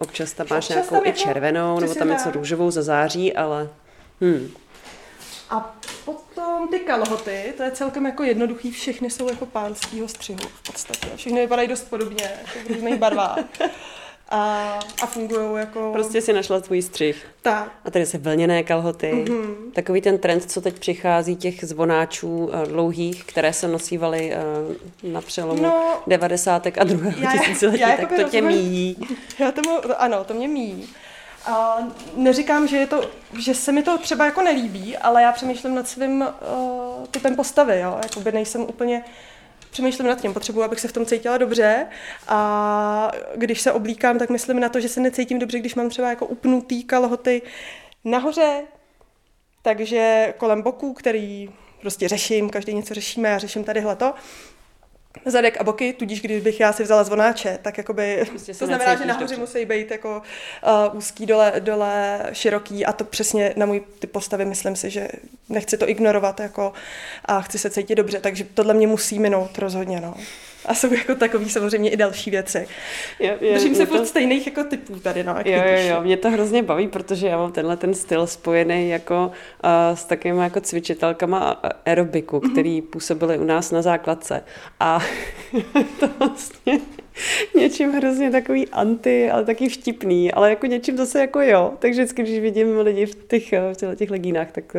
Občas 0.00 0.32
tam 0.32 0.46
máš 0.50 0.64
Občas 0.64 0.76
nějakou 0.76 0.94
tam 0.94 1.04
i 1.04 1.08
jako 1.08 1.18
červenou, 1.18 1.80
nebo 1.80 1.94
tam 1.94 2.08
něco 2.08 2.30
růžovou 2.30 2.70
za 2.70 2.82
září, 2.82 3.32
ale... 3.32 3.68
Hmm. 4.20 4.50
A 5.50 5.76
potom 6.04 6.68
ty 6.68 6.78
kalhoty, 6.78 7.54
to 7.56 7.62
je 7.62 7.70
celkem 7.70 8.06
jako 8.06 8.22
jednoduchý, 8.22 8.70
všechny 8.70 9.10
jsou 9.10 9.28
jako 9.28 9.46
pánskýho 9.46 10.08
střihu 10.08 10.38
v 10.38 10.62
podstatě. 10.62 11.08
Všechny 11.16 11.40
vypadají 11.40 11.68
dost 11.68 11.90
podobně, 11.90 12.30
jako 12.46 12.68
v 12.68 12.74
různých 12.74 12.96
barvách. 12.96 13.38
A, 14.30 14.78
a 15.02 15.06
fungují 15.06 15.58
jako... 15.58 15.90
Prostě 15.92 16.20
si 16.20 16.32
našla 16.32 16.60
tvůj 16.60 16.82
střih. 16.82 17.26
Tak. 17.42 17.72
A 17.84 17.90
tady 17.90 18.06
se 18.06 18.18
vlněné 18.18 18.62
kalhoty. 18.62 19.12
Mm-hmm. 19.12 19.54
Takový 19.72 20.00
ten 20.00 20.18
trend, 20.18 20.50
co 20.50 20.60
teď 20.60 20.78
přichází, 20.78 21.36
těch 21.36 21.64
zvonáčů 21.64 22.28
uh, 22.28 22.62
dlouhých, 22.62 23.24
které 23.24 23.52
se 23.52 23.68
nosívaly 23.68 24.32
uh, 25.02 25.12
na 25.12 25.20
přelomu 25.20 25.62
no, 25.62 26.02
90. 26.06 26.66
a 26.66 26.84
druhého 26.84 27.32
tisíciletí, 27.32 27.84
tak 27.96 28.12
to 28.16 28.22
tě 28.22 28.42
míjí. 28.42 28.96
Já 29.38 29.52
tomu, 29.52 29.70
ano, 29.98 30.24
to 30.24 30.34
mě 30.34 30.48
míjí. 30.48 30.88
A 31.46 31.78
neříkám, 32.16 32.68
že, 32.68 32.76
je 32.76 32.86
to, 32.86 33.10
že 33.38 33.54
se 33.54 33.72
mi 33.72 33.82
to 33.82 33.98
třeba 33.98 34.24
jako 34.24 34.42
nelíbí, 34.42 34.96
ale 34.96 35.22
já 35.22 35.32
přemýšlím 35.32 35.74
nad 35.74 35.88
svým 35.88 36.20
uh, 36.20 37.06
typem 37.10 37.36
postavy, 37.36 37.80
jo? 37.80 37.98
Jakoby 38.02 38.32
nejsem 38.32 38.62
úplně 38.62 39.04
přemýšlím 39.70 40.06
nad 40.08 40.20
tím, 40.20 40.34
potřebuji, 40.34 40.62
abych 40.62 40.80
se 40.80 40.88
v 40.88 40.92
tom 40.92 41.06
cítila 41.06 41.38
dobře. 41.38 41.86
A 42.28 43.10
když 43.36 43.60
se 43.60 43.72
oblíkám, 43.72 44.18
tak 44.18 44.30
myslím 44.30 44.60
na 44.60 44.68
to, 44.68 44.80
že 44.80 44.88
se 44.88 45.00
necítím 45.00 45.38
dobře, 45.38 45.58
když 45.58 45.74
mám 45.74 45.88
třeba 45.88 46.10
jako 46.10 46.26
upnutý 46.26 46.84
kalhoty 46.84 47.42
nahoře, 48.04 48.62
takže 49.62 50.34
kolem 50.38 50.62
boku, 50.62 50.92
který 50.92 51.50
prostě 51.80 52.08
řeším, 52.08 52.50
každý 52.50 52.74
něco 52.74 52.94
řešíme, 52.94 53.28
já 53.28 53.38
řeším 53.38 53.64
tady 53.64 53.84
to, 53.98 54.14
zadek 55.24 55.60
a 55.60 55.64
boky, 55.64 55.92
tudíž 55.92 56.20
kdybych 56.20 56.60
já 56.60 56.72
si 56.72 56.82
vzala 56.82 57.04
zvonáče, 57.04 57.58
tak 57.62 57.78
jakoby, 57.78 58.24
prostě 58.28 58.54
to 58.54 58.66
znamená, 58.66 58.94
že 58.94 59.04
nahoře 59.04 59.36
musí 59.36 59.64
být 59.64 59.90
jako 59.90 60.22
uh, 60.90 60.96
úzký, 60.96 61.26
dole, 61.26 61.52
dole 61.58 62.20
široký 62.32 62.86
a 62.86 62.92
to 62.92 63.04
přesně 63.04 63.54
na 63.56 63.66
můj 63.66 63.82
ty 63.98 64.06
postavy 64.06 64.44
myslím 64.44 64.76
si, 64.76 64.90
že 64.90 65.08
nechci 65.48 65.76
to 65.76 65.88
ignorovat 65.88 66.40
jako 66.40 66.72
a 67.24 67.40
chci 67.40 67.58
se 67.58 67.70
cítit 67.70 67.94
dobře, 67.94 68.20
takže 68.20 68.44
tohle 68.54 68.74
mě 68.74 68.86
musí 68.86 69.18
minout 69.18 69.58
rozhodně, 69.58 70.00
no. 70.00 70.14
A 70.66 70.74
jsou 70.74 70.92
jako 70.92 71.14
takový 71.14 71.50
samozřejmě 71.50 71.90
i 71.90 71.96
další 71.96 72.30
věci. 72.30 72.68
Je, 73.18 73.38
je, 73.40 73.54
Držím 73.54 73.74
se 73.74 73.86
to... 73.86 73.96
pod 73.96 74.06
stejných 74.06 74.46
jako 74.46 74.64
typů 74.64 75.00
tady, 75.00 75.24
no. 75.24 75.34
Jo, 75.44 75.62
jo, 75.66 75.88
jo, 75.88 76.02
mě 76.02 76.16
to 76.16 76.30
hrozně 76.30 76.62
baví, 76.62 76.88
protože 76.88 77.26
já 77.26 77.36
mám 77.36 77.52
tenhle 77.52 77.76
ten 77.76 77.94
styl 77.94 78.26
spojený 78.26 78.90
jako 78.90 79.26
uh, 79.26 79.96
s 79.96 80.04
takovými 80.04 80.42
jako 80.42 80.60
cvičitelkama 80.60 81.50
aerobiku, 81.86 82.38
mm-hmm. 82.38 82.52
který 82.52 82.82
působili 82.82 83.38
u 83.38 83.44
nás 83.44 83.70
na 83.70 83.82
základce. 83.82 84.44
A 84.80 85.02
to 86.00 86.08
vlastně 86.18 86.80
něčím 87.54 87.92
hrozně 87.92 88.30
takový 88.30 88.68
anti, 88.68 89.30
ale 89.30 89.44
taky 89.44 89.68
vtipný, 89.68 90.32
ale 90.32 90.50
jako 90.50 90.66
něčím 90.66 90.96
zase 90.96 91.20
jako 91.20 91.40
jo. 91.40 91.72
Takže 91.78 92.02
vždycky, 92.02 92.22
když 92.22 92.40
vidím 92.40 92.78
lidi 92.78 93.06
v 93.06 93.14
těch, 93.28 93.52
v 93.92 93.94
těch 93.96 94.10
legínách, 94.10 94.52
tak, 94.52 94.76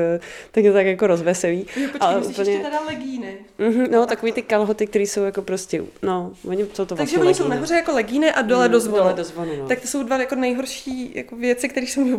tak 0.51 0.63
je 0.63 0.71
to 0.71 0.77
tak 0.77 0.85
jako 0.85 1.07
rozveselý. 1.07 1.59
Jo, 1.59 1.65
počkej, 1.91 1.99
ale 1.99 2.17
úplně... 2.17 2.51
ještě 2.51 2.63
teda 2.63 2.79
legíny. 2.85 3.37
Mm-hmm, 3.59 3.91
no, 3.91 4.05
takový 4.05 4.31
ty 4.31 4.41
kalhoty, 4.41 4.87
které 4.87 5.03
jsou 5.03 5.23
jako 5.23 5.41
prostě, 5.41 5.83
no, 6.01 6.33
oni 6.47 6.65
jsou 6.73 6.85
to 6.85 6.95
Takže 6.95 7.17
vlastně 7.17 7.19
oni 7.19 7.33
jsou 7.33 7.47
nahoře 7.47 7.75
jako 7.75 7.91
legíny 7.91 8.31
a 8.31 8.41
dole 8.41 8.67
mm, 8.67 8.71
do 8.71 8.79
zvonu. 8.79 9.03
Dole 9.03 9.13
do 9.13 9.23
zvonu 9.23 9.55
no. 9.59 9.67
Tak 9.67 9.79
to 9.81 9.87
jsou 9.87 10.03
dva 10.03 10.17
jako 10.17 10.35
nejhorší 10.35 11.11
jako 11.15 11.35
věci, 11.35 11.69
které 11.69 11.87
se 11.87 11.99
mi 11.99 12.17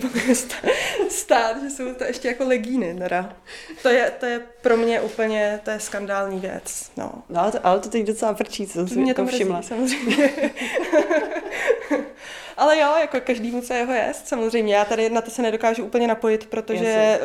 stát, 1.08 1.62
že 1.62 1.70
jsou 1.70 1.94
to 1.94 2.04
ještě 2.04 2.28
jako 2.28 2.44
legíny, 2.44 2.96
teda. 2.98 3.36
To 3.82 3.88
je, 3.88 4.12
to 4.20 4.26
je 4.26 4.40
pro 4.60 4.76
mě 4.76 5.00
úplně, 5.00 5.60
to 5.64 5.70
je 5.70 5.80
skandální 5.80 6.40
věc, 6.40 6.90
no. 6.96 7.12
no 7.28 7.40
ale, 7.40 7.52
to, 7.52 7.66
ale 7.66 7.80
to 7.80 7.88
teď 7.88 8.06
docela 8.06 8.34
frčí, 8.34 8.66
co 8.66 8.72
jsem 8.72 8.88
si 8.88 9.00
jako 9.08 9.26
všimla. 9.26 9.62
samozřejmě. 9.62 10.11
Ale 12.56 12.78
jo, 12.78 12.94
jako 13.00 13.20
každý 13.20 13.50
mu 13.50 13.60
co 13.62 13.74
jeho 13.74 13.92
jest, 13.92 14.28
samozřejmě. 14.28 14.74
Já 14.74 14.84
tady 14.84 15.10
na 15.10 15.20
to 15.20 15.30
se 15.30 15.42
nedokážu 15.42 15.84
úplně 15.84 16.08
napojit, 16.08 16.46
protože 16.46 16.84
Jasně. 16.84 17.18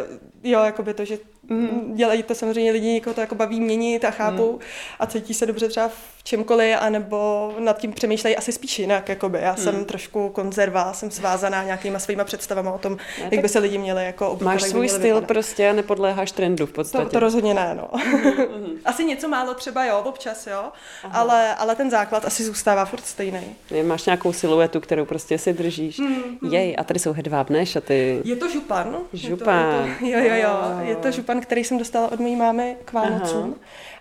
jo, 0.44 0.64
jako 0.64 0.84
by 0.84 0.94
to, 0.94 1.06
že 1.06 1.18
mm. 1.50 1.96
dělají 1.96 2.24
to 2.24 2.36
samozřejmě 2.36 2.72
lidi, 2.72 2.94
někoho 2.94 3.14
to 3.14 3.22
jako 3.22 3.36
baví 3.36 3.62
měnit 3.62 4.06
a 4.06 4.12
chápou 4.12 4.52
mm. 4.52 4.60
a 5.00 5.06
cítí 5.06 5.34
se 5.34 5.46
dobře 5.46 5.68
třeba 5.68 5.88
v 5.88 6.18
čemkoliv, 6.28 6.78
anebo 6.80 7.52
nad 7.60 7.78
tím 7.78 7.94
přemýšlejí 7.94 8.36
asi 8.36 8.52
spíš 8.52 8.80
jinak. 8.80 9.10
Jakoby. 9.10 9.40
Já 9.42 9.52
mm. 9.52 9.58
jsem 9.58 9.86
trošku 9.86 10.30
konzerva, 10.30 10.94
jsem 10.94 11.12
svázaná 11.12 11.64
nějakýma 11.64 12.00
svýma 12.00 12.24
představama 12.24 12.72
o 12.72 12.78
tom, 12.78 12.98
Já 13.18 13.28
jak 13.32 13.42
by 13.42 13.50
se 13.50 13.60
lidi 13.60 13.78
měli 13.78 14.06
jako 14.06 14.30
oblikovat. 14.30 14.54
Máš 14.54 14.62
svůj 14.64 14.90
styl 14.90 15.02
vypadat. 15.02 15.28
prostě 15.28 15.70
a 15.70 15.74
nepodléháš 15.74 16.32
trendu 16.32 16.66
v 16.66 16.72
podstatě. 16.72 17.06
To, 17.06 17.10
to 17.10 17.20
rozhodně 17.20 17.54
ne, 17.54 17.78
no. 17.78 17.90
Mm. 18.06 18.66
asi 18.86 19.06
něco 19.06 19.28
málo 19.28 19.54
třeba 19.54 19.86
jo, 19.86 20.02
občas 20.06 20.48
jo, 20.48 20.64
ale, 21.12 21.56
ale 21.56 21.76
ten 21.76 21.90
základ 21.90 22.26
asi 22.26 22.44
zůstává 22.44 22.86
furt 22.86 23.06
stejný. 23.06 23.56
Máš 23.84 24.06
nějakou 24.06 24.34
siluetu, 24.34 24.80
kterou 24.80 25.06
prostě 25.06 25.38
si 25.38 25.54
držíš. 25.54 26.00
Mm. 26.00 26.54
Jej, 26.54 26.76
a 26.78 26.84
tady 26.84 27.00
jsou 27.00 27.14
hedvábné 27.14 27.66
šaty. 27.66 28.22
Je 28.24 28.36
to 28.36 28.50
župan. 28.50 28.98
Župan. 29.14 29.86
Je 29.86 29.98
to, 29.98 30.06
je 30.06 30.22
to, 30.22 30.28
jo, 30.28 30.36
jo, 30.36 30.44
jo. 30.44 30.80
Je 30.82 30.96
to 30.96 31.12
župan, 31.12 31.37
který 31.42 31.64
jsem 31.64 31.78
dostala 31.78 32.12
od 32.12 32.20
mojí 32.20 32.36
mámy 32.36 32.78
k 32.86 32.94
Vánocům. 32.94 33.56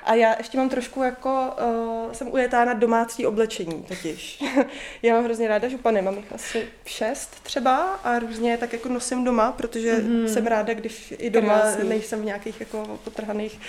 A 0.04 0.14
já 0.14 0.34
ještě 0.38 0.58
mám 0.58 0.68
trošku 0.68 1.02
jako, 1.02 1.50
uh, 2.06 2.12
jsem 2.12 2.32
ujetá 2.32 2.64
na 2.64 2.74
domácí 2.74 3.26
oblečení 3.26 3.82
totiž. 3.82 4.44
já 5.02 5.14
mám 5.14 5.24
hrozně 5.24 5.48
ráda 5.48 5.68
župany, 5.68 6.02
mám 6.02 6.16
jich 6.16 6.32
asi 6.32 6.66
šest 6.84 7.30
třeba 7.42 7.76
a 8.04 8.18
různě 8.18 8.56
tak 8.58 8.72
jako 8.72 8.88
nosím 8.88 9.24
doma, 9.24 9.52
protože 9.52 9.98
mm-hmm. 9.98 10.24
jsem 10.26 10.46
ráda, 10.46 10.74
když 10.74 11.14
i 11.18 11.30
doma 11.30 11.58
Krásný. 11.58 11.88
nejsem 11.88 12.22
v 12.22 12.24
nějakých 12.24 12.60
jako 12.60 12.98
potrhaných, 13.04 13.60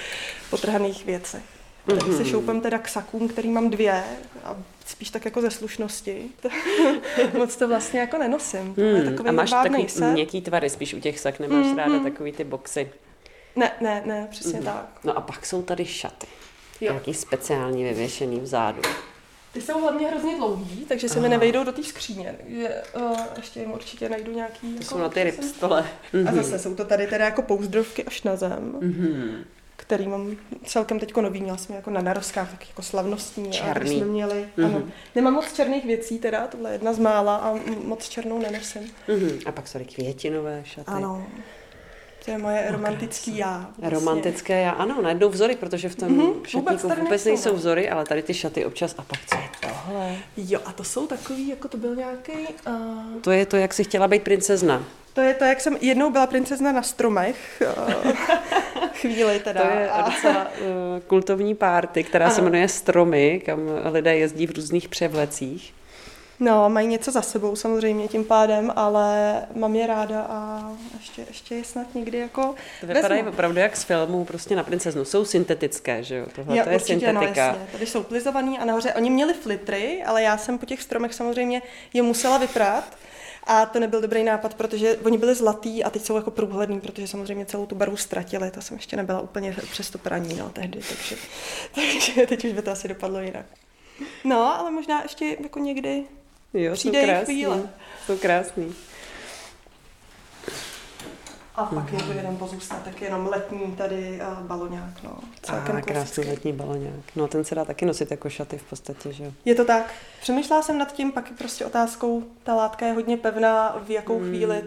potrhaných 0.49 1.05
věcech. 1.05 1.41
Mm-hmm. 1.87 1.97
Tak 1.97 2.13
se 2.13 2.25
šoupem 2.25 2.61
teda 2.61 2.77
k 2.77 2.87
sakům, 2.87 3.27
který 3.27 3.49
mám 3.49 3.69
dvě 3.69 4.03
a 4.43 4.55
spíš 4.85 5.09
tak 5.09 5.25
jako 5.25 5.41
ze 5.41 5.51
slušnosti. 5.51 6.23
Moc 7.37 7.55
to 7.55 7.67
vlastně 7.67 7.99
jako 7.99 8.17
nenosím. 8.17 8.75
To 8.75 8.81
je 8.81 9.01
hmm. 9.01 9.11
takový 9.11 9.29
a 9.29 9.31
máš 9.31 9.49
takový 9.49 9.89
set. 9.89 10.11
měkký 10.11 10.41
tvary 10.41 10.69
spíš 10.69 10.93
u 10.93 10.99
těch 10.99 11.19
sak, 11.19 11.39
nemáš 11.39 11.65
mm-hmm. 11.65 11.75
ráda 11.75 11.99
takový 11.99 12.31
ty 12.31 12.43
boxy. 12.43 12.89
Ne, 13.57 13.71
ne, 13.81 14.03
ne, 14.05 14.27
přesně 14.31 14.59
mm. 14.59 14.65
tak. 14.65 14.89
No 15.03 15.17
a 15.17 15.21
pak 15.21 15.45
jsou 15.45 15.61
tady 15.61 15.85
šaty. 15.85 16.27
Jo. 16.81 16.91
Nějaký 16.91 17.13
speciální 17.13 17.83
vyvěšený 17.83 18.39
vzadu. 18.39 18.81
Ty 19.53 19.61
jsou 19.61 19.81
hlavně 19.81 20.07
hrozně 20.07 20.35
dlouhý, 20.35 20.85
takže 20.85 21.09
se 21.09 21.15
Aha. 21.15 21.21
mi 21.21 21.29
nevejdou 21.29 21.63
do 21.63 21.71
té 21.71 21.83
skříně. 21.83 22.35
Takže 22.37 22.83
uh, 22.95 23.17
ještě 23.37 23.59
jim 23.59 23.71
určitě 23.71 24.09
najdu 24.09 24.31
nějaký... 24.31 24.67
To 24.67 24.67
jako, 24.67 24.83
jsou 24.83 24.97
na 24.97 25.09
ty 25.09 25.23
rybstole. 25.23 25.85
A 26.13 26.31
mhm. 26.31 26.35
zase 26.35 26.59
jsou 26.59 26.75
to 26.75 26.85
tady 26.85 27.07
teda 27.07 27.25
jako 27.25 27.41
pouzdrovky 27.41 28.03
až 28.03 28.23
na 28.23 28.35
zem. 28.35 28.73
Mm-hmm 28.79 29.43
který 29.77 30.07
mám 30.07 30.37
celkem 30.63 30.99
teď 30.99 31.15
nový, 31.15 31.41
měla 31.41 31.57
jsem 31.57 31.75
jako 31.75 31.89
na 31.89 32.01
narozkách, 32.01 32.51
tak 32.51 32.67
jako 32.69 32.81
slavnostní. 32.81 33.51
Černý. 33.51 33.95
A 33.95 33.97
jsme 33.97 34.05
měli, 34.05 34.45
mm-hmm. 34.57 34.65
ano. 34.65 34.83
Nemám 35.15 35.33
moc 35.33 35.53
černých 35.53 35.85
věcí 35.85 36.19
teda, 36.19 36.47
tohle 36.47 36.69
je 36.69 36.73
jedna 36.73 36.93
z 36.93 36.99
mála 36.99 37.35
a 37.35 37.59
moc 37.83 38.09
černou 38.09 38.39
nenosím. 38.39 38.91
Mm-hmm. 39.07 39.41
A 39.45 39.51
pak 39.51 39.67
jsou 39.67 39.79
květinové 39.95 40.61
šaty. 40.65 40.87
Ano. 40.87 41.27
To 42.27 42.31
je 42.31 42.37
moje 42.37 42.65
no, 42.65 42.77
romantický 42.77 43.37
já. 43.37 43.57
Vlastně. 43.77 43.89
Romantické 43.89 44.61
já, 44.61 44.71
ano, 44.71 45.01
najdou 45.01 45.29
vzory, 45.29 45.55
protože 45.55 45.89
v 45.89 45.95
tom 45.95 46.09
mm-hmm, 46.09 46.43
šatníku 46.45 46.87
vůbec, 46.87 46.99
vůbec 46.99 47.25
nejsou 47.25 47.55
vzory, 47.55 47.89
ale 47.89 48.05
tady 48.05 48.21
ty 48.21 48.33
šaty 48.33 48.65
občas. 48.65 48.95
A 48.97 49.01
pak 49.01 49.19
co 49.29 49.35
je 49.35 49.49
tohle? 49.61 50.15
Jo, 50.37 50.59
a 50.65 50.71
to 50.71 50.83
jsou 50.83 51.07
takový, 51.07 51.47
jako 51.47 51.67
to 51.67 51.77
byl 51.77 51.95
nějaký... 51.95 52.31
Uh... 52.67 53.21
To 53.21 53.31
je 53.31 53.45
to, 53.45 53.57
jak 53.57 53.73
jsi 53.73 53.83
chtěla 53.83 54.07
být 54.07 54.23
princezna. 54.23 54.83
To 55.13 55.21
je 55.21 55.33
to, 55.33 55.43
jak 55.43 55.61
jsem 55.61 55.77
jednou 55.81 56.09
byla 56.09 56.27
princezna 56.27 56.71
na 56.71 56.81
stromech. 56.81 57.63
Uh, 57.77 58.11
chvíli 58.93 59.39
teda. 59.39 59.61
To 59.61 59.67
je 59.67 59.89
a... 59.89 60.09
docela 60.09 60.47
uh, 60.47 60.53
kultovní 61.07 61.55
párty, 61.55 62.03
která 62.03 62.25
ano. 62.25 62.35
se 62.35 62.41
jmenuje 62.41 62.67
Stromy, 62.67 63.41
kam 63.45 63.59
lidé 63.91 64.17
jezdí 64.17 64.47
v 64.47 64.51
různých 64.51 64.89
převlecích. 64.89 65.73
No, 66.39 66.69
mají 66.69 66.87
něco 66.87 67.11
za 67.11 67.21
sebou 67.21 67.55
samozřejmě 67.55 68.07
tím 68.07 68.25
pádem, 68.25 68.73
ale 68.75 69.41
mám 69.55 69.75
je 69.75 69.87
ráda 69.87 70.21
a 70.21 70.71
ještě, 70.97 71.25
ještě 71.27 71.55
je 71.55 71.63
snad 71.63 71.95
někdy 71.95 72.17
jako 72.17 72.55
To 72.81 72.87
vypadají 72.87 73.21
vezmu. 73.21 73.33
opravdu 73.33 73.59
jak 73.59 73.77
z 73.77 73.83
filmů, 73.83 74.25
prostě 74.25 74.55
na 74.55 74.63
princeznu. 74.63 75.05
Jsou 75.05 75.25
syntetické, 75.25 76.03
že 76.03 76.15
jo? 76.15 76.25
Tohle 76.35 76.57
jo, 76.57 76.63
to 76.63 76.69
je 76.69 76.75
určitě, 76.75 77.13
no, 77.13 77.19
syntetika. 77.19 77.51
No, 77.51 77.57
jasně. 77.59 77.67
Tady 77.71 77.85
jsou 77.85 78.03
plizovaný 78.03 78.59
a 78.59 78.65
nahoře. 78.65 78.93
Oni 78.93 79.09
měli 79.09 79.33
flitry, 79.33 80.03
ale 80.03 80.23
já 80.23 80.37
jsem 80.37 80.57
po 80.57 80.65
těch 80.65 80.81
stromech 80.81 81.13
samozřejmě 81.13 81.61
je 81.93 82.01
musela 82.01 82.37
vyprát. 82.37 82.97
A 83.43 83.65
to 83.65 83.79
nebyl 83.79 84.01
dobrý 84.01 84.23
nápad, 84.23 84.53
protože 84.53 84.97
oni 84.97 85.17
byli 85.17 85.35
zlatý 85.35 85.83
a 85.83 85.89
teď 85.89 86.01
jsou 86.01 86.15
jako 86.15 86.31
průhledný, 86.31 86.79
protože 86.81 87.07
samozřejmě 87.07 87.45
celou 87.45 87.65
tu 87.65 87.75
barvu 87.75 87.97
ztratili. 87.97 88.51
To 88.51 88.61
jsem 88.61 88.77
ještě 88.77 88.97
nebyla 88.97 89.21
úplně 89.21 89.55
přes 89.71 89.89
to 89.89 89.97
praní 89.97 90.35
no, 90.35 90.49
tehdy, 90.49 90.79
takže, 90.89 91.15
takže 91.75 92.27
teď 92.27 92.45
už 92.45 92.51
by 92.51 92.61
to 92.61 92.71
asi 92.71 92.87
dopadlo 92.87 93.19
jinak. 93.19 93.45
No, 94.23 94.59
ale 94.59 94.71
možná 94.71 95.01
ještě 95.03 95.37
jako 95.43 95.59
někdy 95.59 96.03
Jo, 96.53 96.73
Přijde 96.73 96.99
jsou 96.99 97.05
krásný. 97.05 97.33
Chvíle. 97.33 97.69
Jsou 98.05 98.17
krásný. 98.17 98.75
A 101.55 101.65
pak 101.65 101.93
je 101.93 101.99
to 101.99 102.11
jeden 102.11 102.37
pozůstatek, 102.37 103.01
jenom 103.01 103.27
letní 103.27 103.75
tady 103.75 104.21
uh, 104.21 104.39
baloňák, 104.39 105.03
no. 105.03 105.19
Celkem 105.41 105.75
a 105.75 105.81
krásný 105.81 106.25
letní 106.25 106.53
baloňák. 106.53 107.15
No 107.15 107.27
ten 107.27 107.43
se 107.43 107.55
dá 107.55 107.65
taky 107.65 107.85
nosit 107.85 108.11
jako 108.11 108.29
šaty 108.29 108.57
v 108.57 108.63
podstatě, 108.63 109.13
že 109.13 109.31
Je 109.45 109.55
to 109.55 109.65
tak. 109.65 109.93
Přemýšlela 110.21 110.61
jsem 110.61 110.77
nad 110.77 110.93
tím, 110.93 111.11
pak 111.11 111.29
je 111.29 111.37
prostě 111.37 111.65
otázkou, 111.65 112.23
ta 112.43 112.55
látka 112.55 112.85
je 112.85 112.93
hodně 112.93 113.17
pevná, 113.17 113.81
v 113.85 113.89
jakou 113.89 114.19
hmm. 114.19 114.27
chvíli 114.27 114.63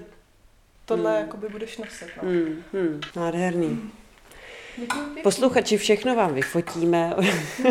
tohle 0.84 1.10
hmm. 1.10 1.20
jakoby 1.20 1.48
budeš 1.48 1.78
nosit, 1.78 2.08
no. 2.22 2.28
Hmm. 2.28 2.62
Hmm. 2.72 3.00
Nádherný. 3.16 3.66
Hmm. 3.66 3.90
Posluchači, 5.22 5.76
všechno 5.76 6.14
vám 6.14 6.34
vyfotíme, 6.34 7.14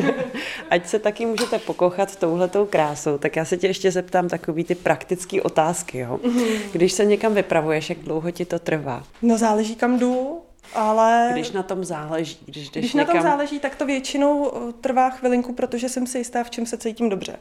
ať 0.69 0.87
se 0.87 0.99
taky 0.99 1.25
můžete 1.25 1.59
pokochat 1.59 2.15
touhletou 2.15 2.65
krásou. 2.65 3.17
Tak 3.17 3.35
já 3.35 3.45
se 3.45 3.57
tě 3.57 3.67
ještě 3.67 3.91
zeptám 3.91 4.29
takový 4.29 4.63
ty 4.63 4.75
praktické 4.75 5.41
otázky. 5.41 5.97
Jo? 5.97 6.19
Mhm. 6.23 6.45
Když 6.71 6.93
se 6.93 7.05
někam 7.05 7.33
vypravuješ, 7.33 7.89
jak 7.89 7.99
dlouho 7.99 8.31
ti 8.31 8.45
to 8.45 8.59
trvá? 8.59 9.03
No 9.21 9.37
záleží 9.37 9.75
kam 9.75 9.99
jdu, 9.99 10.41
ale... 10.73 11.29
Když 11.31 11.51
na 11.51 11.63
tom 11.63 11.85
záleží. 11.85 12.37
Když, 12.45 12.69
když 12.69 12.93
někam... 12.93 13.15
na 13.15 13.21
tom 13.21 13.31
záleží, 13.31 13.59
tak 13.59 13.75
to 13.75 13.85
většinou 13.85 14.51
eh, 14.55 14.73
trvá 14.81 15.09
chvilinku, 15.09 15.53
protože 15.53 15.89
jsem 15.89 16.07
si 16.07 16.17
jistá, 16.17 16.43
v 16.43 16.49
čem 16.49 16.65
se 16.65 16.77
cítím 16.77 17.09
dobře. 17.09 17.35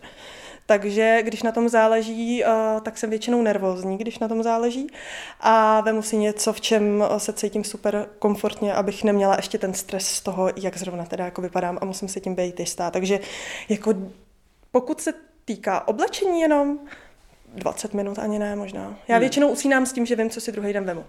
Takže 0.71 1.23
když 1.23 1.43
na 1.43 1.53
tom 1.53 1.69
záleží, 1.69 2.45
eh, 2.45 2.49
tak 2.83 2.99
jsem 2.99 3.11
většinou 3.11 3.43
nervózní, 3.43 3.99
když 3.99 4.19
na 4.19 4.29
tom 4.29 4.43
záleží. 4.43 4.87
A 5.41 5.81
vemu 5.81 6.03
si 6.03 6.16
něco, 6.16 6.53
v 6.53 6.61
čem 6.61 7.05
eh, 7.11 7.21
se 7.21 7.33
cítím 7.33 7.64
super 7.64 8.09
komfortně, 8.19 8.75
abych 8.75 9.05
neměla 9.05 9.37
ještě 9.37 9.59
ten 9.59 9.75
stres 9.75 10.07
z 10.09 10.21
toho, 10.21 10.51
jak 10.57 10.77
zrovna 10.77 11.05
teda 11.05 11.25
jako 11.25 11.43
vypadám 11.43 11.79
a 11.81 11.85
musím 11.85 12.09
si 12.09 12.21
tím 12.21 12.35
být 12.35 12.61
jistá. 12.61 12.91
Takže 12.91 13.21
jako 13.69 13.95
pokud 14.71 15.01
se 15.01 15.12
týká 15.45 15.89
oblečení 15.89 16.41
jenom, 16.41 16.79
20 17.55 17.95
minut 17.95 18.19
ani 18.19 18.39
ne 18.39 18.57
možná. 18.57 18.99
Já 19.09 19.14
hmm. 19.14 19.21
většinou 19.21 19.49
usínám 19.49 19.87
s 19.87 19.93
tím, 19.93 20.07
že 20.07 20.16
vím, 20.16 20.31
co 20.31 20.41
si 20.41 20.53
druhý 20.53 20.73
den 20.73 20.85
vemu. 20.85 21.05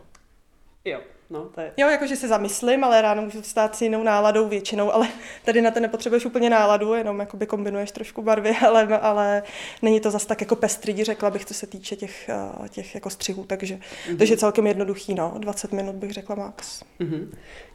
Jo. 0.86 1.00
No, 1.32 1.50
to 1.56 1.62
je... 1.62 1.72
Jo, 1.78 1.88
jakože 1.88 2.16
se 2.16 2.28
zamyslím, 2.28 2.84
ale 2.84 3.02
ráno 3.02 3.22
můžu 3.22 3.42
stát 3.42 3.76
s 3.76 3.82
jinou 3.82 4.04
náladou 4.04 4.48
většinou, 4.48 4.94
ale 4.94 5.08
tady 5.46 5.62
na 5.62 5.72
to 5.72 5.80
nepotřebuješ 5.80 6.26
úplně 6.26 6.50
náladu, 6.50 6.94
jenom 6.94 7.20
jakoby 7.20 7.46
kombinuješ 7.46 7.92
trošku 7.92 8.22
barvy, 8.22 8.56
ale, 8.68 9.00
ale 9.00 9.44
není 9.82 10.00
to 10.00 10.12
zas 10.12 10.26
tak 10.26 10.42
jako 10.42 10.56
pestrý, 10.56 11.04
řekla 11.04 11.30
bych, 11.30 11.46
co 11.46 11.54
se 11.54 11.68
týče 11.68 11.96
těch, 11.96 12.30
eh, 12.30 12.70
těch 12.70 12.96
jako 12.96 13.10
střihů, 13.10 13.46
takže, 13.46 13.76
mm-hmm. 13.76 14.18
takže 14.18 14.38
celkem 14.38 14.68
jednoduchý, 14.68 15.16
no, 15.16 15.34
20 15.38 15.72
minut 15.72 15.96
bych 15.96 16.12
řekla 16.12 16.36
max. 16.36 16.84
Mm-hmm. 17.00 17.28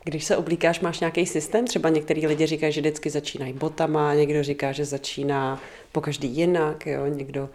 Když 0.05 0.25
se 0.25 0.37
oblíkáš, 0.37 0.81
máš 0.81 1.01
nějaký 1.01 1.27
systém? 1.27 1.67
Třeba 1.67 1.89
některý 1.89 2.27
lidi 2.27 2.47
říkají, 2.47 2.73
že 2.73 2.81
vždycky 2.81 3.11
začínají 3.11 3.53
botama, 3.53 4.15
někdo 4.15 4.43
říká, 4.43 4.73
že 4.73 4.85
začíná 4.85 5.61
po 5.93 6.01
každý 6.01 6.29
jinak, 6.29 6.87
jo, 6.87 7.07
někdo 7.07 7.51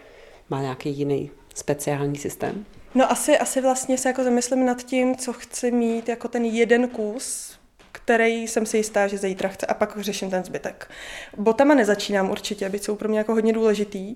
má 0.50 0.62
nějaký 0.62 0.90
jiný 0.90 1.32
speciální 1.56 2.18
systém. 2.18 2.66
No 2.96 3.12
asi, 3.12 3.38
asi 3.38 3.62
vlastně 3.62 3.98
se 3.98 4.10
jako 4.10 4.24
zamyslím 4.24 4.66
nad 4.66 4.84
tím, 4.84 5.16
co 5.16 5.34
chci 5.34 5.72
mít 5.72 6.10
jako 6.10 6.28
ten 6.28 6.46
jeden 6.46 6.88
kus, 6.88 7.60
který 7.92 8.48
jsem 8.48 8.66
si 8.66 8.78
jistá, 8.78 9.08
že 9.08 9.18
zítra 9.18 9.50
chce 9.50 9.66
a 9.66 9.74
pak 9.74 10.00
řeším 10.00 10.30
ten 10.30 10.44
zbytek. 10.44 10.92
Botama 11.38 11.74
nezačínám 11.74 12.30
určitě, 12.30 12.70
byť 12.70 12.84
jsou 12.84 12.96
pro 12.96 13.10
mě 13.10 13.18
jako 13.18 13.34
hodně 13.34 13.54
důležitý, 13.54 14.16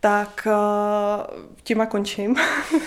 tak 0.00 0.46
uh, 0.46 1.52
těma 1.62 1.86
končím. 1.86 2.36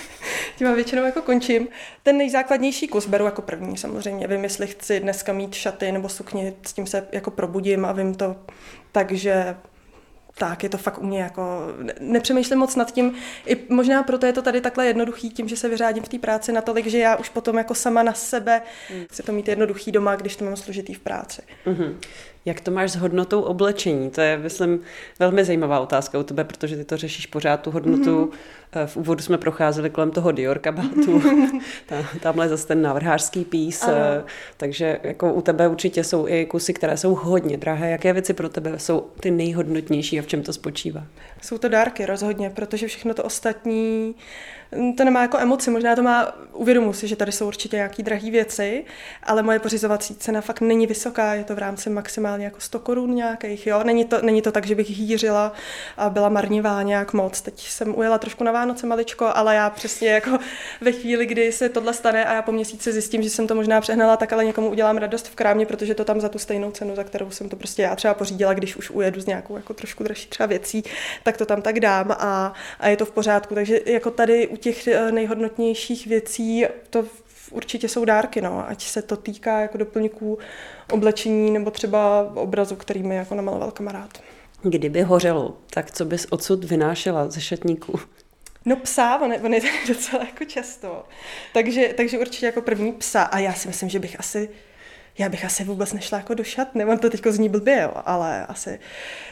těma 0.57 0.71
většinou 0.71 1.03
jako 1.03 1.21
končím. 1.21 1.67
Ten 2.03 2.17
nejzákladnější 2.17 2.88
kus 2.88 3.07
beru 3.07 3.25
jako 3.25 3.41
první 3.41 3.77
samozřejmě. 3.77 4.27
Vím, 4.27 4.43
jestli 4.43 4.67
chci 4.67 4.99
dneska 4.99 5.33
mít 5.33 5.53
šaty 5.53 5.91
nebo 5.91 6.09
sukně, 6.09 6.53
s 6.67 6.73
tím 6.73 6.88
se 6.88 7.07
jako 7.11 7.31
probudím 7.31 7.86
a 7.86 7.91
vím 7.91 8.15
to. 8.15 8.36
Takže 8.91 9.55
tak, 10.38 10.63
je 10.63 10.69
to 10.69 10.77
fakt 10.77 10.97
u 10.97 11.05
mě 11.05 11.21
jako, 11.21 11.67
nepřemýšlím 11.99 12.59
moc 12.59 12.75
nad 12.75 12.91
tím, 12.91 13.13
i 13.45 13.57
možná 13.69 14.03
proto 14.03 14.25
je 14.25 14.33
to 14.33 14.41
tady 14.41 14.61
takhle 14.61 14.88
jednoduchý, 14.88 15.29
tím, 15.29 15.47
že 15.47 15.57
se 15.57 15.69
vyřádím 15.69 16.03
v 16.03 16.09
té 16.09 16.19
práci 16.19 16.51
natolik, 16.51 16.88
že 16.88 16.97
já 16.97 17.15
už 17.15 17.29
potom 17.29 17.57
jako 17.57 17.75
sama 17.75 18.03
na 18.03 18.13
sebe 18.13 18.61
mm. 18.93 19.05
chci 19.11 19.23
to 19.23 19.31
mít 19.31 19.47
jednoduchý 19.47 19.91
doma, 19.91 20.15
když 20.15 20.36
to 20.36 20.45
mám 20.45 20.55
složitý 20.55 20.93
v 20.93 20.99
práci. 20.99 21.41
Mm-hmm. 21.65 21.95
Jak 22.45 22.61
to 22.61 22.71
máš 22.71 22.91
s 22.91 22.95
hodnotou 22.95 23.41
oblečení? 23.41 24.09
To 24.09 24.21
je, 24.21 24.38
myslím, 24.38 24.79
velmi 25.19 25.45
zajímavá 25.45 25.79
otázka 25.79 26.19
u 26.19 26.23
tebe, 26.23 26.43
protože 26.43 26.77
ty 26.77 26.83
to 26.83 26.97
řešíš 26.97 27.25
pořád, 27.25 27.61
tu 27.61 27.71
hodnotu. 27.71 28.25
Mm-hmm. 28.25 28.38
V 28.86 28.97
úvodu 28.97 29.21
jsme 29.21 29.38
procházeli 29.38 29.89
kolem 29.89 30.11
toho 30.11 30.32
Dior 30.32 30.59
kabátu, 30.59 31.21
tamhle 32.21 32.49
zase 32.49 32.67
ten 32.67 32.82
návrhářský 32.82 33.45
pís, 33.45 33.84
ano. 33.84 33.93
Eh, 33.97 34.23
takže 34.57 34.99
jako 35.03 35.34
u 35.34 35.41
tebe 35.41 35.67
určitě 35.67 36.03
jsou 36.03 36.28
i 36.28 36.45
kusy, 36.45 36.73
které 36.73 36.97
jsou 36.97 37.15
hodně 37.15 37.57
drahé. 37.57 37.91
Jaké 37.91 38.13
věci 38.13 38.34
pro 38.34 38.49
tebe 38.49 38.80
jsou 38.80 39.07
ty 39.19 39.32
nejhodnotnější 39.32 40.19
a 40.19 40.21
v 40.21 40.28
čem 40.28 40.43
to 40.43 40.53
spočívá? 40.53 41.03
Jsou 41.41 41.57
to 41.57 41.69
dárky 41.69 42.05
rozhodně, 42.05 42.49
protože 42.49 42.88
všechno 42.88 43.13
to 43.13 43.23
ostatní 43.23 44.15
to 44.97 45.03
nemá 45.03 45.21
jako 45.21 45.38
emoci, 45.38 45.71
možná 45.71 45.95
to 45.95 46.03
má, 46.03 46.36
uvědomu 46.53 46.93
si, 46.93 47.07
že 47.07 47.15
tady 47.15 47.32
jsou 47.32 47.47
určitě 47.47 47.78
nějaké 47.78 48.03
drahé 48.03 48.32
věci, 48.32 48.86
ale 49.23 49.43
moje 49.43 49.59
pořizovací 49.59 50.15
cena 50.15 50.41
fakt 50.41 50.61
není 50.61 50.88
vysoká, 50.88 51.34
je 51.34 51.43
to 51.43 51.55
v 51.55 51.59
rámci 51.59 51.89
maximálně 51.89 52.45
jako 52.45 52.59
100 52.59 52.80
korun 52.80 53.15
nějakých, 53.15 53.67
jo, 53.67 53.84
není 53.84 54.05
to, 54.05 54.21
není 54.21 54.41
to 54.41 54.51
tak, 54.51 54.65
že 54.65 54.76
bych 54.76 54.89
hýřila 54.89 55.53
a 55.97 56.09
byla 56.09 56.30
marnivá 56.30 56.82
nějak 56.82 57.13
moc, 57.13 57.41
teď 57.41 57.67
jsem 57.67 57.97
ujela 57.97 58.17
trošku 58.17 58.43
na 58.43 58.51
Vánoce 58.51 58.64
maličko, 58.86 59.32
ale 59.34 59.55
já 59.55 59.70
přesně 59.70 60.09
jako 60.09 60.39
ve 60.82 60.91
chvíli, 60.91 61.26
kdy 61.26 61.51
se 61.51 61.70
tohle 61.70 61.93
stane 61.93 62.26
a 62.26 62.34
já 62.34 62.41
po 62.41 62.51
měsíci 62.51 62.91
zjistím, 62.91 63.24
že 63.24 63.30
jsem 63.30 63.47
to 63.47 63.55
možná 63.55 63.82
přehnala, 63.82 64.18
tak 64.18 64.34
ale 64.34 64.45
někomu 64.45 64.70
udělám 64.70 64.97
radost 64.97 65.28
v 65.28 65.36
krámě, 65.36 65.66
protože 65.66 65.95
to 65.95 66.05
tam 66.05 66.22
za 66.22 66.30
tu 66.30 66.39
stejnou 66.39 66.72
cenu, 66.72 66.95
za 66.95 67.03
kterou 67.03 67.32
jsem 67.32 67.49
to 67.49 67.55
prostě 67.55 67.82
já 67.82 67.95
třeba 67.95 68.13
pořídila, 68.13 68.53
když 68.53 68.76
už 68.76 68.89
ujedu 68.89 69.22
z 69.22 69.26
nějakou 69.26 69.55
jako 69.55 69.74
trošku 69.74 70.03
dražší 70.03 70.30
třeba 70.30 70.47
věcí, 70.47 70.84
tak 71.24 71.38
to 71.38 71.45
tam 71.45 71.61
tak 71.61 71.80
dám 71.80 72.11
a, 72.11 72.53
a 72.80 72.88
je 72.88 72.97
to 72.97 73.05
v 73.05 73.11
pořádku, 73.11 73.55
takže 73.55 73.80
jako 73.86 74.11
tady 74.11 74.47
u 74.47 74.57
těch 74.57 74.88
eh, 74.88 75.11
nejhodnotnějších 75.11 76.07
věcí 76.07 76.66
to 76.89 77.05
určitě 77.51 77.89
jsou 77.89 78.05
dárky, 78.05 78.41
no, 78.41 78.70
ať 78.70 78.84
se 78.84 79.01
to 79.01 79.18
týká 79.18 79.59
jako 79.59 79.78
doplňků 79.78 80.38
oblečení 80.91 81.51
nebo 81.51 81.72
třeba 81.72 82.32
obrazu, 82.36 82.76
který 82.76 83.03
mi 83.03 83.16
jako 83.16 83.36
namaloval 83.36 83.72
kamarád. 83.72 84.09
Kdyby 84.61 85.01
hořelo, 85.01 85.57
tak 85.70 85.91
co 85.91 86.05
bys 86.05 86.28
odsud 86.30 86.63
vynášela 86.63 87.30
ze 87.30 87.41
šatníků? 87.41 87.99
No 88.66 88.76
psa, 88.76 89.18
on 89.22 89.32
je, 89.32 89.39
on 89.39 89.53
je 89.53 89.61
docela 89.88 90.24
jako 90.24 90.45
často. 90.45 91.05
Takže, 91.53 91.93
takže 91.97 92.20
určitě 92.20 92.45
jako 92.45 92.61
první 92.61 92.91
psa. 92.91 93.24
A 93.24 93.39
já 93.39 93.53
si 93.53 93.68
myslím, 93.68 93.89
že 93.89 93.99
bych 93.99 94.20
asi, 94.20 94.49
já 95.18 95.30
bych 95.30 95.45
asi 95.45 95.63
vůbec 95.63 95.93
nešla 95.93 96.18
jako 96.18 96.34
do 96.34 96.43
šat. 96.43 96.76
Nemám 96.76 96.97
to 96.97 97.09
teďko 97.09 97.32
zní 97.32 97.49
blbě, 97.49 97.82
jo, 97.82 97.91
ale 98.05 98.45
asi, 98.45 98.80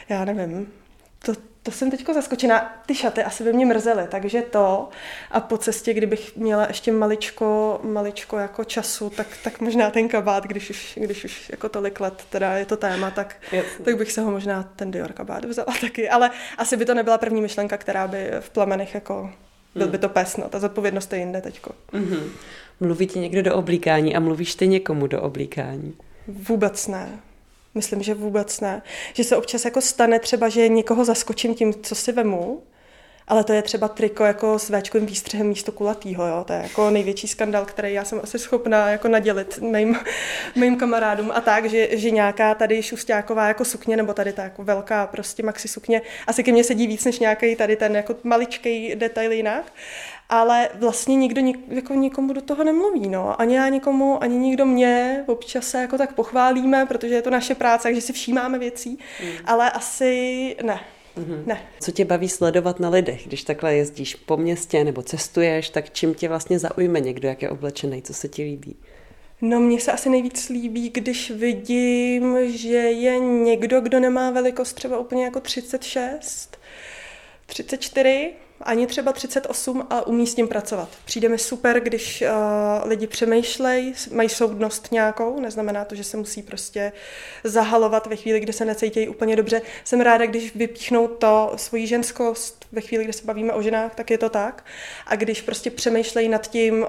já 0.08 0.24
nevím, 0.24 0.72
to, 1.18 1.32
to 1.64 1.70
jsem 1.70 1.90
teďko 1.90 2.14
zaskočená. 2.14 2.82
Ty 2.86 2.94
šaty 2.94 3.22
asi 3.22 3.44
by 3.44 3.52
mě 3.52 3.66
mrzely, 3.66 4.02
takže 4.08 4.42
to. 4.42 4.88
A 5.30 5.40
po 5.40 5.58
cestě, 5.58 5.94
kdybych 5.94 6.36
měla 6.36 6.66
ještě 6.66 6.92
maličko, 6.92 7.80
maličko 7.82 8.38
jako 8.38 8.64
času, 8.64 9.10
tak, 9.10 9.26
tak 9.44 9.60
možná 9.60 9.90
ten 9.90 10.08
kabát, 10.08 10.44
když 10.44 10.70
už, 10.70 10.98
když 11.00 11.24
už 11.24 11.50
jako 11.50 11.68
tolik 11.68 12.00
let 12.00 12.24
teda 12.30 12.56
je 12.56 12.66
to 12.66 12.76
téma, 12.76 13.10
tak, 13.10 13.36
tak 13.84 13.96
bych 13.96 14.12
se 14.12 14.20
ho 14.20 14.30
možná 14.30 14.62
ten 14.62 14.90
Dior 14.90 15.12
kabát 15.12 15.44
vzala 15.44 15.74
taky. 15.80 16.08
Ale 16.08 16.30
asi 16.58 16.76
by 16.76 16.84
to 16.84 16.94
nebyla 16.94 17.18
první 17.18 17.40
myšlenka, 17.40 17.76
která 17.76 18.08
by 18.08 18.30
v 18.40 18.50
plamenech 18.50 18.94
jako 18.94 19.30
byl 19.74 19.88
by 19.88 19.98
to 19.98 20.08
pes, 20.08 20.36
no, 20.36 20.48
ta 20.48 20.60
zodpovědnost 20.60 21.12
je 21.12 21.18
jinde 21.18 21.40
teďko. 21.40 21.74
Mm-hmm. 21.92 22.22
Mluví 22.80 23.06
ti 23.06 23.18
někdo 23.18 23.42
do 23.42 23.54
oblíkání 23.54 24.16
a 24.16 24.20
mluvíš 24.20 24.54
ty 24.54 24.68
někomu 24.68 25.06
do 25.06 25.22
oblíkání? 25.22 25.94
Vůbec 26.26 26.86
ne. 26.86 27.18
Myslím, 27.74 28.02
že 28.02 28.14
vůbec 28.14 28.60
ne. 28.60 28.82
Že 29.12 29.24
se 29.24 29.36
občas 29.36 29.64
jako 29.64 29.80
stane 29.80 30.18
třeba, 30.18 30.48
že 30.48 30.68
někoho 30.68 31.04
zaskočím 31.04 31.54
tím, 31.54 31.74
co 31.82 31.94
si 31.94 32.12
vemu, 32.12 32.62
ale 33.28 33.44
to 33.44 33.52
je 33.52 33.62
třeba 33.62 33.88
triko 33.88 34.24
jako 34.24 34.58
s 34.58 34.70
véčkovým 34.70 35.06
výstřihem 35.06 35.46
místo 35.46 35.72
kulatýho, 35.72 36.26
jo. 36.26 36.44
To 36.46 36.52
je 36.52 36.60
jako 36.62 36.90
největší 36.90 37.28
skandal, 37.28 37.64
který 37.64 37.94
já 37.94 38.04
jsem 38.04 38.20
asi 38.22 38.38
schopná 38.38 38.90
jako 38.90 39.08
nadělit 39.08 39.58
mým, 39.58 39.96
mým 40.56 40.76
kamarádům 40.76 41.30
a 41.34 41.40
tak, 41.40 41.70
že, 41.70 41.98
že 41.98 42.10
nějaká 42.10 42.54
tady 42.54 42.82
šustáková 42.82 43.48
jako 43.48 43.64
sukně, 43.64 43.96
nebo 43.96 44.14
tady 44.14 44.32
ta 44.32 44.42
jako 44.42 44.64
velká 44.64 45.06
prostě 45.06 45.42
maxi 45.42 45.68
sukně, 45.68 46.02
asi 46.26 46.42
ke 46.42 46.52
mně 46.52 46.64
sedí 46.64 46.86
víc 46.86 47.04
než 47.04 47.18
nějaký 47.18 47.56
tady 47.56 47.76
ten 47.76 47.96
jako 47.96 48.16
maličký 48.22 48.94
detail 48.94 49.32
jinak 49.32 49.72
ale 50.28 50.68
vlastně 50.74 51.16
nikdo 51.16 51.42
jako 51.68 51.94
nikomu 51.94 52.32
do 52.32 52.40
toho 52.40 52.64
nemluví, 52.64 53.08
no. 53.08 53.40
Ani 53.40 53.56
já 53.56 53.68
nikomu, 53.68 54.22
ani 54.22 54.38
nikdo 54.38 54.66
mě, 54.66 55.24
občas 55.26 55.68
se 55.68 55.80
jako 55.80 55.98
tak 55.98 56.14
pochválíme, 56.14 56.86
protože 56.86 57.14
je 57.14 57.22
to 57.22 57.30
naše 57.30 57.54
práce, 57.54 57.82
takže 57.82 58.00
si 58.00 58.12
všímáme 58.12 58.58
věcí, 58.58 58.98
mm. 59.22 59.30
ale 59.44 59.70
asi 59.70 60.56
ne. 60.62 60.80
Mm-hmm. 61.18 61.46
Ne. 61.46 61.60
Co 61.80 61.92
tě 61.92 62.04
baví 62.04 62.28
sledovat 62.28 62.80
na 62.80 62.88
lidech, 62.88 63.26
když 63.26 63.44
takhle 63.44 63.74
jezdíš 63.74 64.14
po 64.14 64.36
městě 64.36 64.84
nebo 64.84 65.02
cestuješ, 65.02 65.70
tak 65.70 65.90
čím 65.92 66.14
tě 66.14 66.28
vlastně 66.28 66.58
zaujme 66.58 67.00
někdo, 67.00 67.28
jak 67.28 67.42
je 67.42 67.50
oblečený, 67.50 68.02
co 68.02 68.14
se 68.14 68.28
ti 68.28 68.42
líbí? 68.42 68.76
No 69.40 69.60
mně 69.60 69.80
se 69.80 69.92
asi 69.92 70.10
nejvíc 70.10 70.48
líbí, 70.48 70.90
když 70.90 71.30
vidím, 71.30 72.36
že 72.44 72.76
je 72.76 73.18
někdo, 73.18 73.80
kdo 73.80 74.00
nemá 74.00 74.30
velikost 74.30 74.72
třeba 74.72 74.98
úplně 74.98 75.24
jako 75.24 75.40
36, 75.40 76.58
34 77.46 78.32
ani 78.64 78.86
třeba 78.86 79.12
38 79.12 79.86
a 79.90 80.06
umí 80.06 80.26
s 80.26 80.34
tím 80.34 80.48
pracovat. 80.48 80.88
Přijde 81.04 81.28
mi 81.28 81.38
super, 81.38 81.80
když 81.80 82.22
uh, 82.22 82.88
lidi 82.88 83.06
přemýšlejí, 83.06 83.94
mají 84.12 84.28
soudnost 84.28 84.92
nějakou, 84.92 85.40
neznamená 85.40 85.84
to, 85.84 85.94
že 85.94 86.04
se 86.04 86.16
musí 86.16 86.42
prostě 86.42 86.92
zahalovat 87.44 88.06
ve 88.06 88.16
chvíli, 88.16 88.40
kdy 88.40 88.52
se 88.52 88.64
necítějí 88.64 89.08
úplně 89.08 89.36
dobře. 89.36 89.62
Jsem 89.84 90.00
ráda, 90.00 90.26
když 90.26 90.56
vypíchnou 90.56 91.08
to 91.08 91.52
svoji 91.56 91.86
ženskost 91.86 92.66
ve 92.72 92.80
chvíli, 92.80 93.04
kdy 93.04 93.12
se 93.12 93.24
bavíme 93.24 93.52
o 93.52 93.62
ženách, 93.62 93.94
tak 93.94 94.10
je 94.10 94.18
to 94.18 94.28
tak. 94.28 94.64
A 95.06 95.16
když 95.16 95.42
prostě 95.42 95.70
přemýšlejí 95.70 96.28
nad 96.28 96.46
tím, 96.46 96.82
uh, 96.82 96.88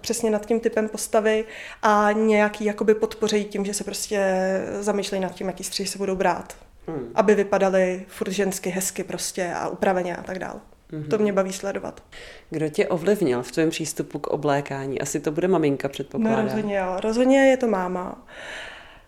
přesně 0.00 0.30
nad 0.30 0.46
tím 0.46 0.60
typem 0.60 0.88
postavy 0.88 1.44
a 1.82 2.12
nějaký 2.12 2.64
jakoby 2.64 2.94
podpořejí 2.94 3.44
tím, 3.44 3.64
že 3.64 3.74
se 3.74 3.84
prostě 3.84 4.34
zamýšlejí 4.80 5.22
nad 5.22 5.34
tím, 5.34 5.46
jaký 5.46 5.64
střih 5.64 5.88
se 5.88 5.98
budou 5.98 6.16
brát 6.16 6.54
hmm. 6.86 7.10
aby 7.14 7.34
vypadaly 7.34 8.04
furt 8.08 8.30
žensky 8.30 8.70
hezky 8.70 9.04
prostě 9.04 9.52
a 9.54 9.68
upraveně 9.68 10.16
a 10.16 10.22
tak 10.22 10.38
dále. 10.38 10.60
Mm-hmm. 10.92 11.08
To 11.08 11.18
mě 11.18 11.32
baví 11.32 11.52
sledovat. 11.52 12.02
Kdo 12.50 12.68
tě 12.68 12.88
ovlivnil 12.88 13.42
v 13.42 13.52
tvém 13.52 13.70
přístupu 13.70 14.18
k 14.18 14.26
oblékání? 14.26 15.00
Asi 15.00 15.20
to 15.20 15.30
bude 15.32 15.48
maminka, 15.48 15.88
předpokládám. 15.88 16.38
No 16.38 16.44
rozhodně 16.44 16.78
jo, 16.78 16.96
rozhodně 17.00 17.38
je 17.38 17.56
to 17.56 17.66
máma. 17.66 18.26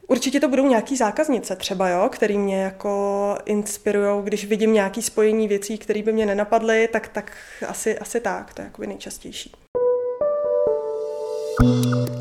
Určitě 0.06 0.40
to 0.40 0.48
budou 0.48 0.68
nějaký 0.68 0.96
zákaznice 0.96 1.56
třeba, 1.56 1.88
jo, 1.88 2.08
který 2.12 2.38
mě 2.38 2.62
jako 2.62 3.38
inspirují, 3.44 4.24
když 4.24 4.44
vidím 4.44 4.72
nějaký 4.72 5.02
spojení 5.02 5.48
věcí, 5.48 5.78
které 5.78 6.02
by 6.02 6.12
mě 6.12 6.26
nenapadly, 6.26 6.88
tak, 6.92 7.08
tak 7.08 7.32
asi, 7.66 7.98
asi 7.98 8.20
tak, 8.20 8.54
to 8.54 8.62
je 8.62 8.66
jako 8.66 8.82
nejčastější. 8.82 9.52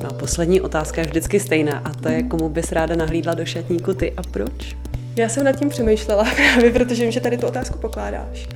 No, 0.03 0.10
poslední 0.20 0.62
otázka 0.62 1.01
je 1.01 1.08
vždycky 1.08 1.39
stejná 1.39 1.82
a 1.86 1.93
to 1.93 2.10
je, 2.10 2.24
komu 2.24 2.49
bys 2.49 2.72
ráda 2.72 2.95
nahlídla 2.95 3.34
do 3.34 3.45
šatníku 3.45 3.93
ty 3.93 4.14
a 4.18 4.22
proč? 4.32 4.87
Já 5.18 5.30
jsem 5.30 5.43
nad 5.43 5.51
tím 5.51 5.70
přemýšlela 5.70 6.24
právě, 6.36 6.72
protože 6.72 7.03
vím, 7.03 7.11
že 7.11 7.20
tady 7.20 7.38
tu 7.38 7.47
otázku 7.47 7.80
pokládáš. 7.80 8.47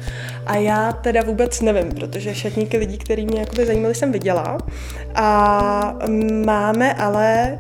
A 0.46 0.56
já 0.56 0.92
teda 0.92 1.22
vůbec 1.22 1.62
nevím, 1.62 1.92
protože 1.92 2.36
šatníky 2.36 2.78
lidí, 2.78 2.98
který 2.98 3.26
mě 3.26 3.40
jakoby 3.40 3.66
zajímali, 3.66 3.96
jsem 3.96 4.12
viděla. 4.12 4.58
A 5.16 5.98
máme 6.46 6.94
ale 6.94 7.60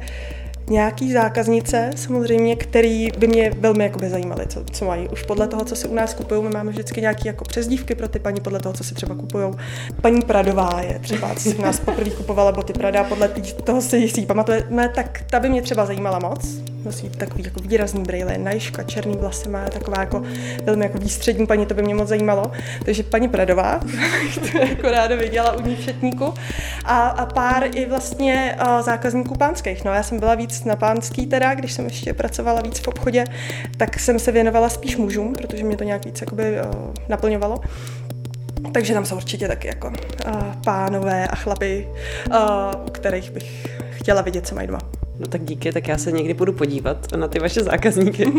nějaký 0.69 1.13
zákaznice, 1.13 1.89
samozřejmě, 1.95 2.55
který 2.55 3.09
by 3.17 3.27
mě 3.27 3.51
velmi 3.59 3.83
jakoby 3.83 4.09
zajímaly, 4.09 4.45
co, 4.47 4.63
co 4.71 4.85
mají. 4.85 5.09
Už 5.09 5.23
podle 5.23 5.47
toho, 5.47 5.65
co 5.65 5.75
si 5.75 5.87
u 5.87 5.93
nás 5.93 6.13
kupují, 6.13 6.43
my 6.43 6.49
máme 6.49 6.71
vždycky 6.71 7.01
nějaké 7.01 7.27
jako 7.29 7.45
přezdívky 7.45 7.95
pro 7.95 8.07
ty 8.07 8.19
paní, 8.19 8.41
podle 8.41 8.59
toho, 8.59 8.73
co 8.73 8.83
si 8.83 8.93
třeba 8.95 9.15
kupují. 9.15 9.53
Paní 10.01 10.21
Pradová 10.21 10.81
je 10.81 10.99
třeba, 10.99 11.35
co 11.35 11.49
si 11.49 11.55
u 11.55 11.61
nás 11.61 11.79
poprvé 11.79 12.09
kupovala 12.09 12.51
boty 12.51 12.73
Prada, 12.73 13.03
podle 13.03 13.27
toho 13.63 13.81
si 13.81 14.09
si 14.09 14.25
pamatujeme, 14.25 14.89
tak 14.89 15.23
ta 15.29 15.39
by 15.39 15.49
mě 15.49 15.61
třeba 15.61 15.85
zajímala 15.85 16.19
moc 16.19 16.70
nosí 16.85 17.09
takový 17.09 17.43
jako 17.43 17.59
výrazný 17.59 18.03
brýle, 18.03 18.37
najška, 18.37 18.83
černý 18.83 19.17
vlasy 19.17 19.49
má, 19.49 19.69
taková 19.69 19.99
jako 19.99 20.23
velmi 20.63 20.85
jako 20.85 20.97
výstřední 20.97 21.47
paní, 21.47 21.65
to 21.65 21.73
by 21.73 21.81
mě 21.81 21.95
moc 21.95 22.07
zajímalo. 22.07 22.51
Takže 22.85 23.03
paní 23.03 23.29
Pradová, 23.29 23.79
to 24.51 24.57
jako 24.57 24.91
ráda 24.91 25.15
viděla 25.15 25.51
u 25.51 25.61
ní 25.61 25.75
v 25.75 25.83
šetníku. 25.83 26.33
A, 26.85 27.07
a 27.07 27.25
pár 27.25 27.63
i 27.77 27.85
vlastně 27.85 28.57
zákazníků 28.81 29.37
pánských. 29.37 29.85
No 29.85 29.93
já 29.93 30.03
jsem 30.03 30.19
byla 30.19 30.35
víc 30.35 30.63
na 30.63 30.75
pánský 30.75 31.25
teda, 31.25 31.53
když 31.53 31.73
jsem 31.73 31.85
ještě 31.85 32.13
pracovala 32.13 32.61
víc 32.61 32.79
v 32.79 32.87
obchodě, 32.87 33.25
tak 33.77 33.99
jsem 33.99 34.19
se 34.19 34.31
věnovala 34.31 34.69
spíš 34.69 34.97
mužům, 34.97 35.33
protože 35.33 35.63
mě 35.63 35.77
to 35.77 35.83
nějak 35.83 36.05
víc 36.05 36.21
jakoby, 36.21 36.61
uh, 36.61 36.93
naplňovalo. 37.09 37.59
Takže 38.73 38.93
tam 38.93 39.05
jsou 39.05 39.15
určitě 39.15 39.47
taky 39.47 39.67
jako 39.67 39.87
uh, 39.87 40.33
pánové 40.65 41.27
a 41.27 41.35
chlapy, 41.35 41.87
uh, 42.29 42.35
u 42.87 42.91
kterých 42.91 43.31
bych 43.31 43.67
chtěla 43.91 44.21
vidět, 44.21 44.47
co 44.47 44.55
mají 44.55 44.67
doma. 44.67 44.79
No 45.21 45.27
tak 45.27 45.43
díky, 45.43 45.71
tak 45.71 45.87
já 45.87 45.97
se 45.97 46.11
někdy 46.11 46.33
budu 46.33 46.53
podívat 46.53 47.11
na 47.15 47.27
ty 47.27 47.39
vaše 47.39 47.63
zákazníky. 47.63 48.31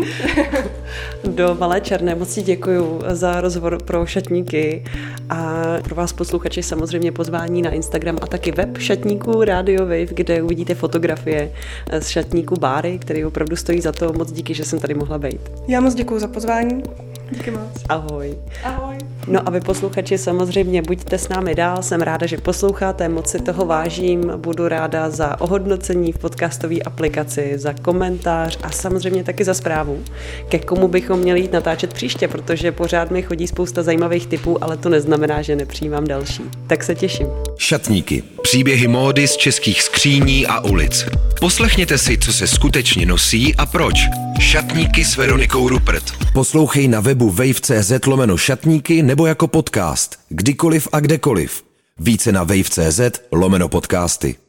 Do 1.23 1.57
Malé 1.59 1.81
Černé 1.81 2.15
moc 2.15 2.39
děkuji 2.39 3.01
za 3.07 3.41
rozhovor 3.41 3.83
pro 3.83 4.05
šatníky 4.05 4.83
a 5.29 5.63
pro 5.83 5.95
vás 5.95 6.13
posluchači 6.13 6.63
samozřejmě 6.63 7.11
pozvání 7.11 7.61
na 7.61 7.71
Instagram 7.71 8.17
a 8.21 8.27
taky 8.27 8.51
web 8.51 8.77
šatníků 8.77 9.43
Radio 9.43 9.81
Wave, 9.81 10.05
kde 10.05 10.41
uvidíte 10.41 10.75
fotografie 10.75 11.51
z 11.99 12.07
šatníku 12.07 12.55
Báry, 12.55 12.97
který 12.97 13.25
opravdu 13.25 13.55
stojí 13.55 13.81
za 13.81 13.91
to. 13.91 14.13
Moc 14.13 14.31
díky, 14.31 14.53
že 14.53 14.65
jsem 14.65 14.79
tady 14.79 14.93
mohla 14.93 15.17
být. 15.17 15.41
Já 15.67 15.81
moc 15.81 15.93
děkuji 15.93 16.19
za 16.19 16.27
pozvání. 16.27 16.83
Díky 17.31 17.51
moc. 17.51 17.83
Ahoj. 17.89 18.37
Ahoj. 18.63 18.97
No 19.27 19.47
a 19.47 19.51
vy 19.51 19.61
posluchači 19.61 20.17
samozřejmě 20.17 20.81
buďte 20.81 21.17
s 21.17 21.29
námi 21.29 21.55
dál, 21.55 21.83
jsem 21.83 22.01
ráda, 22.01 22.25
že 22.25 22.37
posloucháte, 22.37 23.09
moc 23.09 23.29
si 23.29 23.39
toho 23.39 23.65
vážím, 23.65 24.31
budu 24.37 24.67
ráda 24.67 25.09
za 25.09 25.41
ohodnocení 25.41 26.11
v 26.11 26.17
podcastové 26.17 26.79
aplikaci, 26.79 27.53
za 27.55 27.73
komentář 27.73 28.59
a 28.63 28.71
samozřejmě 28.71 29.23
taky 29.23 29.43
za 29.43 29.53
zprávu, 29.53 30.03
ke 30.49 30.59
komu 30.59 30.87
bychom 30.87 31.19
měli 31.19 31.39
jít 31.41 31.51
natáčet 31.51 31.93
příště, 31.93 32.27
protože 32.27 32.71
pořád 32.71 33.11
mi 33.11 33.21
chodí 33.21 33.47
spousta 33.47 33.83
zajímavých 33.83 34.27
typů, 34.27 34.63
ale 34.63 34.77
to 34.77 34.89
neznamená, 34.89 35.41
že 35.41 35.55
nepřijímám 35.55 36.07
další. 36.07 36.43
Tak 36.67 36.83
se 36.83 36.95
těším. 36.95 37.27
Šatníky. 37.57 38.23
Příběhy 38.41 38.87
módy 38.87 39.27
z 39.27 39.37
českých 39.37 39.81
skříní 39.81 40.47
a 40.47 40.59
ulic. 40.59 41.05
Poslechněte 41.39 41.97
si, 41.97 42.17
co 42.17 42.33
se 42.33 42.47
skutečně 42.47 43.05
nosí 43.05 43.55
a 43.55 43.65
proč. 43.65 43.95
Šatníky 44.39 45.05
s 45.05 45.17
Veronikou 45.17 45.69
Rupert. 45.69 46.03
Poslouchej 46.33 46.87
na 46.87 46.99
webu 47.13 47.29
wave.cz 47.29 48.05
lomeno 48.07 48.37
šatníky 48.37 49.03
nebo 49.03 49.27
jako 49.27 49.47
podcast. 49.47 50.19
Kdykoliv 50.29 50.87
a 50.91 50.99
kdekoliv. 50.99 51.63
Více 51.99 52.31
na 52.31 52.43
wave.cz 52.43 53.01
lomeno 53.31 53.69
podcasty. 53.69 54.42